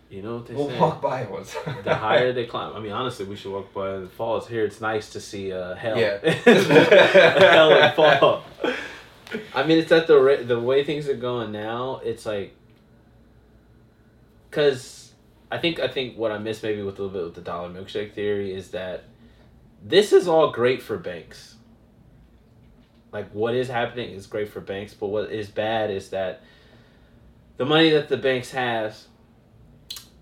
You 0.08 0.22
know 0.22 0.36
what 0.36 0.46
they 0.46 0.54
We'll 0.54 0.68
say. 0.70 0.78
walk 0.78 1.02
by 1.02 1.22
it 1.22 1.30
once. 1.30 1.52
the 1.82 1.94
higher 2.06 2.32
they 2.32 2.46
climb. 2.46 2.74
I 2.76 2.78
mean, 2.80 2.92
honestly, 2.92 3.24
we 3.24 3.34
should 3.34 3.50
walk 3.52 3.72
by 3.74 3.98
the 3.98 4.06
falls. 4.08 4.46
Here, 4.46 4.64
it's 4.64 4.80
nice 4.80 5.10
to 5.14 5.20
see 5.20 5.52
uh, 5.52 5.74
hell. 5.74 5.98
Yeah. 5.98 6.18
hell 6.30 7.72
and 7.72 7.94
fall. 7.94 8.44
I 9.54 9.66
mean, 9.66 9.78
it's 9.78 9.92
at 9.92 10.06
the 10.06 10.44
the 10.46 10.60
way 10.60 10.84
things 10.84 11.08
are 11.08 11.16
going 11.16 11.52
now. 11.52 12.00
It's 12.04 12.26
like, 12.26 12.54
cause 14.50 15.12
I 15.50 15.58
think 15.58 15.78
I 15.80 15.88
think 15.88 16.16
what 16.16 16.32
I 16.32 16.38
miss 16.38 16.62
maybe 16.62 16.82
with 16.82 16.98
a 16.98 17.02
little 17.02 17.18
bit 17.18 17.24
with 17.24 17.34
the 17.34 17.40
dollar 17.40 17.68
milkshake 17.68 18.12
theory 18.12 18.52
is 18.52 18.70
that 18.70 19.04
this 19.82 20.12
is 20.12 20.26
all 20.26 20.50
great 20.50 20.82
for 20.82 20.96
banks. 20.96 21.54
Like 23.12 23.30
what 23.30 23.54
is 23.54 23.68
happening 23.68 24.10
is 24.10 24.26
great 24.26 24.48
for 24.48 24.60
banks, 24.60 24.94
but 24.94 25.08
what 25.08 25.30
is 25.30 25.48
bad 25.48 25.90
is 25.90 26.10
that 26.10 26.42
the 27.56 27.64
money 27.64 27.90
that 27.90 28.08
the 28.08 28.16
banks 28.16 28.50
have, 28.50 28.96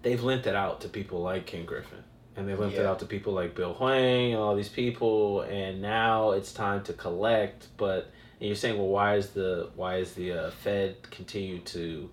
they've 0.02 0.22
lent 0.22 0.46
it 0.46 0.54
out 0.54 0.82
to 0.82 0.88
people 0.88 1.20
like 1.20 1.46
Ken 1.46 1.64
Griffin. 1.64 1.98
And 2.36 2.48
they 2.48 2.54
lent 2.54 2.74
it 2.74 2.84
out 2.84 2.98
to 2.98 3.06
people 3.06 3.32
like 3.32 3.54
Bill 3.54 3.74
Hwang 3.74 4.32
and 4.32 4.42
all 4.42 4.56
these 4.56 4.68
people 4.68 5.42
and 5.42 5.80
now 5.80 6.32
it's 6.32 6.52
time 6.52 6.82
to 6.84 6.92
collect, 6.92 7.68
but 7.76 8.10
and 8.40 8.46
you're 8.48 8.56
saying, 8.56 8.76
well, 8.78 8.88
why 8.88 9.16
is 9.16 9.30
the 9.30 9.70
why 9.76 9.96
is 9.96 10.12
the 10.14 10.32
uh, 10.32 10.50
Fed 10.50 11.08
continue 11.10 11.58
to 11.60 12.10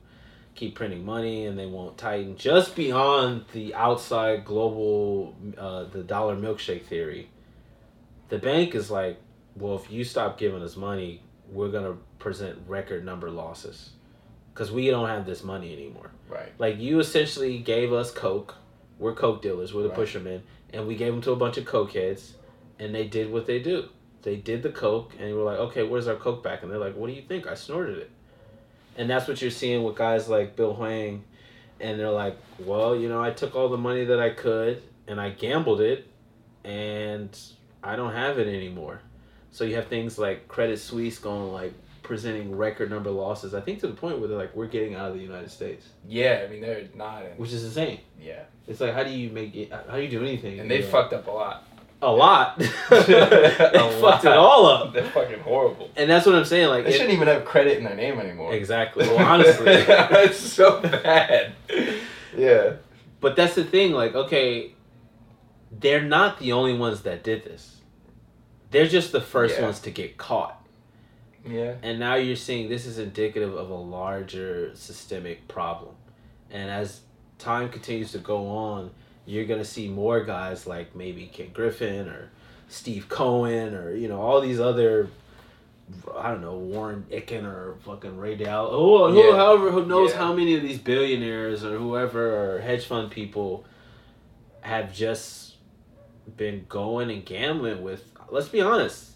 keep 0.55 0.75
printing 0.75 1.03
money 1.05 1.45
and 1.45 1.57
they 1.57 1.65
won't 1.65 1.97
tighten 1.97 2.35
just 2.37 2.75
beyond 2.75 3.45
the 3.53 3.73
outside 3.73 4.45
global 4.45 5.35
uh, 5.57 5.85
the 5.85 6.03
dollar 6.03 6.35
milkshake 6.35 6.85
theory? 6.85 7.29
The 8.29 8.37
bank 8.37 8.75
is 8.75 8.89
like, 8.89 9.19
well, 9.55 9.75
if 9.75 9.91
you 9.91 10.03
stop 10.03 10.37
giving 10.37 10.61
us 10.61 10.75
money, 10.77 11.21
we're 11.51 11.69
gonna 11.71 11.97
present 12.19 12.59
record 12.67 13.03
number 13.03 13.29
losses 13.29 13.89
because 14.53 14.71
we 14.71 14.89
don't 14.89 15.07
have 15.09 15.25
this 15.25 15.43
money 15.43 15.73
anymore. 15.73 16.11
right. 16.29 16.51
Like 16.57 16.77
you 16.79 16.99
essentially 16.99 17.57
gave 17.59 17.91
us 17.91 18.11
coke. 18.11 18.55
We're 18.99 19.15
coke 19.15 19.41
dealers. 19.41 19.73
We're 19.73 19.83
the 19.83 19.89
Right. 19.89 19.97
pushermen, 19.97 20.41
and 20.71 20.87
we 20.87 20.95
gave 20.95 21.11
them 21.11 21.21
to 21.23 21.31
a 21.31 21.35
bunch 21.35 21.57
of 21.57 21.65
coke 21.65 21.93
heads, 21.93 22.35
and 22.79 22.93
they 22.93 23.07
did 23.07 23.31
what 23.33 23.47
they 23.47 23.59
do. 23.59 23.89
They 24.23 24.35
did 24.35 24.61
the 24.63 24.69
coke, 24.69 25.13
and 25.19 25.35
we're 25.35 25.43
like, 25.43 25.57
okay, 25.59 25.83
where's 25.83 26.07
our 26.07 26.15
coke 26.15 26.43
back? 26.43 26.61
And 26.63 26.71
they're 26.71 26.77
like, 26.79 26.95
what 26.95 27.07
do 27.07 27.13
you 27.13 27.21
think? 27.23 27.47
I 27.47 27.55
snorted 27.55 27.97
it, 27.97 28.11
and 28.97 29.09
that's 29.09 29.27
what 29.27 29.41
you're 29.41 29.49
seeing 29.51 29.83
with 29.83 29.95
guys 29.95 30.29
like 30.29 30.55
Bill 30.55 30.73
Hwang. 30.73 31.23
and 31.79 31.99
they're 31.99 32.11
like, 32.11 32.37
well, 32.59 32.95
you 32.95 33.09
know, 33.09 33.21
I 33.23 33.31
took 33.31 33.55
all 33.55 33.69
the 33.69 33.77
money 33.77 34.05
that 34.05 34.19
I 34.19 34.29
could, 34.29 34.83
and 35.07 35.19
I 35.19 35.29
gambled 35.31 35.81
it, 35.81 36.07
and 36.63 37.37
I 37.83 37.95
don't 37.95 38.13
have 38.13 38.37
it 38.39 38.47
anymore. 38.47 39.01
So 39.51 39.63
you 39.63 39.75
have 39.75 39.87
things 39.87 40.17
like 40.19 40.47
Credit 40.47 40.77
Suisse 40.79 41.17
going 41.19 41.51
like 41.51 41.73
presenting 42.03 42.55
record 42.55 42.89
number 42.89 43.09
losses. 43.09 43.53
I 43.53 43.61
think 43.61 43.79
to 43.81 43.87
the 43.87 43.93
point 43.93 44.19
where 44.19 44.27
they're 44.27 44.37
like, 44.37 44.55
we're 44.55 44.67
getting 44.67 44.95
out 44.95 45.09
of 45.09 45.15
the 45.15 45.21
United 45.21 45.49
States 45.51 45.87
Yeah, 46.07 46.43
I 46.45 46.51
mean 46.51 46.61
they're 46.61 46.87
not 46.95 47.23
in. 47.25 47.31
which 47.37 47.51
is 47.53 47.63
insane. 47.63 47.99
Yeah, 48.21 48.43
It's 48.67 48.79
like 48.79 48.93
how 48.93 49.03
do 49.03 49.09
you 49.09 49.29
make 49.29 49.55
it? 49.55 49.71
How 49.71 49.95
do 49.97 50.01
you 50.03 50.09
do 50.09 50.21
anything? 50.21 50.59
and 50.59 50.69
they 50.69 50.81
fucked 50.83 51.13
up 51.13 51.27
a 51.27 51.31
lot. 51.31 51.67
A 52.01 52.11
lot. 52.11 52.57
they 52.59 52.65
A 52.95 53.91
fucked 54.01 54.25
it 54.25 54.31
all 54.31 54.65
up, 54.65 54.93
They're 54.93 55.03
fucking 55.05 55.39
horrible. 55.41 55.89
and 55.95 56.09
that's 56.09 56.25
what 56.25 56.35
I'm 56.35 56.45
saying. 56.45 56.67
Like 56.69 56.83
They 56.85 56.89
it- 56.91 56.93
shouldn't 56.93 57.13
even 57.13 57.27
have 57.27 57.45
credit 57.45 57.77
in 57.77 57.83
their 57.83 57.95
name 57.95 58.19
anymore. 58.19 58.53
exactly. 58.53 59.07
Well, 59.11 59.19
honestly, 59.25 59.65
it's 59.67 60.39
so 60.39 60.81
bad. 60.81 61.53
Yeah. 62.35 62.73
but 63.19 63.35
that's 63.35 63.55
the 63.55 63.63
thing. 63.63 63.91
Like, 63.91 64.15
okay, 64.15 64.73
they're 65.71 66.01
not 66.01 66.39
the 66.39 66.51
only 66.53 66.73
ones 66.73 67.01
that 67.01 67.23
did 67.23 67.43
this. 67.43 67.77
They're 68.71 68.87
just 68.87 69.11
the 69.11 69.21
first 69.21 69.57
Yeah. 69.57 69.65
ones 69.65 69.79
to 69.81 69.91
get 69.91 70.17
caught. 70.17 70.57
Yeah. 71.45 71.75
And 71.83 71.99
now 71.99 72.15
you're 72.15 72.35
seeing 72.35 72.69
this 72.69 72.85
is 72.85 72.97
indicative 72.99 73.53
of 73.55 73.69
a 73.69 73.75
larger 73.75 74.75
systemic 74.75 75.47
problem. 75.47 75.95
And 76.49 76.69
as 76.69 77.01
time 77.39 77.69
continues 77.69 78.11
to 78.13 78.19
go 78.19 78.47
on, 78.47 78.91
you're 79.31 79.45
going 79.45 79.59
to 79.61 79.65
see 79.65 79.87
more 79.87 80.21
guys 80.25 80.67
like 80.67 80.93
maybe 80.93 81.25
Ken 81.25 81.51
Griffin 81.53 82.09
or 82.09 82.29
Steve 82.67 83.07
Cohen 83.07 83.73
or, 83.73 83.95
you 83.95 84.09
know, 84.09 84.19
all 84.19 84.41
these 84.41 84.59
other, 84.59 85.07
I 86.17 86.31
don't 86.31 86.41
know, 86.41 86.57
Warren 86.57 87.05
Icken 87.09 87.45
or 87.45 87.77
fucking 87.85 88.17
Ray 88.17 88.37
Dalio. 88.37 88.67
Oh, 88.71 89.11
who, 89.11 89.23
Yeah. 89.23 89.37
however, 89.37 89.71
who 89.71 89.85
knows 89.85 90.11
Yeah. 90.11 90.17
how 90.17 90.33
many 90.33 90.55
of 90.55 90.61
these 90.61 90.79
billionaires 90.79 91.63
or 91.63 91.77
whoever 91.77 92.55
or 92.55 92.59
hedge 92.59 92.85
fund 92.85 93.09
people 93.09 93.63
have 94.59 94.93
just 94.93 95.55
been 96.35 96.65
going 96.67 97.09
and 97.09 97.25
gambling 97.25 97.83
with, 97.83 98.11
let's 98.29 98.49
be 98.49 98.59
honest, 98.59 99.11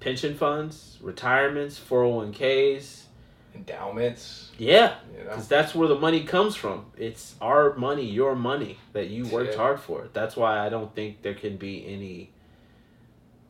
pension 0.00 0.34
funds, 0.34 0.98
retirements, 1.00 1.78
401ks. 1.78 3.04
Endowments. 3.54 4.49
Yeah, 4.60 4.96
You 5.16 5.24
know. 5.24 5.30
because 5.30 5.48
that's 5.48 5.74
where 5.74 5.88
the 5.88 5.98
money 5.98 6.22
comes 6.24 6.54
from. 6.54 6.86
It's 6.98 7.34
our 7.40 7.74
money, 7.76 8.04
your 8.04 8.36
money 8.36 8.78
that 8.92 9.08
you 9.08 9.26
worked 9.26 9.52
Yeah. 9.52 9.56
hard 9.58 9.80
for. 9.80 10.08
That's 10.12 10.36
why 10.36 10.58
I 10.58 10.68
don't 10.68 10.94
think 10.94 11.22
there 11.22 11.34
can 11.34 11.56
be 11.56 11.86
any 11.86 12.32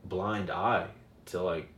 blind 0.04 0.50
eye 0.50 0.86
to 1.26 1.42
like 1.42 1.68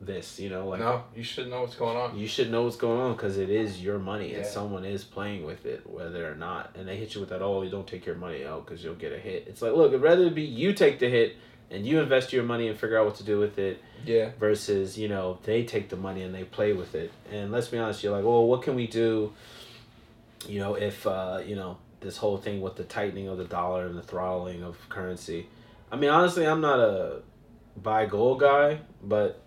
this. 0.00 0.40
You 0.40 0.48
know, 0.50 0.66
like 0.68 0.80
no, 0.80 1.04
you 1.14 1.22
should 1.22 1.48
know 1.48 1.60
what's 1.62 1.76
going 1.76 1.96
on. 1.96 2.18
you 2.18 2.26
should 2.26 2.50
know 2.50 2.62
what's 2.64 2.76
going 2.76 3.00
on 3.00 3.12
because 3.12 3.36
it 3.38 3.50
is 3.50 3.82
your 3.82 3.98
money 3.98 4.34
and 4.34 4.44
someone 4.46 4.84
is 4.84 5.04
playing 5.04 5.44
with 5.44 5.64
it, 5.66 5.88
whether 5.88 6.30
or 6.30 6.34
not. 6.34 6.74
And 6.76 6.88
they 6.88 6.96
hit 6.96 7.14
you 7.14 7.20
with 7.20 7.30
that, 7.30 7.42
oh, 7.42 7.62
you 7.62 7.70
don't 7.70 7.86
take 7.86 8.04
your 8.04 8.16
money 8.16 8.44
out 8.44 8.66
because 8.66 8.82
you'll 8.82 8.94
get 8.94 9.12
a 9.12 9.18
hit. 9.18 9.44
It's 9.46 9.62
like, 9.62 9.74
look, 9.74 9.92
I'd 9.94 10.02
rather 10.02 10.28
be 10.30 10.42
you 10.42 10.72
take 10.72 10.98
the 10.98 11.08
hit 11.08 11.36
and 11.70 11.86
you 11.86 12.00
invest 12.00 12.32
your 12.32 12.42
money 12.42 12.66
and 12.68 12.78
figure 12.78 12.98
out 12.98 13.06
what 13.06 13.14
to 13.16 13.24
do 13.24 13.38
with 13.38 13.58
it 13.58 13.82
Yeah. 14.04 14.30
versus 14.38 14.98
you 14.98 15.08
know 15.08 15.38
they 15.44 15.64
take 15.64 15.88
the 15.88 15.96
money 15.96 16.22
and 16.22 16.34
they 16.34 16.44
play 16.44 16.72
with 16.72 16.94
it 16.94 17.12
and 17.30 17.52
let's 17.52 17.68
be 17.68 17.78
honest 17.78 18.02
you're 18.02 18.12
like 18.16 18.24
well 18.24 18.46
what 18.46 18.62
can 18.62 18.74
we 18.74 18.86
do 18.86 19.32
you 20.48 20.58
know 20.58 20.74
if 20.74 21.06
uh, 21.06 21.40
you 21.46 21.54
know 21.56 21.78
this 22.00 22.16
whole 22.16 22.38
thing 22.38 22.60
with 22.60 22.76
the 22.76 22.84
tightening 22.84 23.28
of 23.28 23.36
the 23.38 23.44
dollar 23.44 23.86
and 23.86 23.96
the 23.96 24.02
throttling 24.02 24.62
of 24.62 24.76
currency 24.88 25.46
i 25.92 25.96
mean 25.96 26.10
honestly 26.10 26.46
i'm 26.46 26.60
not 26.60 26.80
a 26.80 27.20
buy 27.76 28.06
gold 28.06 28.40
guy 28.40 28.78
but 29.02 29.40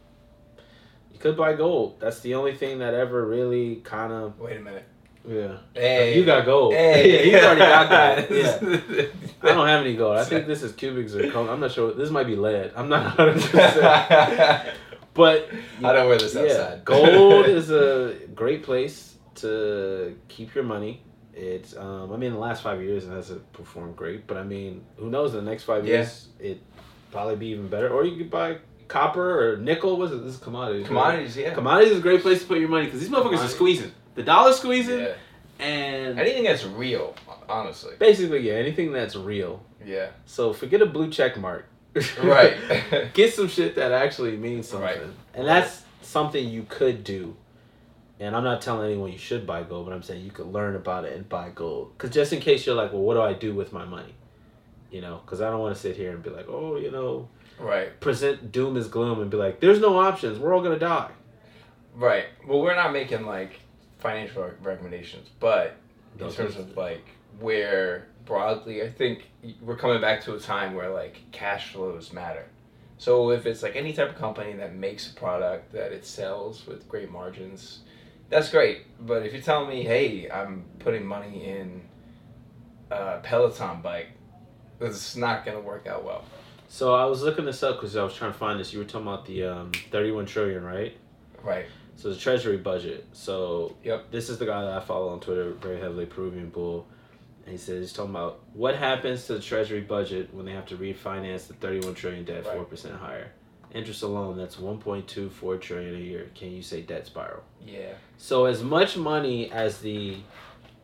you 1.12 1.20
could 1.20 1.36
buy 1.36 1.54
gold 1.54 2.00
that's 2.00 2.20
the 2.22 2.36
only 2.36 2.56
thing 2.56 2.80
that 2.80 2.94
ever 2.94 3.26
really 3.26 3.78
kind 3.78 4.14
of 4.14 4.40
Wait 4.40 4.58
a 4.58 4.60
minute. 4.60 4.86
Yeah 5.28 5.58
Hey. 5.74 6.18
you 6.18 6.26
got 6.26 6.46
gold 6.46 6.74
Hey. 6.74 7.30
yeah, 7.32 7.40
you 7.40 7.46
already 7.46 7.60
got 7.62 7.90
gold 8.28 8.30
yeah 8.40 8.60
yeah. 8.62 9.06
I 9.42 9.48
don't 9.56 9.68
have 9.68 9.82
any 9.86 9.96
gold. 9.98 10.18
I 10.18 10.24
think 10.24 10.48
this 10.48 10.64
is 10.64 10.72
cubic 10.72 11.10
zircon. 11.10 11.50
I'm 11.50 11.60
not 11.60 11.72
sure. 11.74 11.94
This 11.94 12.10
might 12.10 12.28
be 12.28 12.38
lead. 12.38 12.72
I'm 12.78 12.88
not 12.88 13.18
100%. 13.18 14.74
But 15.14 15.50
I 15.84 15.94
don't 15.94 16.08
wear 16.08 16.18
this 16.18 16.34
yeah, 16.34 16.42
outside. 16.42 16.86
gold 16.86 17.46
is 17.60 17.70
a 17.70 18.16
great 18.34 18.64
place 18.64 19.16
to 19.36 20.18
keep 20.28 20.56
your 20.56 20.64
money. 20.64 21.04
It's 21.34 21.76
um, 21.76 22.12
I 22.14 22.18
mean, 22.18 22.32
the 22.32 22.40
last 22.40 22.64
five 22.64 22.82
years 22.82 23.06
it 23.06 23.12
hasn't 23.12 23.52
performed 23.54 23.96
great, 23.96 24.26
but 24.28 24.38
I 24.38 24.44
mean, 24.44 24.84
who 24.98 25.10
knows? 25.10 25.34
In 25.36 25.44
the 25.44 25.50
next 25.52 25.64
five 25.64 25.86
Yeah. 25.86 25.96
years, 25.98 26.28
it 26.40 26.62
probably 27.12 27.36
be 27.36 27.48
even 27.48 27.68
better. 27.68 27.90
Or 27.90 28.06
you 28.06 28.16
could 28.18 28.32
buy 28.32 28.58
copper 28.88 29.54
or 29.54 29.58
nickel. 29.58 29.98
Was 29.98 30.12
it? 30.14 30.24
This 30.24 30.36
is 30.36 30.40
commodities. 30.40 30.84
right? 30.84 30.88
Commodities, 30.88 31.38
yeah. 31.38 31.54
Commodities 31.54 31.92
is 31.92 32.00
a 32.00 32.02
great 32.02 32.22
place 32.22 32.42
to 32.42 32.48
put 32.48 32.60
your 32.60 32.70
money 32.70 32.86
because 32.86 33.00
these 33.02 33.10
motherfuckers 33.10 33.44
are 33.44 33.48
squeezing. 33.50 33.92
The 34.16 34.24
dollar 34.24 34.54
squeezing, 34.54 35.00
yeah. 35.00 35.14
and 35.60 36.20
Anything 36.20 36.44
that's 36.44 36.66
real, 36.66 37.16
honestly. 37.50 37.96
basically, 38.00 38.40
yeah, 38.48 38.54
anything 38.54 38.92
that's 38.92 39.16
real. 39.16 39.64
Yeah. 39.86 40.10
So 40.26 40.54
forget 40.54 40.82
a 40.82 40.86
blue 40.86 41.10
check 41.10 41.38
mark. 41.38 41.68
Right. 42.22 42.56
Get 43.14 43.34
some 43.34 43.48
shit 43.48 43.76
that 43.76 43.92
actually 43.92 44.38
means 44.38 44.68
something. 44.68 44.88
Right. 44.88 45.02
And 45.34 45.48
that's 45.48 45.84
something 46.02 46.48
you 46.48 46.66
could 46.68 47.04
do. 47.04 47.36
And 48.20 48.36
I'm 48.36 48.44
not 48.44 48.62
telling 48.62 48.90
anyone 48.90 49.12
you 49.12 49.18
should 49.18 49.46
buy 49.46 49.64
gold, 49.64 49.88
but 49.88 49.94
I'm 49.94 50.04
saying 50.04 50.24
you 50.24 50.32
could 50.32 50.48
learn 50.48 50.76
about 50.76 51.06
it 51.06 51.14
and 51.14 51.28
buy 51.28 51.50
gold. 51.50 51.92
Because 51.98 52.12
just 52.12 52.32
in 52.34 52.40
case 52.40 52.66
you're 52.66 52.76
like, 52.76 52.94
well, 52.94 53.02
what 53.02 53.16
do 53.16 53.22
I 53.22 53.34
do 53.34 53.54
with 53.54 53.74
my 53.74 53.86
money? 53.86 54.14
You 54.92 55.02
know, 55.02 55.22
because 55.26 55.42
I 55.42 55.50
don't 55.50 55.60
want 55.60 55.76
to 55.76 55.82
sit 55.82 55.98
here 55.98 56.12
and 56.12 56.22
be 56.24 56.30
like, 56.30 56.48
oh, 56.48 56.78
you 56.78 56.92
know, 56.92 57.28
right. 57.60 58.00
present 58.00 58.52
doom 58.52 58.78
as 58.78 58.88
gloom 58.88 59.20
and 59.20 59.30
be 59.30 59.38
like, 59.38 59.60
there's 59.60 59.80
no 59.80 59.98
options. 59.98 60.40
We're 60.40 60.54
all 60.54 60.62
going 60.62 60.80
to 60.80 60.86
die. 60.86 61.10
Right. 61.96 62.26
Well, 62.48 62.62
we're 62.62 62.76
not 62.76 62.94
making 62.94 63.26
like 63.26 63.60
financial 64.04 64.52
recommendations, 64.62 65.30
but 65.40 65.78
in 66.14 66.26
Those 66.26 66.36
terms 66.36 66.58
of 66.58 66.78
like 66.78 67.06
where 67.40 68.08
broadly, 68.26 68.84
I 68.84 68.90
think 68.90 69.30
we're 69.62 69.78
coming 69.78 70.02
back 70.02 70.22
to 70.26 70.36
a 70.36 70.40
time 70.40 70.76
where 70.76 70.90
like 70.90 71.20
cash 71.32 71.72
flows 71.74 72.14
matter. 72.14 72.46
So 72.98 73.32
if 73.32 73.46
it's 73.46 73.64
like 73.64 73.76
any 73.76 73.94
type 73.94 74.10
of 74.10 74.16
company 74.16 74.54
that 74.54 74.76
makes 74.76 75.12
a 75.12 75.16
product 75.16 75.74
that 75.74 75.92
it 75.92 76.06
sells 76.06 76.68
with 76.68 76.88
great 76.88 77.10
margins, 77.10 77.80
that's 78.30 78.50
great. 78.50 78.84
But 79.06 79.26
if 79.26 79.34
you're 79.34 79.42
telling 79.42 79.70
me, 79.70 79.84
hey, 79.84 80.30
I'm 80.30 80.66
putting 80.80 81.06
money 81.06 81.46
in 81.46 81.82
a 82.92 83.20
Peloton 83.24 83.82
bike, 83.82 84.10
it's 84.80 85.16
not 85.16 85.46
gonna 85.46 85.60
work 85.62 85.88
out 85.88 86.04
well. 86.04 86.24
So 86.68 86.94
I 86.94 87.06
was 87.06 87.22
looking 87.22 87.46
this 87.46 87.62
up 87.64 87.78
because 87.78 87.96
I 87.96 88.04
was 88.04 88.16
trying 88.16 88.34
to 88.34 88.38
find 88.38 88.60
this. 88.60 88.74
You 88.74 88.80
were 88.80 88.86
talking 88.86 89.08
about 89.08 89.26
the 89.26 89.44
um, 89.44 89.72
31 89.92 90.26
trillion, 90.26 90.64
right? 90.64 90.96
Right. 91.44 91.66
So 91.96 92.10
the 92.10 92.16
treasury 92.16 92.58
budget. 92.58 93.06
So 93.14 93.76
Yep. 93.84 94.12
this 94.12 94.30
is 94.30 94.38
the 94.40 94.46
guy 94.46 94.62
that 94.64 94.74
I 94.74 94.80
follow 94.80 95.10
on 95.10 95.20
Twitter 95.20 95.52
very 95.54 95.80
heavily, 95.80 96.06
Peruvian 96.06 96.50
Bull. 96.50 96.88
And 97.46 97.52
he 97.52 97.58
says 97.58 97.82
he's 97.82 97.94
talking 97.94 98.12
about 98.12 98.40
what 98.54 98.76
happens 98.76 99.26
to 99.28 99.34
the 99.34 99.40
treasury 99.42 99.82
budget 99.82 100.34
when 100.34 100.46
they 100.46 100.54
have 100.54 100.66
to 100.68 100.78
refinance 100.78 101.48
the 101.48 101.54
31 101.56 101.94
trillion 101.94 102.24
debt 102.26 102.46
Right. 102.46 102.56
four 102.56 102.66
percent 102.66 102.96
higher. 102.96 103.32
Interest 103.74 104.04
alone, 104.04 104.38
that's 104.38 104.56
1.24 104.58 105.58
trillion 105.60 105.96
a 105.96 106.00
year. 106.00 106.30
Can 106.36 106.52
you 106.52 106.62
say 106.62 106.82
debt 106.82 107.06
spiral? 107.08 107.44
Yeah. 107.66 107.94
So 108.18 108.46
as 108.46 108.62
much 108.64 108.96
money 108.98 109.52
as 109.52 109.80
the 109.80 110.18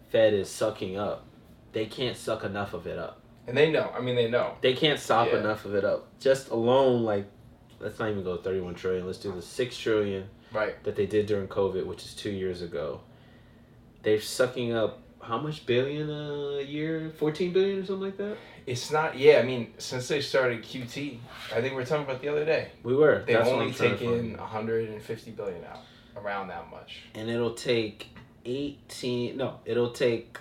Fed 0.10 0.34
is 0.34 0.50
sucking 0.50 0.98
up, 0.98 1.26
they 1.72 1.86
can't 1.86 2.18
suck 2.18 2.44
enough 2.44 2.74
of 2.74 2.88
it 2.88 2.98
up. 2.98 3.22
And 3.48 3.56
they 3.56 3.72
know. 3.72 3.92
I 3.96 4.02
mean, 4.02 4.16
they 4.16 4.30
know. 4.30 4.56
They 4.62 4.74
can't 4.74 5.00
stop 5.00 5.28
Yeah. 5.32 5.40
enough 5.40 5.66
of 5.66 5.76
it 5.76 5.86
up. 5.86 6.08
Just 6.20 6.50
alone, 6.50 7.04
like, 7.04 7.26
let's 7.80 8.00
not 8.00 8.10
even 8.10 8.24
go 8.24 8.38
31 8.38 8.74
trillion. 8.76 9.06
Let's 9.06 9.20
do 9.20 9.32
the 9.32 9.42
6 9.42 9.78
trillion 9.78 10.28
Right. 10.52 10.82
that 10.84 10.96
they 10.96 11.06
did 11.06 11.26
during 11.26 11.48
COVID, 11.48 11.86
which 11.86 12.04
is 12.04 12.14
two 12.14 12.32
years 12.32 12.62
ago. 12.62 13.02
They're 14.04 14.22
sucking 14.22 14.74
up 14.74 15.02
how 15.22 15.38
much 15.38 15.66
billion 15.66 16.10
a 16.10 16.62
year? 16.62 17.12
14 17.18 17.54
billion 17.54 17.80
or 17.80 17.86
something 17.86 18.06
like 18.06 18.18
that? 18.18 18.38
It's 18.66 18.92
not. 18.92 19.18
Yeah, 19.18 19.40
I 19.40 19.44
mean, 19.44 19.74
since 19.78 20.08
they 20.08 20.22
started 20.22 20.64
QT, 20.64 21.18
I 21.52 21.62
think 21.62 21.72
we 21.72 21.76
were 21.76 21.86
talking 21.86 22.06
about 22.06 22.22
the 22.22 22.30
other 22.30 22.46
day. 22.46 22.70
We 22.84 22.96
were. 22.96 23.24
They've 23.26 23.38
That's 23.38 23.50
only 23.50 23.68
I'm 23.68 23.74
trying 23.74 23.92
to 23.92 23.98
taken 23.98 24.38
150 24.38 25.32
billion 25.32 25.64
out, 25.66 25.80
around 26.16 26.48
that 26.48 26.70
much. 26.72 27.04
And 27.16 27.30
it'll 27.30 27.54
take 27.54 28.10
18. 28.46 29.38
No, 29.38 29.60
it'll 29.66 29.92
take. 29.92 30.38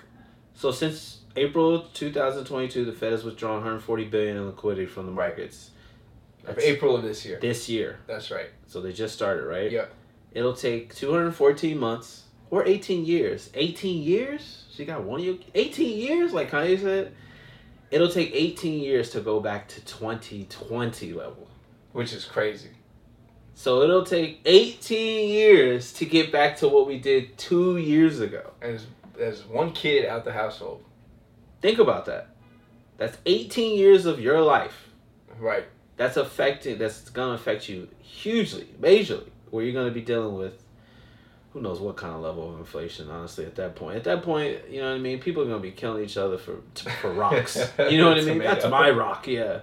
So 0.54 0.70
since 0.70 1.20
April 1.36 1.86
2022, 1.92 2.84
the 2.84 2.92
Fed 2.92 3.12
has 3.12 3.24
withdrawn 3.24 3.54
140 3.54 4.04
billion 4.04 4.36
in 4.36 4.46
liquidity 4.46 4.86
from 4.86 5.06
the 5.06 5.12
markets. 5.12 5.70
Of 6.46 6.56
That's 6.56 6.66
April 6.66 6.96
of 6.96 7.02
this 7.02 7.24
year. 7.24 7.38
This 7.40 7.68
year. 7.68 7.98
That's 8.06 8.30
right. 8.30 8.48
So 8.66 8.80
they 8.80 8.92
just 8.92 9.14
started, 9.14 9.44
right? 9.44 9.70
Yeah. 9.70 9.86
It'll 10.38 10.54
take 10.54 10.94
214 10.94 11.76
months 11.76 12.22
or 12.50 12.64
18 12.64 13.04
years. 13.04 13.50
18 13.54 14.00
years? 14.04 14.66
She 14.70 14.84
got 14.84 15.02
one 15.02 15.20
year. 15.20 15.36
18 15.52 15.98
years, 15.98 16.32
like 16.32 16.52
Kanye 16.52 16.80
said. 16.80 17.12
It'll 17.90 18.08
take 18.08 18.30
18 18.32 18.80
years 18.80 19.10
to 19.10 19.20
go 19.20 19.40
back 19.40 19.66
to 19.70 19.84
2020 19.84 21.12
level. 21.12 21.48
Which 21.90 22.12
is 22.12 22.24
crazy. 22.24 22.70
So 23.54 23.82
it'll 23.82 24.04
take 24.04 24.40
18 24.44 25.28
years 25.28 25.92
to 25.94 26.04
get 26.04 26.30
back 26.30 26.58
to 26.58 26.68
what 26.68 26.86
we 26.86 27.00
did 27.00 27.36
two 27.36 27.76
years 27.76 28.20
ago. 28.20 28.52
As 28.62 28.86
as 29.18 29.44
one 29.44 29.72
kid 29.72 30.06
out 30.06 30.24
the 30.24 30.32
household. 30.32 30.84
Think 31.60 31.80
about 31.80 32.06
that. 32.06 32.28
That's 32.96 33.18
18 33.26 33.76
years 33.76 34.06
of 34.06 34.20
your 34.20 34.40
life. 34.40 34.90
Right. 35.40 35.64
That's 35.96 36.16
affecting. 36.16 36.78
That's 36.78 37.10
gonna 37.10 37.32
affect 37.32 37.68
you 37.68 37.88
hugely, 38.00 38.68
majorly. 38.80 39.30
Where 39.50 39.64
you're 39.64 39.74
gonna 39.74 39.90
be 39.90 40.02
dealing 40.02 40.34
with, 40.34 40.62
who 41.52 41.60
knows 41.60 41.80
what 41.80 41.96
kind 41.96 42.14
of 42.14 42.20
level 42.20 42.52
of 42.52 42.58
inflation. 42.58 43.10
Honestly, 43.10 43.44
at 43.44 43.56
that 43.56 43.74
point, 43.76 43.96
at 43.96 44.04
that 44.04 44.22
point, 44.22 44.58
you 44.70 44.80
know 44.80 44.90
what 44.90 44.96
I 44.96 44.98
mean. 44.98 45.18
People 45.20 45.42
are 45.42 45.46
gonna 45.46 45.58
be 45.58 45.70
killing 45.70 46.04
each 46.04 46.16
other 46.16 46.38
for 46.38 46.60
for 47.00 47.12
rocks. 47.14 47.56
You 47.78 47.98
know 47.98 48.08
what 48.08 48.18
I 48.18 48.22
mean? 48.22 48.38
That's 48.38 48.66
my 48.66 48.90
rock, 48.90 49.26
yeah, 49.26 49.60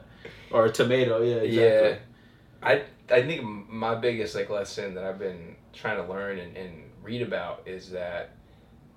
or 0.51 0.65
a 0.65 0.71
tomato, 0.71 1.21
yeah, 1.21 1.35
exactly. 1.35 1.89
Yeah. 1.89 1.97
I 2.63 2.83
I 3.11 3.21
think 3.21 3.43
my 3.69 3.95
biggest 3.95 4.35
like 4.35 4.49
lesson 4.49 4.95
that 4.95 5.03
I've 5.03 5.19
been 5.19 5.55
trying 5.73 5.97
to 6.03 6.11
learn 6.11 6.39
and, 6.39 6.55
and 6.57 6.83
read 7.03 7.21
about 7.21 7.63
is 7.65 7.91
that 7.91 8.31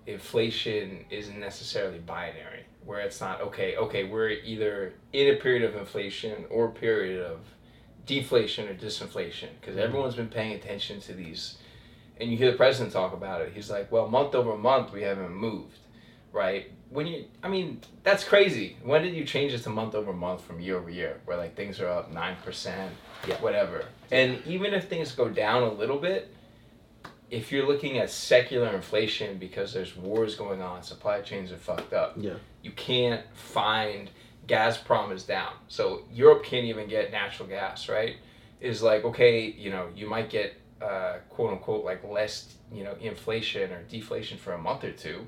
inflation 0.07 1.05
isn't 1.11 1.39
necessarily 1.39 1.99
binary. 1.99 2.65
Where 2.85 3.01
it's 3.01 3.21
not 3.21 3.43
okay. 3.43 3.77
Okay, 3.77 4.05
we're 4.05 4.31
either 4.31 4.95
in 5.13 5.35
a 5.35 5.37
period 5.37 5.63
of 5.63 5.77
inflation 5.77 6.47
or 6.49 6.67
a 6.67 6.71
period 6.71 7.21
of 7.21 7.41
deflation 8.09 8.69
or 8.69 8.75
disinflation 8.75 9.49
because 9.61 9.77
Mhm. 9.77 9.81
everyone's 9.83 10.17
been 10.17 10.29
paying 10.29 10.55
attention 10.55 11.01
to 11.03 11.13
these. 11.13 11.59
And 12.21 12.33
you 12.33 12.37
hear 12.37 12.51
the 12.51 12.57
president 12.57 12.93
talk 12.93 13.13
about 13.13 13.43
it. 13.43 13.53
He's 13.55 13.71
like, 13.71 13.93
"Well, 13.93 14.09
month 14.09 14.35
over 14.35 14.57
month, 14.57 14.93
we 14.93 15.03
haven't 15.03 15.31
moved." 15.33 15.79
right? 16.31 16.71
When 16.91 17.07
you, 17.07 17.25
I 17.43 17.49
mean, 17.49 17.81
that's 18.03 18.23
crazy. 18.23 18.77
When 18.83 19.03
did 19.03 19.15
you 19.15 19.25
change 19.25 19.55
it 19.55 19.61
to 19.61 19.71
month 19.71 19.95
over 19.95 20.13
month 20.13 20.43
from 20.43 20.61
year 20.61 20.77
over 20.77 20.91
year, 20.91 21.21
where 21.25 21.39
like 21.39 21.57
things 21.57 21.81
are 21.81 21.89
up 21.89 22.13
nine 22.13 22.37
percent, 22.45 22.93
Yeah. 23.27 23.41
whatever? 23.41 23.87
And 24.11 24.43
even 24.47 24.75
if 24.75 24.89
things 24.89 25.13
go 25.13 25.31
down 25.31 25.63
a 25.63 25.73
little 25.73 25.99
bit, 25.99 26.29
if 27.31 27.51
you're 27.51 27.67
looking 27.67 27.99
at 27.99 28.11
secular 28.11 28.69
inflation 28.75 29.39
because 29.39 29.73
there's 29.73 29.97
wars 29.97 30.35
going 30.35 30.61
on, 30.61 30.83
supply 30.83 31.23
chains 31.23 31.51
are 31.51 31.57
fucked 31.57 31.95
up. 31.95 32.13
Yeah. 32.19 32.35
You 32.63 32.73
can't 32.73 33.25
find 33.35 34.11
Gazprom 34.49 35.13
is 35.13 35.25
down, 35.25 35.53
so 35.69 36.03
Europe 36.13 36.45
can't 36.45 36.65
even 36.65 36.89
get 36.89 37.13
natural 37.13 37.49
gas. 37.49 37.89
Right? 37.89 38.17
Is 38.61 38.83
like 38.83 39.05
okay, 39.05 39.47
you 39.47 39.71
know, 39.71 39.89
you 39.95 40.09
might 40.09 40.31
get 40.31 40.55
uh, 40.83 41.19
quote 41.29 41.53
unquote 41.53 41.85
like 41.85 42.03
less, 42.05 42.55
you 42.73 42.85
know, 42.85 42.95
inflation 43.01 43.71
or 43.73 43.83
deflation 43.85 44.39
for 44.39 44.53
a 44.53 44.59
month 44.59 44.85
or 44.85 44.93
two. 44.93 45.27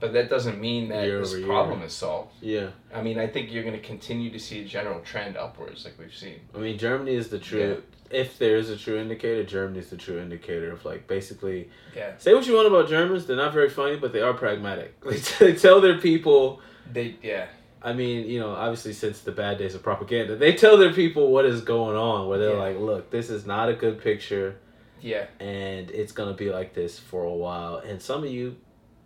But 0.00 0.12
that 0.12 0.28
doesn't 0.28 0.60
mean 0.60 0.88
that 0.88 1.06
Year 1.06 1.20
this 1.20 1.30
over 1.30 1.38
year. 1.38 1.46
problem 1.46 1.82
is 1.82 1.92
solved. 1.92 2.32
Yeah. 2.40 2.70
I 2.92 3.00
mean, 3.00 3.18
I 3.18 3.26
think 3.26 3.52
you're 3.52 3.62
going 3.62 3.76
to 3.76 3.86
continue 3.86 4.30
to 4.30 4.38
see 4.38 4.60
a 4.60 4.64
general 4.64 5.00
trend 5.00 5.36
upwards, 5.36 5.84
like 5.84 5.98
we've 5.98 6.14
seen. 6.14 6.40
I 6.54 6.58
mean, 6.58 6.76
Germany 6.76 7.14
is 7.14 7.28
the 7.28 7.38
true. 7.38 7.82
If 8.10 8.38
there 8.38 8.56
is 8.56 8.70
a 8.70 8.76
true 8.76 8.98
indicator, 8.98 9.44
Germany 9.44 9.78
is 9.78 9.88
the 9.88 9.96
true 9.96 10.18
indicator 10.18 10.70
of 10.72 10.84
like 10.84 11.06
basically. 11.06 11.70
Yeah. 11.96 12.12
Say 12.18 12.34
what 12.34 12.46
you 12.46 12.54
want 12.54 12.66
about 12.68 12.88
Germans, 12.88 13.26
they're 13.26 13.36
not 13.36 13.54
very 13.54 13.70
funny, 13.70 13.96
but 13.96 14.12
they 14.12 14.20
are 14.20 14.34
pragmatic. 14.34 15.00
They, 15.00 15.16
they 15.38 15.54
tell 15.54 15.80
their 15.80 15.98
people. 15.98 16.60
They 16.92 17.16
yeah. 17.22 17.46
I 17.84 17.92
mean, 17.92 18.26
you 18.26 18.40
know, 18.40 18.50
obviously 18.50 18.94
since 18.94 19.20
the 19.20 19.30
bad 19.32 19.58
days 19.58 19.74
of 19.74 19.82
propaganda, 19.82 20.36
they 20.36 20.54
tell 20.54 20.78
their 20.78 20.92
people 20.92 21.30
what 21.30 21.44
is 21.44 21.60
going 21.60 21.96
on. 21.96 22.28
Where 22.28 22.38
they're 22.38 22.54
Yeah. 22.54 22.62
like, 22.62 22.78
"Look, 22.78 23.10
this 23.10 23.28
is 23.30 23.44
not 23.46 23.68
a 23.68 23.74
good 23.74 24.00
picture, 24.00 24.56
Yeah. 25.02 25.26
and 25.38 25.90
it's 25.90 26.12
gonna 26.12 26.32
be 26.32 26.50
like 26.50 26.72
this 26.74 26.98
for 26.98 27.24
a 27.24 27.32
while." 27.34 27.76
And 27.76 28.00
some 28.00 28.24
of 28.24 28.30
you 28.30 28.56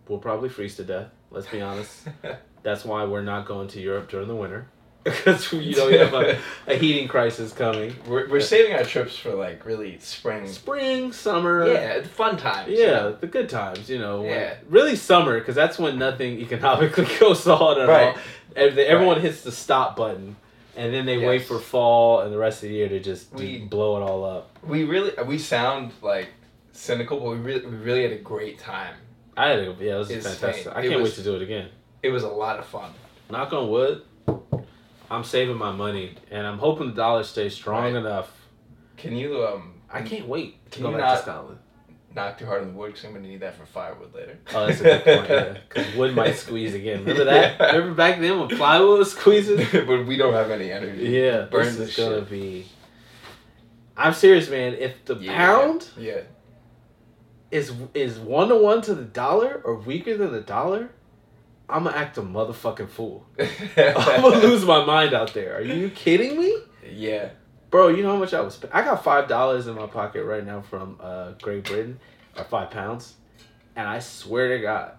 will 0.07 0.19
probably 0.19 0.47
freeze 0.49 0.77
to 0.77 0.83
death. 0.83 1.09
Let's 1.29 1.47
be 1.47 1.61
honest. 1.61 2.07
That's 2.63 2.83
why 2.85 3.03
we're 3.05 3.21
not 3.21 3.45
going 3.45 3.67
to 3.69 3.81
Europe 3.81 4.09
during 4.09 4.27
the 4.27 4.35
winter, 4.35 4.67
because 5.03 5.51
you 5.53 5.75
know 5.75 5.87
you 5.87 5.97
have 5.99 6.13
a, 6.13 6.37
a 6.67 6.75
heating 6.77 7.07
crisis 7.07 7.53
coming. 7.53 7.95
we're, 8.05 8.29
we're 8.29 8.41
saving 8.41 8.73
our 8.75 8.83
trips 8.83 9.17
for 9.17 9.33
like 9.33 9.65
really 9.65 9.97
spring. 9.99 10.45
Spring, 10.47 11.11
summer. 11.13 11.65
Yeah, 11.71 11.99
the 11.99 12.09
fun 12.09 12.35
times. 12.37 12.69
you 12.71 12.77
Yeah, 12.79 12.91
know? 12.91 13.11
the 13.13 13.27
good 13.27 13.49
times, 13.49 13.89
you 13.89 13.97
know. 13.99 14.23
Yeah. 14.23 14.55
really 14.69 14.95
summer, 14.97 15.39
because 15.39 15.55
that's 15.55 15.79
when 15.79 15.97
nothing 15.97 16.39
economically 16.41 17.07
goes 17.19 17.47
on 17.47 17.79
at 17.81 17.87
Right. 17.87 18.07
all. 18.09 18.17
Every- 18.55 18.85
Everyone 18.85 19.21
hits 19.21 19.41
the 19.41 19.51
stop 19.51 19.95
button, 19.95 20.35
and 20.75 20.93
then 20.93 21.05
they 21.05 21.17
wait 21.17 21.43
for 21.43 21.59
fall 21.59 22.21
and 22.21 22.33
the 22.33 22.37
rest 22.37 22.61
of 22.63 22.69
the 22.69 22.75
year 22.75 22.89
to 22.89 22.99
just 22.99 23.31
We- 23.33 23.59
blow 23.59 23.97
it 23.97 24.01
all 24.09 24.25
up. 24.25 24.59
We 24.63 24.83
really 24.83 25.11
we 25.25 25.37
sound 25.39 25.91
like 26.01 26.27
cynical, 26.73 27.19
but 27.19 27.29
we 27.29 27.35
really 27.37 27.65
we 27.65 27.77
really 27.77 28.03
had 28.03 28.11
a 28.11 28.17
great 28.17 28.59
time. 28.59 28.95
I 29.37 29.47
had 29.49 29.59
a, 29.59 29.75
yeah, 29.79 29.95
it 29.95 29.97
was 29.99 30.11
It's 30.11 30.27
fantastic. 30.27 30.65
insane. 30.67 30.73
I 30.75 30.81
can't 30.87 31.01
was- 31.01 31.11
wait 31.11 31.15
to 31.15 31.23
do 31.23 31.35
it 31.37 31.41
again. 31.41 31.69
It 32.03 32.09
was 32.09 32.23
a 32.23 32.29
lot 32.29 32.59
of 32.59 32.65
fun. 32.65 32.91
Knock 33.31 33.53
on 33.53 33.69
wood. 33.69 34.01
I'm 35.11 35.23
saving 35.23 35.57
my 35.57 35.71
money, 35.71 36.15
and 36.29 36.45
I'm 36.45 36.57
hoping 36.59 36.87
the 36.87 36.93
dollar 36.95 37.23
stays 37.23 37.53
strong 37.55 37.83
Right. 37.93 37.95
enough. 37.95 38.31
Can 38.97 39.15
you 39.15 39.43
um? 39.45 39.73
I 39.91 40.01
can't 40.03 40.27
wait 40.27 40.63
to 40.71 40.75
Can 40.77 40.83
go 40.83 40.91
you 40.91 40.97
back 40.97 41.05
not- 41.05 41.15
to 41.17 41.21
Scotland. 41.23 41.59
knock 42.15 42.37
too 42.39 42.45
hard 42.45 42.61
on 42.61 42.67
the 42.69 42.73
wood 42.73 42.87
because 42.87 43.05
I'm 43.05 43.13
gonna 43.13 43.27
need 43.27 43.39
that 43.41 43.55
for 43.55 43.65
firewood 43.65 44.13
later. 44.13 44.37
Oh, 44.53 44.67
that's 44.67 44.81
a 44.81 44.83
good 44.83 45.03
point. 45.03 45.29
Yeah, 45.29 45.57
because 45.69 45.95
wood 45.95 46.15
might 46.15 46.35
squeeze 46.35 46.73
again. 46.75 46.99
Remember 46.99 47.23
that? 47.25 47.55
Yeah. 47.59 47.65
Remember 47.71 47.95
back 47.95 48.19
then 48.19 48.39
when 48.39 48.49
plywood 48.49 48.99
was 48.99 49.11
squeezing? 49.13 49.65
but 49.87 50.05
we 50.05 50.17
don't 50.17 50.33
have 50.33 50.51
any 50.51 50.71
energy. 50.71 51.05
Yeah, 51.07 51.45
Burn 51.45 51.65
this 51.65 51.77
this 51.77 51.89
is 51.89 51.95
gonna 51.97 52.19
shit. 52.21 52.29
be. 52.29 52.65
I'm 53.97 54.13
serious, 54.13 54.49
man. 54.49 54.73
If 54.75 55.05
the 55.05 55.15
Yeah. 55.15 55.35
pound 55.35 55.87
Yeah. 55.97 56.21
is 57.51 57.73
is 57.93 58.17
one 58.19 58.49
to 58.49 58.55
one 58.55 58.81
to 58.83 58.93
the 58.95 59.03
dollar 59.03 59.61
or 59.63 59.75
weaker 59.75 60.15
than 60.17 60.31
the 60.31 60.41
dollar, 60.41 60.89
I'm 61.69 61.83
gonna 61.83 61.95
act 61.95 62.17
a 62.17 62.21
motherfucking 62.21 62.89
fool. 62.89 63.25
I'm 63.39 63.93
gonna 64.21 64.37
lose 64.39 64.65
my 64.65 64.83
mind 64.85 65.13
out 65.13 65.33
there. 65.33 65.55
Are 65.57 65.61
you 65.61 65.89
kidding 65.89 66.39
me? 66.39 66.57
yeah. 66.91 67.29
Bro, 67.69 67.89
you 67.89 68.01
know 68.01 68.13
how 68.13 68.17
much 68.17 68.33
I 68.33 68.41
was 68.41 68.59
I 68.71 68.81
got 68.81 69.03
five 69.03 69.27
dollars 69.27 69.67
in 69.67 69.75
my 69.75 69.85
pocket 69.85 70.23
right 70.23 70.43
now 70.45 70.61
from 70.61 70.97
uh 70.99 71.33
Great 71.41 71.65
Britain, 71.65 71.99
or 72.35 72.43
five 72.43 72.71
pounds, 72.71 73.13
and 73.75 73.87
I 73.87 73.99
swear 73.99 74.57
to 74.57 74.61
God, 74.63 74.93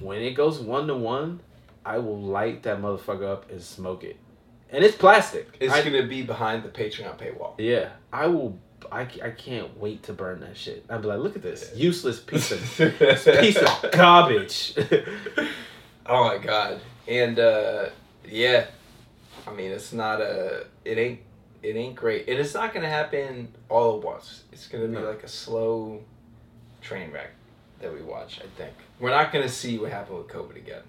when 0.00 0.20
it 0.20 0.32
goes 0.32 0.58
one 0.58 0.88
to 0.88 0.94
one, 0.96 1.38
I 1.84 1.98
will 1.98 2.20
light 2.20 2.64
that 2.64 2.80
motherfucker 2.82 3.24
up 3.30 3.48
and 3.48 3.62
smoke 3.62 4.02
it, 4.02 4.16
and 4.70 4.84
it's 4.84 4.96
plastic. 4.96 5.56
It's 5.60 5.72
I- 5.72 5.84
gonna 5.84 6.06
be 6.08 6.22
behind 6.22 6.64
the 6.64 6.68
Patreon 6.68 7.16
paywall. 7.16 7.54
yeah, 7.58 7.90
I 8.12 8.26
will. 8.26 8.58
I, 8.92 9.02
I 9.22 9.30
can't 9.30 9.78
wait 9.78 10.02
to 10.04 10.12
burn 10.12 10.40
that 10.40 10.56
shit. 10.58 10.84
I'd 10.90 11.00
be 11.00 11.08
like, 11.08 11.18
look 11.20 11.36
at 11.36 11.42
this 11.42 11.72
useless 11.74 12.20
piece 12.20 12.50
of 12.52 12.60
piece 13.40 13.56
of 13.56 13.90
garbage. 13.92 14.74
Oh 16.06 16.24
my 16.24 16.38
god. 16.38 16.80
And 17.08 17.38
uh 17.38 17.86
yeah. 18.26 18.66
I 19.46 19.52
mean 19.52 19.70
it's 19.70 19.92
not 19.92 20.20
a 20.20 20.66
it 20.84 20.98
ain't 20.98 21.20
it 21.62 21.76
ain't 21.76 21.94
great. 21.96 22.28
And 22.28 22.38
it's 22.38 22.54
not 22.54 22.74
gonna 22.74 22.88
happen 22.88 23.48
all 23.68 23.98
at 23.98 24.04
once. 24.04 24.44
It's 24.52 24.66
gonna 24.68 24.86
be 24.86 24.92
No. 24.94 25.02
like 25.02 25.22
a 25.22 25.28
slow 25.28 26.02
train 26.82 27.10
wreck 27.10 27.30
that 27.80 27.92
we 27.92 28.02
watch, 28.02 28.40
I 28.40 28.46
think. 28.58 28.74
We're 29.00 29.10
not 29.10 29.32
gonna 29.32 29.48
see 29.48 29.78
what 29.78 29.90
happened 29.90 30.18
with 30.18 30.28
COVID 30.28 30.56
again. 30.56 30.82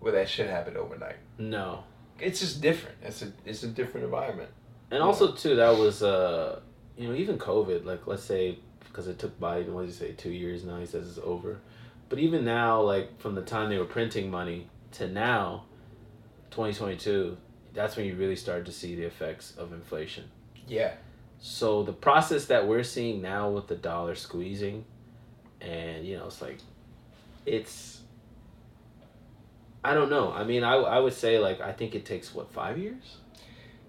Where 0.00 0.12
that 0.12 0.28
shit 0.28 0.48
happened 0.50 0.76
overnight. 0.76 1.16
no, 1.38 1.84
It's 2.20 2.40
just 2.40 2.60
different. 2.60 2.96
It's 3.02 3.22
a 3.22 3.32
it's 3.44 3.62
a 3.62 3.68
different 3.68 4.04
environment. 4.04 4.50
and 4.90 5.02
also 5.02 5.32
too 5.32 5.56
that 5.56 5.76
was 5.76 6.02
uh 6.02 6.60
you 6.96 7.08
know 7.08 7.14
even 7.14 7.38
COVID 7.38 7.84
like 7.84 8.06
let's 8.06 8.22
say 8.22 8.58
because 8.84 9.06
it 9.08 9.18
took 9.18 9.38
Biden 9.40 9.68
what 9.70 9.82
did 9.82 9.88
he 9.88 9.92
say 9.92 10.12
two 10.12 10.30
years 10.30 10.64
now 10.64 10.78
he 10.78 10.86
says 10.86 11.08
it's 11.08 11.18
over, 11.24 11.58
but 12.08 12.18
even 12.18 12.44
now 12.44 12.80
like 12.82 13.18
from 13.20 13.34
the 13.34 13.42
time 13.42 13.68
they 13.70 13.78
were 13.78 13.84
printing 13.84 14.30
money 14.30 14.68
to 14.92 15.08
now, 15.08 15.64
twenty 16.50 16.72
twenty 16.74 16.96
two, 16.96 17.36
that's 17.74 17.96
when 17.96 18.06
you 18.06 18.14
really 18.14 18.36
start 18.36 18.64
to 18.66 18.72
see 18.72 18.94
the 18.94 19.04
effects 19.04 19.54
of 19.56 19.72
inflation. 19.72 20.24
Yeah. 20.66 20.92
So 21.38 21.82
the 21.82 21.92
process 21.92 22.46
that 22.46 22.66
we're 22.66 22.82
seeing 22.82 23.20
now 23.20 23.50
with 23.50 23.66
the 23.66 23.76
dollar 23.76 24.14
squeezing, 24.14 24.84
and 25.60 26.06
you 26.06 26.16
know, 26.16 26.26
it's 26.26 26.40
like, 26.40 26.58
it's. 27.44 28.00
I 29.84 29.94
don't 29.94 30.10
know. 30.10 30.32
I 30.32 30.42
mean, 30.44 30.64
I, 30.64 30.74
I 30.74 30.98
would 30.98 31.12
say 31.12 31.38
like 31.38 31.60
I 31.60 31.72
think 31.72 31.94
it 31.94 32.04
takes 32.04 32.34
what 32.34 32.50
five 32.52 32.78
years. 32.78 33.18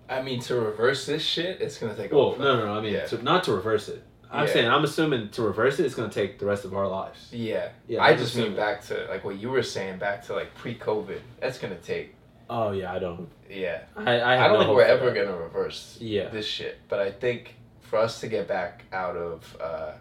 I 0.09 0.21
mean 0.21 0.39
to 0.41 0.55
reverse 0.55 1.05
this 1.05 1.23
shit, 1.23 1.59
it's 1.61 1.77
gonna 1.77 1.95
take 1.95 2.11
a 2.11 2.15
Well, 2.15 2.35
no, 2.37 2.57
no, 2.57 2.65
no. 2.67 2.77
I 2.77 2.81
mean, 2.81 2.93
Yeah. 2.93 3.05
to, 3.07 3.21
not 3.23 3.43
to 3.45 3.53
reverse 3.53 3.89
it. 3.89 4.03
I'm 4.31 4.45
Yeah. 4.47 4.53
saying 4.53 4.67
I'm 4.69 4.83
assuming 4.83 5.29
to 5.29 5.41
reverse 5.41 5.79
it, 5.79 5.85
it's 5.85 5.95
gonna 5.95 6.09
take 6.11 6.37
the 6.39 6.45
rest 6.45 6.65
of 6.65 6.73
our 6.75 6.87
lives. 6.87 7.29
Yeah. 7.31 7.69
Yeah, 7.87 8.01
I 8.03 8.09
I'm 8.11 8.17
just 8.17 8.35
mean 8.35 8.55
back 8.55 8.81
to 8.87 9.05
like 9.09 9.23
what 9.23 9.37
you 9.39 9.49
were 9.49 9.63
saying, 9.63 9.99
back 9.99 10.23
to 10.27 10.33
like 10.33 10.53
pre 10.55 10.75
COVID. 10.75 11.19
That's 11.39 11.57
gonna 11.59 11.75
take 11.75 12.13
Oh 12.49 12.71
yeah, 12.71 12.93
I 12.93 12.99
don't. 12.99 13.29
yeah. 13.49 13.81
I 13.95 14.19
I, 14.19 14.45
I, 14.45 14.47
don't 14.47 14.53
no 14.59 14.59
think 14.65 14.75
we're 14.75 14.83
ever 14.83 15.07
that. 15.11 15.15
gonna 15.25 15.37
reverse 15.37 15.97
Yeah. 15.99 16.29
this 16.29 16.45
shit. 16.45 16.77
But 16.89 16.99
I 16.99 17.11
think 17.11 17.55
for 17.81 17.97
us 17.99 18.19
to 18.21 18.27
get 18.27 18.47
back 18.47 18.83
out 18.93 19.15
of 19.15 19.57
uh, 19.61 19.91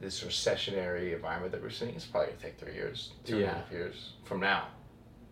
this 0.00 0.22
recessionary 0.24 1.14
environment 1.14 1.52
that 1.52 1.62
we're 1.62 1.70
seeing, 1.70 1.94
it's 1.94 2.04
probably 2.06 2.30
gonna 2.32 2.42
take 2.42 2.58
three 2.58 2.74
years, 2.74 3.12
two 3.24 3.36
and 3.36 3.44
a 3.44 3.48
half 3.48 3.70
years 3.72 4.12
from 4.24 4.40
now. 4.40 4.66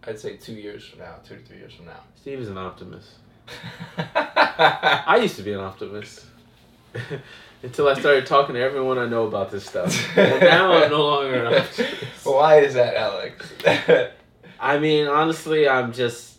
I'd 0.05 0.19
say 0.19 0.37
two 0.37 0.55
years 0.55 0.85
from 0.85 0.99
now, 1.01 1.17
two 1.27 1.37
to 1.37 1.43
three 1.43 1.59
years 1.59 1.75
from 1.75 1.87
now. 1.87 2.01
Steve 2.17 2.41
is 2.41 2.49
an 2.49 2.59
optimist. 2.59 3.11
I 3.99 5.19
used 5.23 5.37
to 5.37 5.43
be 5.43 5.53
an 5.53 5.61
optimist. 5.61 6.25
Until 7.63 7.89
I 7.89 7.99
started 7.99 8.27
talking 8.27 8.55
to 8.57 8.61
everyone 8.61 8.99
I 8.99 9.07
know 9.07 9.27
about 9.27 9.51
this 9.51 9.65
stuff. 9.65 9.95
And 10.19 10.41
now 10.41 10.73
I'm 10.73 10.91
no 10.91 11.07
longer 11.07 11.45
an 11.45 11.55
optimist. 11.55 12.05
Why 12.25 12.61
is 12.61 12.75
that, 12.75 12.97
Alex? 12.97 13.53
I 14.61 14.79
mean, 14.79 15.07
honestly, 15.07 15.69
I'm 15.69 15.93
just. 15.93 16.39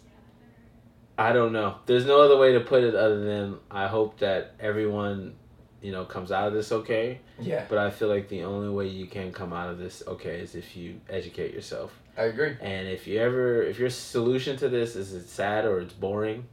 I 1.18 1.32
don't 1.32 1.54
know. 1.54 1.76
There's 1.86 2.06
no 2.06 2.22
other 2.22 2.38
way 2.38 2.54
to 2.54 2.60
put 2.60 2.84
it 2.84 2.96
other 2.96 3.24
than 3.24 3.58
I 3.70 3.88
hope 3.88 4.20
that 4.20 4.56
everyone, 4.60 5.36
you 5.82 5.92
know, 5.92 6.06
comes 6.06 6.32
out 6.32 6.48
of 6.48 6.54
this 6.54 6.72
okay. 6.72 7.20
yeah, 7.40 7.66
But 7.70 7.78
I 7.78 7.92
feel 7.92 8.08
like 8.08 8.30
the 8.30 8.44
only 8.44 8.70
way 8.70 8.88
you 8.88 9.06
can 9.06 9.32
come 9.32 9.54
out 9.54 9.70
of 9.70 9.78
this 9.78 10.02
okay 10.08 10.40
is 10.40 10.56
if 10.56 10.76
you 10.76 11.00
educate 11.10 11.54
yourself. 11.54 11.94
I 12.18 12.24
agree. 12.24 12.56
And 12.60 12.88
if 12.88 13.06
you 13.06 13.20
ever, 13.20 13.62
if 13.62 13.78
your 13.78 13.92
solution 13.92 14.58
to 14.58 14.70
this 14.70 14.96
is 14.96 15.14
it's 15.14 15.32
sad 15.32 15.66
or 15.66 15.80
it's 15.80 15.94
boring, 15.94 16.48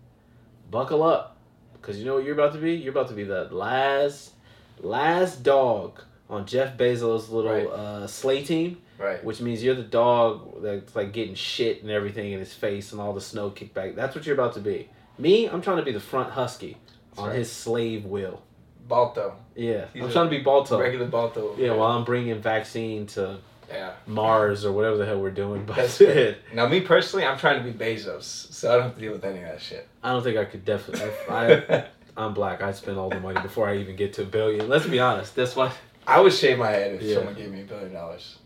buckle 0.71 1.03
up, 1.03 1.39
because 1.73 1.99
you 1.99 2.05
know 2.05 2.14
what 2.14 2.25
you're 2.25 2.35
about 2.35 2.53
to 2.53 2.59
be. 2.59 2.75
You're 2.75 2.93
about 2.93 3.09
to 3.09 3.14
be 3.14 3.25
the 3.25 3.45
last, 3.51 4.33
last 4.81 5.43
dog 5.43 6.01
on 6.28 6.47
Jeff 6.47 6.76
Bezos' 6.76 7.31
little 7.31 7.51
Right. 7.53 7.66
uh, 7.66 8.07
sleigh 8.07 8.43
team, 8.45 8.78
Right. 8.99 9.22
which 9.24 9.41
means 9.41 9.62
you're 9.64 9.74
the 9.74 9.83
dog 9.83 10.62
that's 10.62 10.95
like 10.95 11.12
getting 11.12 11.35
shit 11.35 11.83
and 11.83 11.91
everything 11.91 12.33
in 12.33 12.39
his 12.39 12.53
face 12.55 12.93
and 12.93 13.01
all 13.01 13.12
the 13.12 13.20
snow 13.20 13.51
kicked 13.51 13.74
back. 13.74 13.95
That's 13.97 14.14
what 14.14 14.26
you're 14.26 14.35
about 14.35 14.55
to 14.55 14.61
be. 14.61 14.89
Me, 15.18 15.47
I'm 15.47 15.61
trying 15.61 15.78
to 15.78 15.83
be 15.83 15.93
the 15.93 16.01
front 16.01 16.31
husky 16.31 16.76
That's 17.11 17.18
on 17.20 17.28
right. 17.31 17.39
his 17.39 17.51
slave 17.51 18.05
wheel. 18.07 18.43
Balto. 18.89 19.35
Yeah, 19.55 19.85
He's 19.93 20.03
I'm 20.03 20.11
trying 20.11 20.26
to 20.26 20.31
be 20.31 20.43
Balto. 20.43 20.81
Regular 20.81 21.07
Balto. 21.07 21.55
Yeah, 21.57 21.72
while 21.72 21.93
I'm 21.97 22.05
bringing 22.05 22.41
vaccine 22.41 23.07
to 23.09 23.39
Yeah. 23.70 23.93
Mars 24.07 24.64
or 24.64 24.72
whatever 24.72 24.97
the 24.97 25.07
hell 25.07 25.20
we're 25.20 25.31
doing. 25.31 25.64
But 25.64 25.76
That's 25.76 26.01
it. 26.01 26.39
Now, 26.53 26.66
me 26.66 26.81
personally, 26.81 27.24
I'm 27.24 27.39
trying 27.39 27.62
to 27.64 27.70
be 27.72 27.76
Bezos, 27.76 28.24
so 28.24 28.68
I 28.70 28.74
don't 28.74 28.83
have 28.85 28.95
to 28.97 29.01
deal 29.01 29.12
with 29.12 29.24
any 29.24 29.39
of 29.43 29.45
that 29.49 29.61
shit. 29.61 29.87
I 30.03 30.12
don't 30.12 30.22
think 30.24 30.37
I 30.39 30.45
could 30.45 30.64
definitely. 30.64 31.07
If 31.07 31.31
I, 31.31 31.85
I'm 32.21 32.35
black. 32.35 32.62
I 32.62 32.73
spend 32.73 32.99
all 32.99 33.09
the 33.09 33.21
money 33.21 33.41
before 33.41 33.68
I 33.68 33.79
even 33.79 33.97
get 33.97 34.12
to 34.14 34.23
a 34.23 34.27
billion. 34.27 34.68
Let's 34.68 34.87
be 34.87 34.99
honest. 35.01 35.35
That's 35.35 35.57
why. 35.57 35.73
I 36.07 36.21
would 36.21 36.33
shave 36.33 36.59
my 36.59 36.68
head 36.71 36.95
if 36.95 37.03
Yeah. 37.03 37.14
someone 37.16 37.35
gave 37.35 37.51
me 37.51 37.62
a 37.62 37.64
billion 37.64 37.93
dollars. 37.93 38.39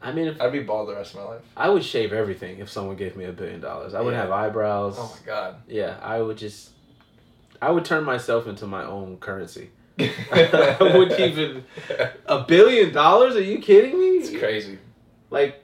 I 0.00 0.10
mean, 0.12 0.26
if 0.26 0.40
I'd 0.40 0.50
be 0.50 0.60
bald 0.62 0.88
the 0.88 0.94
rest 0.94 1.14
of 1.14 1.20
my 1.20 1.26
life. 1.26 1.42
I 1.56 1.68
would 1.68 1.84
shave 1.84 2.12
everything 2.12 2.58
if 2.58 2.68
someone 2.68 2.96
gave 2.96 3.16
me 3.16 3.24
a 3.26 3.32
billion 3.32 3.60
dollars. 3.60 3.94
I 3.94 4.00
wouldn't 4.00 4.20
have 4.20 4.32
eyebrows. 4.32 4.96
Oh 4.98 5.16
my 5.20 5.26
god. 5.26 5.56
Yeah, 5.68 5.96
I 6.02 6.20
would 6.20 6.36
just. 6.38 6.70
I 7.60 7.70
would 7.70 7.84
turn 7.84 8.02
myself 8.02 8.48
into 8.48 8.66
my 8.66 8.82
own 8.84 9.18
currency. 9.18 9.70
I 10.00 10.78
wouldn't 10.80 11.20
even. 11.20 11.64
A 12.26 12.42
billion 12.42 12.92
dollars? 12.92 13.36
Are 13.36 13.40
you 13.42 13.58
kidding 13.60 13.98
me? 14.00 14.16
It's 14.18 14.36
crazy. 14.36 14.78
like 15.30 15.62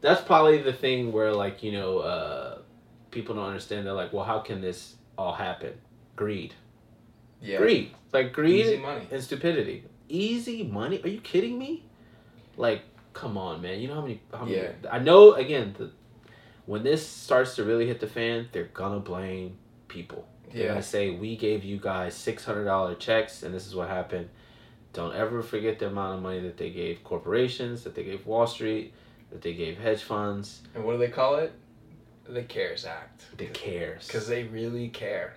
that's 0.00 0.20
probably 0.22 0.60
the 0.60 0.72
thing 0.72 1.12
where 1.12 1.32
like 1.32 1.62
you 1.62 1.72
know 1.72 1.98
uh 2.00 2.58
people 3.10 3.34
don't 3.36 3.46
understand 3.46 3.86
they're 3.86 3.94
like 3.94 4.12
well 4.12 4.24
how 4.24 4.38
can 4.40 4.60
this 4.60 4.96
all 5.16 5.32
happen 5.32 5.72
greed 6.14 6.52
Yeah. 7.44 7.58
greed 7.58 7.94
like 8.12 8.32
greed 8.32 8.66
Easy 8.66 8.76
money. 8.78 9.06
and 9.10 9.22
stupidity 9.22 9.84
easy 10.08 10.62
money 10.64 11.00
are 11.02 11.08
you 11.08 11.20
kidding 11.20 11.58
me 11.58 11.84
like 12.56 12.82
come 13.12 13.36
on 13.36 13.60
man 13.62 13.80
you 13.80 13.88
know 13.88 13.94
how 13.96 14.02
many, 14.02 14.20
how 14.32 14.44
many 14.44 14.56
Yeah. 14.56 14.72
i 14.90 14.98
know 14.98 15.32
again 15.34 15.74
the, 15.78 15.90
when 16.66 16.82
this 16.82 17.06
starts 17.06 17.56
to 17.56 17.64
really 17.64 17.86
hit 17.86 18.00
the 18.00 18.06
fan 18.06 18.48
they're 18.52 18.64
gonna 18.72 19.00
blame 19.00 19.56
people 19.88 20.26
they're 20.52 20.62
Yeah. 20.62 20.68
gonna 20.68 20.82
say 20.82 21.10
we 21.10 21.36
gave 21.36 21.64
you 21.64 21.78
guys 21.78 22.14
$600 22.14 22.98
checks 22.98 23.42
and 23.42 23.54
this 23.54 23.66
is 23.66 23.74
what 23.74 23.88
happened 23.88 24.28
don't 24.92 25.14
ever 25.14 25.42
forget 25.42 25.78
the 25.80 25.88
amount 25.88 26.16
of 26.16 26.22
money 26.22 26.40
that 26.40 26.56
they 26.56 26.70
gave 26.70 27.02
corporations 27.04 27.82
that 27.84 27.94
they 27.94 28.04
gave 28.04 28.24
wall 28.26 28.46
street 28.46 28.92
that 29.30 29.42
they 29.42 29.52
gave 29.54 29.76
hedge 29.78 30.02
funds 30.02 30.62
And 30.74 30.84
what 30.84 30.92
do 30.92 30.98
they 30.98 31.08
call 31.08 31.36
it? 31.36 31.52
The 32.28 32.42
CARES 32.42 32.84
Act. 32.86 33.24
the 33.36 33.46
cares 33.46 34.06
Because 34.06 34.26
they 34.28 34.44
really 34.44 34.88
care. 34.88 35.34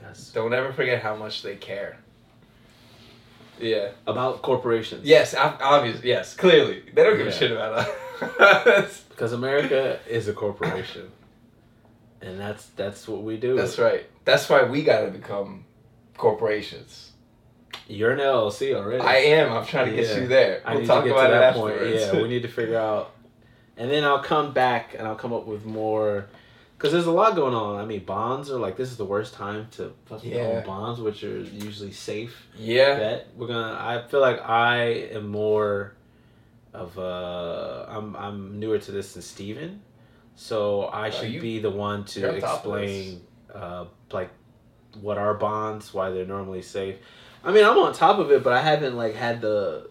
Because 0.00 0.30
Don't 0.30 0.52
ever 0.54 0.72
forget 0.72 1.02
how 1.02 1.14
much 1.16 1.42
they 1.42 1.56
care. 1.56 1.98
Yeah. 3.58 3.90
about 4.06 4.40
corporations 4.40 5.04
Yes, 5.04 5.34
obviously. 5.34 6.08
Yes, 6.08 6.34
clearly. 6.34 6.82
They 6.94 7.02
don't 7.04 7.18
give 7.18 7.26
a 7.26 7.32
shit 7.32 7.52
about 7.52 7.74
us. 7.74 9.04
because 9.10 9.32
america 9.34 9.98
is 10.08 10.28
a 10.28 10.32
corporation 10.32 11.10
and 12.22 12.38
that's 12.40 12.66
that's 12.76 13.06
what 13.08 13.22
we 13.22 13.36
do 13.38 13.56
That's 13.56 13.78
right. 13.78 14.06
That's 14.24 14.48
why 14.48 14.62
we 14.64 14.82
gotta 14.82 15.10
become 15.10 15.64
corporations. 16.16 17.12
you're 17.88 18.12
an 18.12 18.18
llc 18.18 18.74
already 18.74 19.02
I 19.02 19.16
am. 19.16 19.52
I'm 19.52 19.66
trying 19.66 19.90
to 19.90 19.96
get 19.96 20.06
Yeah. 20.08 20.20
you 20.22 20.28
there. 20.28 20.62
We'll 20.66 20.80
need 20.80 20.86
talk 20.86 21.02
to 21.04 21.08
get 21.10 21.16
about 21.16 21.28
to 21.28 21.36
it 21.36 21.38
that 21.40 21.54
point. 21.54 21.74
afterwards. 21.74 22.02
Yeah, 22.14 22.22
we 22.22 22.28
need 22.28 22.42
to 22.42 22.48
figure 22.48 22.78
out, 22.78 23.12
and 23.76 23.90
then 23.90 24.04
I'll 24.04 24.22
come 24.22 24.52
back 24.52 24.94
and 24.96 25.06
I'll 25.06 25.16
come 25.16 25.32
up 25.32 25.46
with 25.46 25.64
more, 25.64 26.26
because 26.80 26.94
there's 26.94 27.06
a 27.06 27.10
lot 27.12 27.34
going 27.36 27.52
on. 27.54 27.76
I 27.78 27.84
mean, 27.84 28.04
bonds 28.06 28.50
are 28.50 28.58
like 28.58 28.78
this 28.78 28.90
is 28.90 28.96
the 28.96 29.04
worst 29.04 29.34
time 29.34 29.68
to 29.72 29.92
fucking 30.06 30.32
Yeah. 30.32 30.60
bonds, 30.62 30.98
which 30.98 31.22
are 31.24 31.38
usually 31.40 31.92
safe. 31.92 32.46
yeah. 32.56 32.96
Bet 32.96 33.26
we're 33.36 33.48
gonna. 33.48 33.76
I 33.78 34.08
feel 34.08 34.20
like 34.20 34.40
I 34.48 34.76
am 35.12 35.28
more 35.28 35.92
of 36.72 36.96
a. 36.96 37.86
I'm 37.88 38.16
I'm 38.16 38.58
newer 38.58 38.78
to 38.78 38.92
this 38.92 39.12
than 39.12 39.22
Steven. 39.22 39.82
so 40.36 40.88
I 40.88 41.10
should 41.10 41.30
you- 41.30 41.40
be 41.42 41.58
the 41.58 41.70
one 41.70 42.04
to 42.06 42.20
you're 42.20 42.32
on 42.32 42.40
top 42.40 42.64
of 42.64 42.76
explain, 42.80 43.20
uh, 43.54 43.84
like, 44.10 44.30
what 45.02 45.18
are 45.18 45.34
bonds, 45.34 45.92
why 45.92 46.08
they're 46.10 46.24
normally 46.24 46.62
safe. 46.62 46.96
I 47.44 47.52
mean, 47.52 47.64
I'm 47.64 47.76
on 47.76 47.92
top 47.92 48.18
of 48.18 48.30
it, 48.32 48.42
but 48.42 48.54
I 48.54 48.62
haven't 48.62 48.96
like 48.96 49.14
had 49.14 49.42
the 49.42 49.90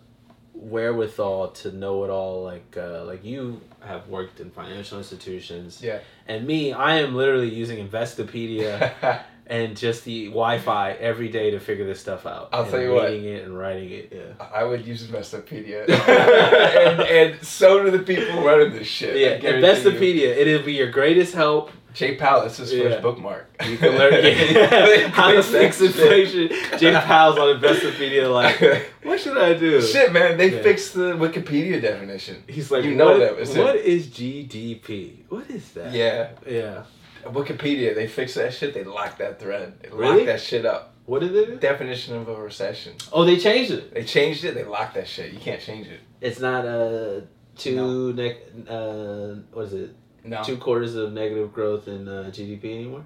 wherewithal 0.59 1.49
to 1.49 1.71
know 1.71 2.03
it 2.03 2.09
all. 2.09 2.43
Like, 2.43 2.75
uh, 2.77 3.03
like 3.05 3.23
you 3.23 3.61
have 3.81 4.07
worked 4.07 4.39
in 4.39 4.51
financial 4.51 4.97
institutions, 4.97 5.81
Yeah. 5.81 5.99
and 6.27 6.45
me, 6.45 6.73
I 6.73 6.95
am 6.97 7.15
literally 7.15 7.49
using 7.49 7.87
Investopedia 7.87 8.93
and 9.49 9.75
just 9.75 10.05
the 10.05 10.25
Wi-Fi 10.27 10.91
every 10.93 11.27
day 11.27 11.49
to 11.51 11.59
figure 11.59 11.85
this 11.85 11.99
stuff 11.99 12.25
out. 12.27 12.49
I'll 12.53 12.69
tell 12.69 12.79
you 12.81 12.93
what. 12.93 13.09
reading 13.09 13.25
it 13.33 13.43
and 13.45 13.57
writing 13.57 13.89
it. 13.89 14.13
Yeah. 14.15 14.45
I 14.53 14.63
would 14.63 14.85
use 14.85 15.05
Investopedia. 15.07 15.89
and, 15.89 17.01
and 17.01 17.43
so 17.43 17.83
do 17.83 17.89
the 17.91 18.03
people 18.03 18.43
running 18.43 18.71
this 18.73 18.87
shit. 18.87 19.17
Yeah. 19.17 19.51
Investopedia. 19.51 20.37
It'll 20.37 20.63
be 20.63 20.73
your 20.73 20.91
greatest 20.91 21.33
help. 21.33 21.71
Jay 21.91 22.15
Powell, 22.15 22.43
that's 22.43 22.57
his 22.57 22.71
Yeah. 22.71 22.83
first 22.83 23.01
bookmark. 23.01 23.49
You 23.67 23.75
can 23.75 23.97
learn 23.97 24.13
yeah, 24.23 25.07
how 25.09 25.31
to 25.31 25.41
fix 25.41 25.81
inflation. 25.81 26.49
Jay 26.77 26.93
Powell's 26.93 27.39
on 27.39 27.59
Investopedia. 27.59 28.31
Like, 28.31 28.91
what 29.03 29.19
should 29.19 29.35
I 29.37 29.55
do? 29.55 29.81
Shit, 29.81 30.13
man, 30.13 30.37
they 30.37 30.55
Yeah. 30.55 30.61
fixed 30.61 30.93
the 30.93 31.13
Wikipedia 31.17 31.81
definition. 31.81 32.43
He's 32.47 32.69
like, 32.69 32.85
You 32.85 32.93
know 32.93 33.05
what, 33.05 33.19
that 33.19 33.35
was 33.35 33.55
it. 33.55 33.63
what 33.63 33.75
is 33.77 34.05
GDP? 34.07 35.23
What 35.29 35.49
is 35.49 35.71
that? 35.71 35.91
Yeah, 35.91 36.29
Yeah. 36.47 36.83
Wikipedia, 37.25 37.93
they 37.95 38.07
fixed 38.07 38.35
that 38.35 38.53
shit. 38.53 38.73
They 38.73 38.83
locked 38.83 39.19
that 39.19 39.39
thread. 39.39 39.73
They 39.81 39.89
Really? 39.89 40.15
locked 40.17 40.25
that 40.27 40.41
shit 40.41 40.65
up. 40.65 40.95
What 41.05 41.19
did 41.21 41.33
they 41.33 41.45
do? 41.45 41.55
Definition 41.57 42.15
of 42.15 42.27
a 42.27 42.35
recession. 42.35 42.93
Oh, 43.11 43.25
they 43.25 43.37
changed 43.37 43.71
it. 43.71 43.93
They 43.93 44.03
changed 44.03 44.43
it. 44.43 44.53
They 44.55 44.63
locked 44.63 44.93
that 44.95 45.07
shit. 45.07 45.33
You 45.33 45.39
can't 45.39 45.61
change 45.61 45.87
it. 45.87 45.99
It's 46.21 46.39
not 46.39 46.65
uh 46.65 47.21
two 47.55 47.75
No. 47.75 48.11
neg 48.11 48.37
uh 48.67 49.35
what 49.51 49.65
is 49.65 49.73
it? 49.73 49.95
No, 50.23 50.43
Two 50.43 50.57
quarters 50.57 50.95
of 50.95 51.13
negative 51.13 51.53
growth 51.53 51.87
in 51.87 52.07
uh, 52.07 52.29
GDP 52.31 52.65
anymore. 52.75 53.05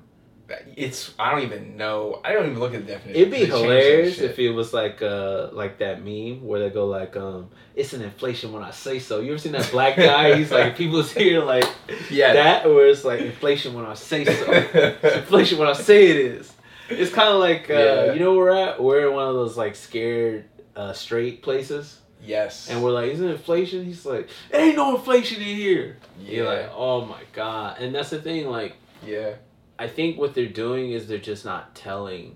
It's. 0.76 1.14
I 1.20 1.32
don't 1.32 1.44
even 1.44 1.78
know. 1.78 2.22
I 2.24 2.34
don't 2.34 2.46
even 2.48 2.60
look 2.60 2.74
at 2.74 2.86
the 2.86 2.94
definition. 2.94 3.22
It'd 3.22 3.32
be 3.32 3.40
They 3.40 3.46
hilarious 3.46 4.20
if 4.20 4.38
it 4.40 4.52
was 4.52 4.74
like 4.74 5.02
uh 5.02 5.50
like 5.52 5.80
that 5.80 6.04
meme 6.04 6.46
where 6.46 6.60
they 6.60 6.70
go 6.70 6.88
like 6.88 7.16
um 7.18 7.50
it's 7.76 7.94
an 7.94 8.02
inflation 8.02 8.52
when 8.54 8.64
I 8.64 8.72
say 8.72 9.00
so. 9.00 9.20
You 9.20 9.32
ever 9.32 9.38
seen 9.40 9.52
that 9.54 9.70
black 9.72 9.96
guy? 10.12 10.36
He's 10.36 10.52
like 10.52 10.76
people's 10.78 11.12
here 11.12 11.44
like 11.44 11.66
yeah. 12.10 12.34
that 12.34 12.66
or 12.66 12.86
it's 12.86 13.04
like 13.04 13.22
inflation 13.22 13.74
when 13.74 13.86
I 13.86 13.94
say 13.96 14.26
so. 14.26 14.46
It's 14.52 15.16
inflation 15.18 15.58
when 15.60 15.68
I 15.68 15.74
say 15.74 16.10
it 16.10 16.18
is. 16.18 16.52
It's 16.90 17.12
kind 17.14 17.30
of 17.30 17.40
like 17.40 17.70
uh, 17.70 17.74
Yeah. 17.74 18.14
you 18.14 18.20
know 18.20 18.34
where 18.36 18.46
we're 18.46 18.70
at. 18.70 18.84
We're 18.84 19.08
in 19.08 19.14
one 19.14 19.28
of 19.28 19.34
those 19.36 19.56
like 19.58 19.76
scared 19.76 20.46
uh, 20.76 20.92
straight 20.94 21.42
places, 21.42 22.00
yes. 22.22 22.68
and 22.70 22.84
we're 22.84 22.92
like, 22.92 23.12
"Is 23.12 23.22
it 23.22 23.30
inflation?" 23.30 23.86
He's 23.86 24.06
like, 24.06 24.28
"It 24.52 24.58
ain't 24.58 24.76
no 24.76 24.96
inflation 24.98 25.38
in 25.42 25.56
here." 25.56 25.98
You're 26.20 26.46
like, 26.46 26.64
yeah. 26.66 26.74
"Oh 26.76 27.06
my 27.06 27.22
god!" 27.32 27.80
And 27.80 27.94
that's 27.96 28.10
the 28.10 28.22
thing. 28.22 28.48
Like, 28.48 28.76
yeah. 29.06 29.36
I 29.80 29.88
think 29.88 30.18
what 30.18 30.34
they're 30.34 30.46
doing 30.48 30.92
is 30.92 31.08
they're 31.08 31.18
just 31.18 31.46
not 31.46 31.76
telling 31.76 32.36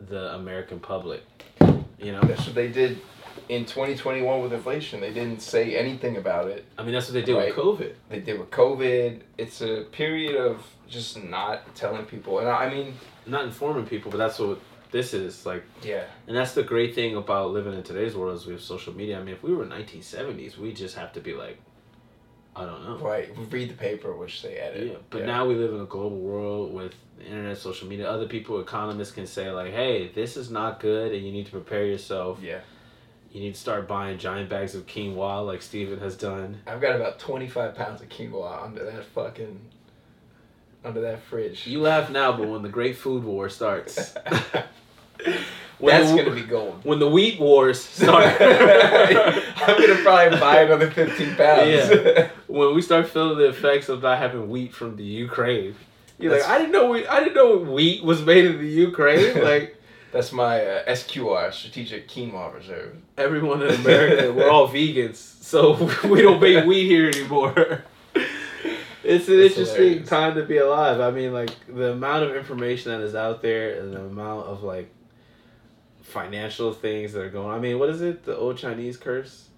the 0.00 0.34
American 0.34 0.80
public. 0.80 1.22
You 1.98 2.12
know, 2.12 2.20
That's 2.22 2.46
what 2.46 2.54
they 2.54 2.68
did 2.68 2.98
in 3.48 3.64
2021 3.64 4.40
with 4.42 4.52
inflation. 4.52 5.00
They 5.00 5.12
didn't 5.12 5.40
say 5.42 5.76
anything 5.76 6.16
about 6.16 6.46
it. 6.48 6.64
I 6.78 6.82
mean, 6.84 6.92
that's 6.92 7.06
what 7.08 7.14
they 7.14 7.22
did 7.22 7.34
Right. 7.36 7.54
with 7.54 7.64
COVID. 7.64 7.92
They 8.08 8.20
did 8.20 8.38
with 8.38 8.50
COVID. 8.50 9.20
It's 9.36 9.60
a 9.62 9.84
period 9.90 10.36
of 10.36 10.64
just 10.88 11.22
not 11.22 11.74
telling 11.74 12.04
people. 12.06 12.38
And 12.38 12.48
I 12.48 12.64
I 12.66 12.70
mean, 12.74 12.94
Not 13.26 13.44
informing 13.44 13.84
people, 13.86 14.10
but 14.10 14.16
that's 14.18 14.38
what 14.38 14.58
this 14.90 15.12
is 15.12 15.44
like. 15.44 15.62
yeah. 15.82 16.04
And 16.26 16.34
that's 16.36 16.54
the 16.54 16.62
great 16.62 16.94
thing 16.94 17.14
about 17.16 17.50
living 17.50 17.74
in 17.74 17.82
today's 17.82 18.14
world 18.16 18.34
is 18.36 18.46
we 18.46 18.52
have 18.54 18.62
social 18.62 18.94
media. 18.94 19.18
I 19.18 19.22
mean, 19.22 19.34
if 19.34 19.42
we 19.42 19.52
were 19.54 19.64
in 19.64 19.68
1970s, 19.68 20.56
we 20.56 20.72
just 20.72 20.96
have 20.96 21.12
to 21.14 21.20
be 21.20 21.34
like, 21.34 21.58
I 22.56 22.64
don't 22.64 22.84
know. 22.84 22.96
Right. 22.98 23.28
Read 23.50 23.70
the 23.70 23.74
paper, 23.74 24.16
which 24.16 24.42
they 24.42 24.56
edit. 24.56 24.88
Yeah, 24.88 24.98
but 25.10 25.24
now 25.24 25.46
we 25.46 25.54
live 25.54 25.72
in 25.72 25.80
a 25.80 25.86
global 25.86 26.18
world 26.18 26.74
with 26.74 26.94
the 27.18 27.26
internet, 27.26 27.56
social 27.58 27.86
media. 27.88 28.10
Other 28.10 28.26
people, 28.26 28.60
economists, 28.60 29.12
can 29.12 29.26
say 29.26 29.50
like, 29.50 29.72
"Hey, 29.72 30.08
this 30.08 30.36
is 30.36 30.50
not 30.50 30.80
good, 30.80 31.12
and 31.12 31.24
you 31.24 31.30
need 31.32 31.46
to 31.46 31.52
prepare 31.52 31.84
yourself. 31.84 32.40
Yeah. 32.42 32.60
You 33.32 33.40
need 33.42 33.54
to 33.54 33.60
start 33.60 33.86
buying 33.86 34.18
giant 34.18 34.48
bags 34.48 34.74
of 34.74 34.86
quinoa, 34.86 35.46
like 35.46 35.62
Steven 35.62 36.00
has 36.00 36.16
done." 36.16 36.60
I've 36.66 36.80
got 36.80 36.96
about 36.96 37.18
25 37.20 37.74
pounds 37.76 38.00
of 38.02 38.08
quinoa 38.08 38.64
under 38.64 38.84
that 38.84 39.04
fucking, 39.04 39.60
under 40.84 41.00
that 41.02 41.22
fridge. 41.22 41.66
You 41.66 41.80
laugh 41.80 42.10
now, 42.10 42.36
but 42.36 42.48
when 42.48 42.62
the 42.62 42.68
Great 42.68 42.96
Food 42.96 43.22
War 43.22 43.48
starts, 43.48 44.14
when 45.78 46.00
That's 46.00 46.10
the, 46.12 46.24
to 46.24 46.30
be 46.32 46.42
gold. 46.42 46.80
when 46.84 46.98
the 46.98 47.08
Wheat 47.08 47.38
Wars 47.38 47.80
start. 47.80 48.24
I'm 48.40 49.76
going 49.76 49.96
to 49.96 50.00
probably 50.02 50.38
buy 50.40 50.62
another 50.62 50.90
15 50.90 51.36
pounds. 51.36 51.68
Yeah. 51.68 52.30
When 52.48 52.74
we 52.74 52.82
start 52.82 53.06
feeling 53.08 53.38
the 53.38 53.48
effects 53.48 53.88
of 53.88 54.02
not 54.02 54.18
having 54.18 54.48
wheat 54.48 54.72
from 54.74 54.96
the 54.96 55.04
Ukraine. 55.04 55.74
You're 56.18 56.32
like, 56.32 56.48
I 56.48 56.58
didn't 56.58 56.72
know 56.72 56.90
we, 56.90 57.06
I 57.06 57.20
didn't 57.20 57.34
know 57.36 57.58
wheat 57.58 58.02
was 58.02 58.22
made 58.22 58.44
in 58.46 58.58
the 58.58 58.66
Ukraine. 58.66 59.40
Like 59.52 59.76
That's 60.10 60.32
my 60.32 60.64
uh, 60.64 60.84
SQR, 60.88 61.52
Strategic 61.52 62.08
Quinoa 62.08 62.52
Reserve. 62.54 62.96
everyone 63.16 63.62
in 63.62 63.72
America, 63.82 64.32
we're 64.32 64.50
all 64.50 64.66
vegans, 64.68 65.16
so 65.16 65.74
we 66.08 66.22
don't 66.22 66.40
make 66.40 66.64
wheat 66.64 66.86
here 66.86 67.08
anymore. 67.08 67.84
It's 69.04 69.28
an 69.28 69.38
That's 69.38 69.56
interesting 69.56 69.84
hilarious. 69.84 70.08
time 70.08 70.34
to 70.34 70.44
be 70.44 70.56
alive. 70.58 71.00
I 71.00 71.10
mean, 71.12 71.32
like 71.32 71.50
the 71.68 71.92
amount 71.92 72.24
of 72.24 72.34
information 72.36 72.90
that 72.92 73.00
is 73.00 73.14
out 73.14 73.40
there, 73.42 73.78
and 73.80 73.94
the 73.94 74.00
amount 74.00 74.46
of 74.48 74.62
like 74.64 74.90
financial 76.02 76.72
things 76.72 77.12
that 77.12 77.20
are 77.22 77.30
going. 77.30 77.54
I 77.54 77.58
mean, 77.58 77.78
what 77.78 77.88
is 77.90 78.00
it? 78.02 78.24
The 78.24 78.36
old 78.36 78.58
Chinese 78.58 78.96
curse? 78.96 79.48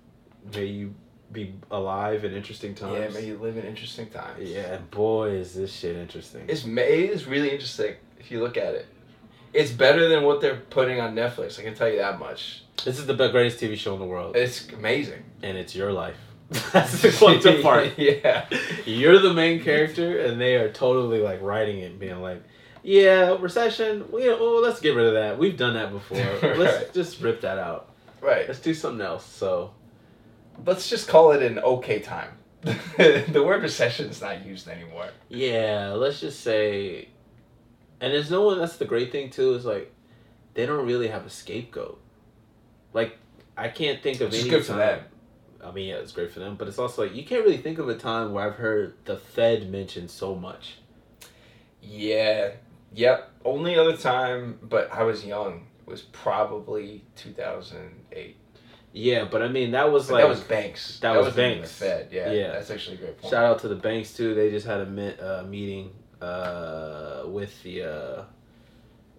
May 0.54 0.66
you 0.66 0.94
be 1.32 1.54
alive 1.70 2.24
in 2.24 2.34
interesting 2.34 2.74
times. 2.74 3.14
Yeah, 3.14 3.20
may 3.20 3.26
you 3.26 3.38
live 3.38 3.56
in 3.56 3.64
interesting 3.64 4.08
times. 4.08 4.48
Yeah, 4.48 4.78
boy, 4.90 5.30
is 5.30 5.54
this 5.54 5.72
shit 5.72 5.96
interesting. 5.96 6.44
It's 6.48 6.64
ma- 6.64 6.82
it 6.82 7.10
is 7.10 7.26
really 7.26 7.50
interesting 7.50 7.94
if 8.18 8.30
you 8.30 8.40
look 8.40 8.56
at 8.56 8.74
it. 8.74 8.86
It's 9.52 9.70
better 9.70 10.08
than 10.08 10.24
what 10.24 10.40
they're 10.40 10.62
putting 10.70 11.00
on 11.00 11.14
Netflix. 11.14 11.58
I 11.58 11.62
can 11.62 11.74
tell 11.74 11.88
you 11.88 11.98
that 11.98 12.18
much. 12.18 12.62
This 12.84 12.98
is 12.98 13.06
the 13.06 13.14
greatest 13.14 13.60
TV 13.60 13.76
show 13.76 13.94
in 13.94 14.00
the 14.00 14.06
world, 14.06 14.36
It's 14.36 14.68
amazing. 14.70 15.22
and 15.42 15.56
it's 15.56 15.74
your 15.74 15.92
life. 15.92 16.16
That's 16.72 17.02
the 17.02 17.12
quantum 17.12 17.62
part. 17.62 17.92
yeah. 17.98 18.46
You're 18.84 19.20
the 19.20 19.34
main 19.34 19.62
character, 19.62 20.20
and 20.20 20.40
they 20.40 20.56
are 20.56 20.70
totally 20.72 21.20
like 21.20 21.40
writing 21.42 21.78
it, 21.78 21.98
being 22.00 22.20
like, 22.20 22.42
"Yeah, 22.82 23.36
recession. 23.38 24.10
We, 24.10 24.28
well, 24.28 24.60
let's 24.60 24.80
get 24.80 24.96
rid 24.96 25.06
of 25.06 25.12
that. 25.14 25.38
We've 25.38 25.56
done 25.56 25.74
that 25.74 25.92
before. 25.92 26.54
Let's 26.56 26.92
just 26.92 27.20
rip 27.20 27.42
that 27.42 27.58
out. 27.58 27.90
Right. 28.20 28.48
Let's 28.48 28.58
do 28.60 28.74
something 28.74 29.00
else." 29.04 29.24
So 29.24 29.72
Let's 30.64 30.88
just 30.88 31.08
call 31.08 31.32
it 31.32 31.42
an 31.42 31.58
okay 31.58 32.00
time. 32.00 32.30
the 32.62 33.42
word 33.44 33.62
recession 33.62 34.10
is 34.10 34.20
not 34.20 34.44
used 34.44 34.68
anymore. 34.68 35.08
yeah, 35.28 35.92
let's 35.96 36.20
just 36.20 36.40
say, 36.40 37.08
and 38.00 38.12
there's 38.12 38.30
no 38.30 38.42
one. 38.42 38.58
That's 38.58 38.76
the 38.76 38.84
great 38.84 39.10
thing 39.12 39.30
too. 39.30 39.54
Is 39.54 39.64
like, 39.64 39.92
they 40.54 40.66
don't 40.66 40.86
really 40.86 41.08
have 41.08 41.24
a 41.24 41.30
scapegoat. 41.30 42.00
Like, 42.92 43.16
I 43.56 43.68
can't 43.68 44.02
think 44.02 44.20
of 44.20 44.34
is 44.34 44.40
any 44.40 44.50
good 44.50 44.66
for 44.66 44.74
them. 44.74 45.00
I 45.62 45.70
mean, 45.70 45.88
yeah, 45.88 45.96
it's 45.96 46.12
great 46.12 46.32
for 46.32 46.40
them, 46.40 46.56
but 46.56 46.68
it's 46.68 46.78
also 46.78 47.02
like 47.02 47.14
you 47.14 47.24
can't 47.24 47.44
really 47.44 47.58
think 47.58 47.78
of 47.78 47.88
a 47.88 47.96
time 47.96 48.32
where 48.32 48.46
I've 48.46 48.56
heard 48.56 48.94
the 49.04 49.16
Fed 49.16 49.70
mentioned 49.70 50.10
so 50.10 50.34
much. 50.34 50.76
Yeah. 51.82 52.52
Yep. 52.94 53.30
Only 53.44 53.76
other 53.76 53.96
time, 53.96 54.58
but 54.62 54.92
I 54.92 55.02
was 55.02 55.24
young, 55.24 55.66
was 55.86 56.02
probably 56.02 57.04
2008. 57.16 58.36
Yeah, 58.92 59.24
but 59.30 59.40
I 59.42 59.48
mean 59.48 59.70
that 59.72 59.92
was 59.92 60.08
But 60.08 60.14
like 60.14 60.22
that 60.24 60.28
was 60.30 60.40
Banks. 60.40 60.98
that 61.00 61.10
was 61.16 61.26
wasn't 61.26 61.36
Banks. 61.36 61.78
The 61.78 61.84
Fed. 61.84 62.08
Yeah. 62.10 62.32
Yeah. 62.32 62.52
That's 62.52 62.70
actually 62.70 62.96
a 62.96 62.98
great 63.00 63.18
point. 63.20 63.30
shout 63.30 63.44
out 63.44 63.58
to 63.60 63.68
the 63.68 63.76
banks 63.76 64.14
too. 64.16 64.34
They 64.34 64.50
just 64.50 64.66
had 64.66 64.80
a 64.80 65.40
uh, 65.40 65.42
meeting 65.44 65.92
uh, 66.20 67.22
with 67.26 67.62
the 67.62 67.82
uh, 67.84 68.22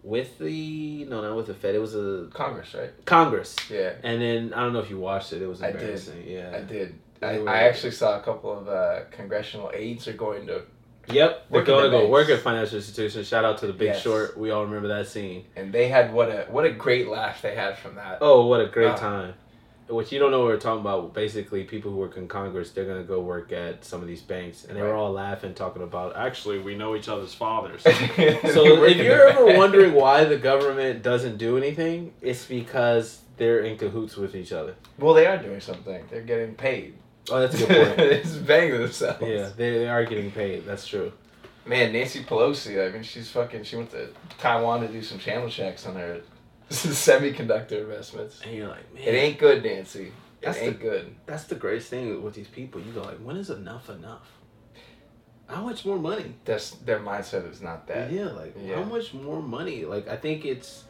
with 0.04 0.38
the 0.40 1.06
no 1.06 1.22
not 1.22 1.36
with 1.36 1.48
the 1.48 1.54
Fed. 1.54 1.76
It 1.76 1.80
was 1.80 1.96
a 1.96 2.28
Congress, 2.34 2.74
right? 2.74 2.90
Congress, 3.06 3.56
Yeah. 3.70 3.94
and 4.04 4.22
then 4.22 4.54
I 4.54 4.62
don't 4.64 4.74
know 4.74 4.80
if 4.80 4.90
you 4.90 5.00
watched 5.00 5.32
it. 5.34 5.42
It 5.42 5.48
was 5.48 5.62
I 5.62 5.72
did. 5.72 6.02
Yeah. 6.28 6.52
I 6.56 6.62
did. 6.62 6.96
I, 7.22 7.38
were- 7.38 7.50
I 7.50 7.64
actually 7.68 7.92
saw 7.92 8.18
a 8.20 8.22
couple 8.24 8.52
of 8.58 8.68
uh, 8.68 9.02
congressional 9.12 9.70
aides 9.76 10.08
are 10.08 10.14
going 10.14 10.48
to, 10.48 10.64
Yep, 11.12 11.50
they're 11.52 11.64
going 11.64 11.84
to 11.84 11.90
go 11.92 12.08
work 12.10 12.30
at 12.30 12.40
financial 12.40 12.78
institutions. 12.78 13.28
Shout 13.28 13.46
out 13.46 13.60
to 13.60 13.68
the 13.68 13.74
Big 13.74 13.90
Yes. 13.90 14.02
Short. 14.02 14.36
We 14.40 14.50
all 14.50 14.66
remember 14.66 14.88
that 14.88 15.08
scene. 15.08 15.46
and 15.56 15.72
they 15.72 15.88
had 15.88 16.12
what 16.14 16.30
a 16.30 16.48
what 16.50 16.66
a 16.66 16.72
great 16.72 17.08
laugh 17.08 17.42
they 17.44 17.54
had 17.56 17.78
from 17.78 17.96
that. 17.96 18.18
Oh, 18.22 18.48
what 18.48 18.60
a 18.62 18.66
great 18.68 18.90
Ah. 18.92 18.96
time. 18.98 19.34
What 19.92 20.12
you 20.12 20.20
don't 20.20 20.32
know 20.32 20.40
what 20.40 20.48
we're 20.48 20.58
talking 20.58 20.82
about, 20.82 21.14
basically 21.14 21.64
people 21.66 21.92
who 21.92 21.98
work 21.98 22.16
in 22.16 22.28
Congress, 22.28 22.72
they're 22.72 22.86
gonna 22.86 23.04
go 23.04 23.20
work 23.22 23.52
at 23.52 23.84
some 23.84 24.02
of 24.02 24.08
these 24.08 24.22
banks 24.22 24.64
and 24.66 24.78
they 24.78 24.82
were 24.82 24.94
all 24.94 25.12
laughing, 25.12 25.54
talking 25.54 25.84
about 25.84 26.16
actually 26.28 26.60
we 26.60 26.76
know 26.76 26.96
each 26.96 27.10
other's 27.10 27.34
fathers. 27.34 27.82
so 27.84 27.92
so 28.54 28.84
if 28.86 28.98
you're 28.98 29.28
ever 29.30 29.58
wondering 29.58 29.94
why 29.94 30.24
the 30.24 30.38
government 30.38 31.04
doesn't 31.04 31.38
do 31.38 31.58
anything, 31.58 32.14
it's 32.22 32.46
because 32.46 33.20
they're 33.38 33.60
in 33.62 33.78
cahoots 33.78 34.16
with 34.16 34.36
each 34.36 34.52
other. 34.52 34.76
well, 34.98 35.14
they 35.14 35.26
are 35.26 35.38
doing 35.38 35.60
something. 35.60 36.04
They're 36.10 36.22
getting 36.22 36.56
paid. 36.56 36.94
Oh, 37.30 37.40
that's 37.40 37.56
a 37.56 37.68
good 37.68 37.88
point. 37.98 38.00
it's 38.00 38.36
banging 38.36 38.80
themselves. 38.80 39.22
yeah, 39.22 39.50
they, 39.56 39.80
they 39.80 39.88
are 39.88 40.06
getting 40.06 40.32
paid. 40.32 40.66
That's 40.66 40.88
true. 40.88 41.12
Man, 41.66 41.94
Nancy 41.94 42.24
Pelosi. 42.24 42.88
I 42.88 42.92
mean, 42.92 43.04
she's 43.04 43.30
fucking. 43.30 43.64
She 43.64 43.76
went 43.76 43.92
to 43.92 44.10
Taiwan 44.40 44.82
to 44.82 44.88
do 44.88 45.02
some 45.04 45.20
channel 45.20 45.48
checks 45.50 45.86
on 45.86 45.96
her 45.96 46.22
semiconductor 46.86 47.74
investments. 47.82 48.42
And 48.46 48.56
you're 48.56 48.68
like, 48.68 48.94
man, 48.94 49.04
It 49.04 49.12
ain't 49.12 49.38
good, 49.40 49.64
Nancy. 49.64 50.06
It 50.08 50.14
That's 50.42 50.60
the- 50.60 50.72
good. 50.72 51.16
that's 51.26 51.44
the 51.46 51.56
greatest 51.56 51.90
thing 51.90 52.22
with 52.24 52.34
these 52.34 52.48
people. 52.48 52.82
You 52.82 52.92
go 52.94 53.02
like, 53.02 53.20
when 53.20 53.36
is 53.38 53.50
enough 53.50 53.90
enough? 53.90 54.28
How 55.48 55.62
much 55.64 55.86
more 55.86 56.00
money? 56.00 56.34
That's 56.46 56.72
their 56.72 57.00
mindset 57.00 57.50
is 57.52 57.62
not 57.62 57.86
that. 57.88 58.12
Yeah, 58.12 58.28
like 58.32 58.56
Yeah. 58.60 58.76
how 58.78 58.84
much 58.84 59.14
more 59.14 59.42
money? 59.42 59.84
Like 59.86 60.08
I 60.08 60.16
think 60.16 60.46
it's 60.46 60.86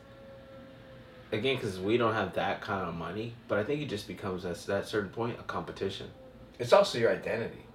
again 1.32 1.56
because 1.56 1.80
we 1.80 1.98
don't 1.98 2.14
have 2.14 2.34
that 2.36 2.62
kind 2.62 2.88
of 2.88 2.94
money, 2.94 3.34
but 3.48 3.58
I 3.58 3.64
think 3.64 3.82
it 3.82 3.90
just 3.90 4.08
becomes 4.08 4.46
at 4.46 4.58
that 4.68 4.88
certain 4.88 5.10
point 5.10 5.40
a 5.40 5.44
competition. 5.44 6.08
It's 6.60 6.74
also 6.74 7.00
your 7.00 7.12
identity. 7.12 7.66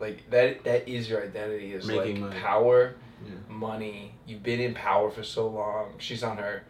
Like 0.00 0.28
that 0.30 0.64
that 0.64 0.88
is 0.88 1.08
your 1.10 1.22
identity 1.22 1.74
is 1.74 1.86
Making 1.86 2.22
like 2.22 2.30
money. 2.30 2.40
power, 2.40 2.94
Yeah. 3.24 3.32
money. 3.48 4.14
You've 4.26 4.42
been 4.42 4.60
in 4.60 4.72
power 4.74 5.10
for 5.10 5.22
so 5.22 5.46
long. 5.48 5.94
She's 5.98 6.22
on 6.22 6.38
her 6.38 6.64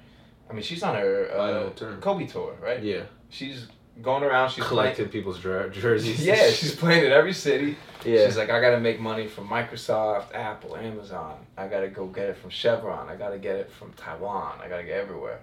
I 0.49 0.53
mean 0.53 0.63
she's 0.63 0.83
on 0.83 0.95
her 0.95 1.31
uh. 1.33 1.97
Kobe 2.01 2.27
tour, 2.27 2.55
right? 2.61 2.83
Yeah. 2.83 3.03
She's 3.29 3.67
going 4.03 4.23
around, 4.23 4.51
she's 4.51 4.65
Collecting 4.65 5.09
people's 5.09 5.39
jer- 5.39 5.71
jerseys. 5.71 6.25
Yeah, 6.27 6.51
she's 6.51 6.75
playing 6.83 7.05
in 7.05 7.13
every 7.13 7.33
city. 7.33 7.77
yeah. 8.05 8.27
She's 8.27 8.37
like, 8.37 8.51
I 8.51 8.61
gotta 8.61 8.79
make 8.81 9.01
money 9.01 9.27
from 9.27 9.49
Microsoft, 9.49 10.35
Apple, 10.35 10.77
Amazon. 10.77 11.39
I 11.57 11.67
gotta 11.67 11.89
go 11.89 12.07
get 12.07 12.29
it 12.29 12.37
from 12.37 12.51
Chevron. 12.51 13.09
I 13.09 13.17
gotta 13.17 13.39
get 13.39 13.57
it 13.57 13.71
from 13.73 13.93
Taiwan. 13.95 14.59
I 14.63 14.69
gotta 14.69 14.85
get 14.85 14.99
everywhere. 15.01 15.41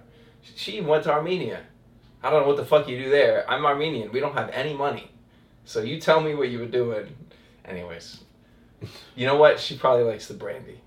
She 0.56 0.72
even 0.72 0.86
went 0.88 1.04
to 1.04 1.12
Armenia. 1.12 1.60
I 2.22 2.30
don't 2.30 2.42
know 2.42 2.48
what 2.48 2.56
the 2.56 2.64
fuck 2.64 2.88
you 2.88 2.96
do 3.02 3.10
there. 3.10 3.44
I'm 3.50 3.66
Armenian. 3.66 4.10
We 4.12 4.20
don't 4.20 4.34
have 4.34 4.48
any 4.50 4.72
money. 4.74 5.10
So 5.66 5.80
you 5.82 6.00
tell 6.00 6.20
me 6.20 6.34
what 6.34 6.48
you 6.48 6.58
were 6.60 6.66
doing. 6.66 7.14
Anyways, 7.64 8.20
you 9.14 9.26
know 9.26 9.36
what? 9.36 9.58
She 9.58 9.76
probably 9.76 10.04
likes 10.04 10.28
the 10.28 10.34
brandy. 10.34 10.80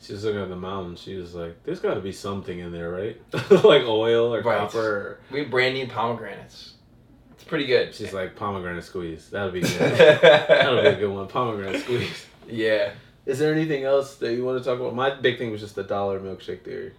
She 0.00 0.12
was 0.12 0.24
looking 0.24 0.40
at 0.40 0.48
the 0.48 0.56
mountain. 0.56 0.96
She 0.96 1.16
was 1.16 1.34
like, 1.34 1.62
"There's 1.64 1.80
got 1.80 1.94
to 1.94 2.00
be 2.00 2.12
something 2.12 2.58
in 2.58 2.70
there, 2.72 2.90
right? 2.90 3.20
like 3.50 3.82
oil 3.84 4.34
or 4.34 4.42
Right. 4.42 4.58
copper." 4.58 5.18
We 5.30 5.40
have 5.40 5.50
brandy 5.50 5.80
and 5.80 5.90
pomegranates. 5.90 6.74
It's 7.32 7.44
pretty 7.44 7.66
good. 7.66 7.94
She's 7.94 8.12
like 8.12 8.36
pomegranate 8.36 8.84
squeeze. 8.84 9.30
That'll 9.30 9.50
be 9.50 9.60
good. 9.62 9.78
That'll 10.20 10.82
be 10.82 10.88
a 10.88 10.96
good 10.96 11.10
one. 11.10 11.26
Pomegranate 11.28 11.80
squeeze. 11.82 12.26
yeah. 12.48 12.90
Is 13.24 13.38
there 13.40 13.52
anything 13.52 13.82
else 13.84 14.16
that 14.16 14.34
you 14.34 14.44
want 14.44 14.62
to 14.62 14.64
talk 14.68 14.78
about? 14.78 14.94
My 14.94 15.10
big 15.14 15.38
thing 15.38 15.50
was 15.50 15.60
just 15.60 15.74
the 15.74 15.82
dollar 15.82 16.20
milkshake 16.20 16.62
theory. 16.62 16.92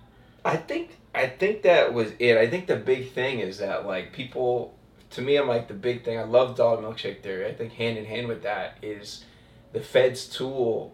I 0.43 0.57
think 0.57 0.97
I 1.15 1.27
think 1.27 1.61
that 1.61 1.93
was 1.93 2.11
it. 2.19 2.37
I 2.37 2.47
think 2.49 2.67
the 2.67 2.75
big 2.75 3.11
thing 3.11 3.39
is 3.39 3.59
that 3.59 3.85
like 3.85 4.11
people 4.11 4.73
to 5.11 5.21
me 5.21 5.37
I'm 5.37 5.47
like 5.47 5.67
the 5.69 5.73
big 5.73 6.03
thing. 6.03 6.19
I 6.19 6.23
love 6.23 6.57
dollar 6.57 6.81
milkshake 6.81 7.21
theory. 7.23 7.45
I 7.45 7.53
think 7.53 7.73
hand 7.73 7.97
in 7.97 8.05
hand 8.05 8.27
with 8.27 8.43
that 8.43 8.77
is 8.81 9.23
the 9.71 9.79
Fed's 9.79 10.27
tool 10.27 10.93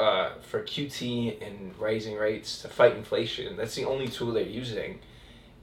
uh, 0.00 0.30
for 0.40 0.62
QT 0.62 1.46
and 1.46 1.78
raising 1.78 2.16
rates 2.16 2.62
to 2.62 2.68
fight 2.68 2.96
inflation. 2.96 3.54
That's 3.54 3.74
the 3.74 3.84
only 3.84 4.08
tool 4.08 4.32
they're 4.32 4.42
using. 4.42 4.98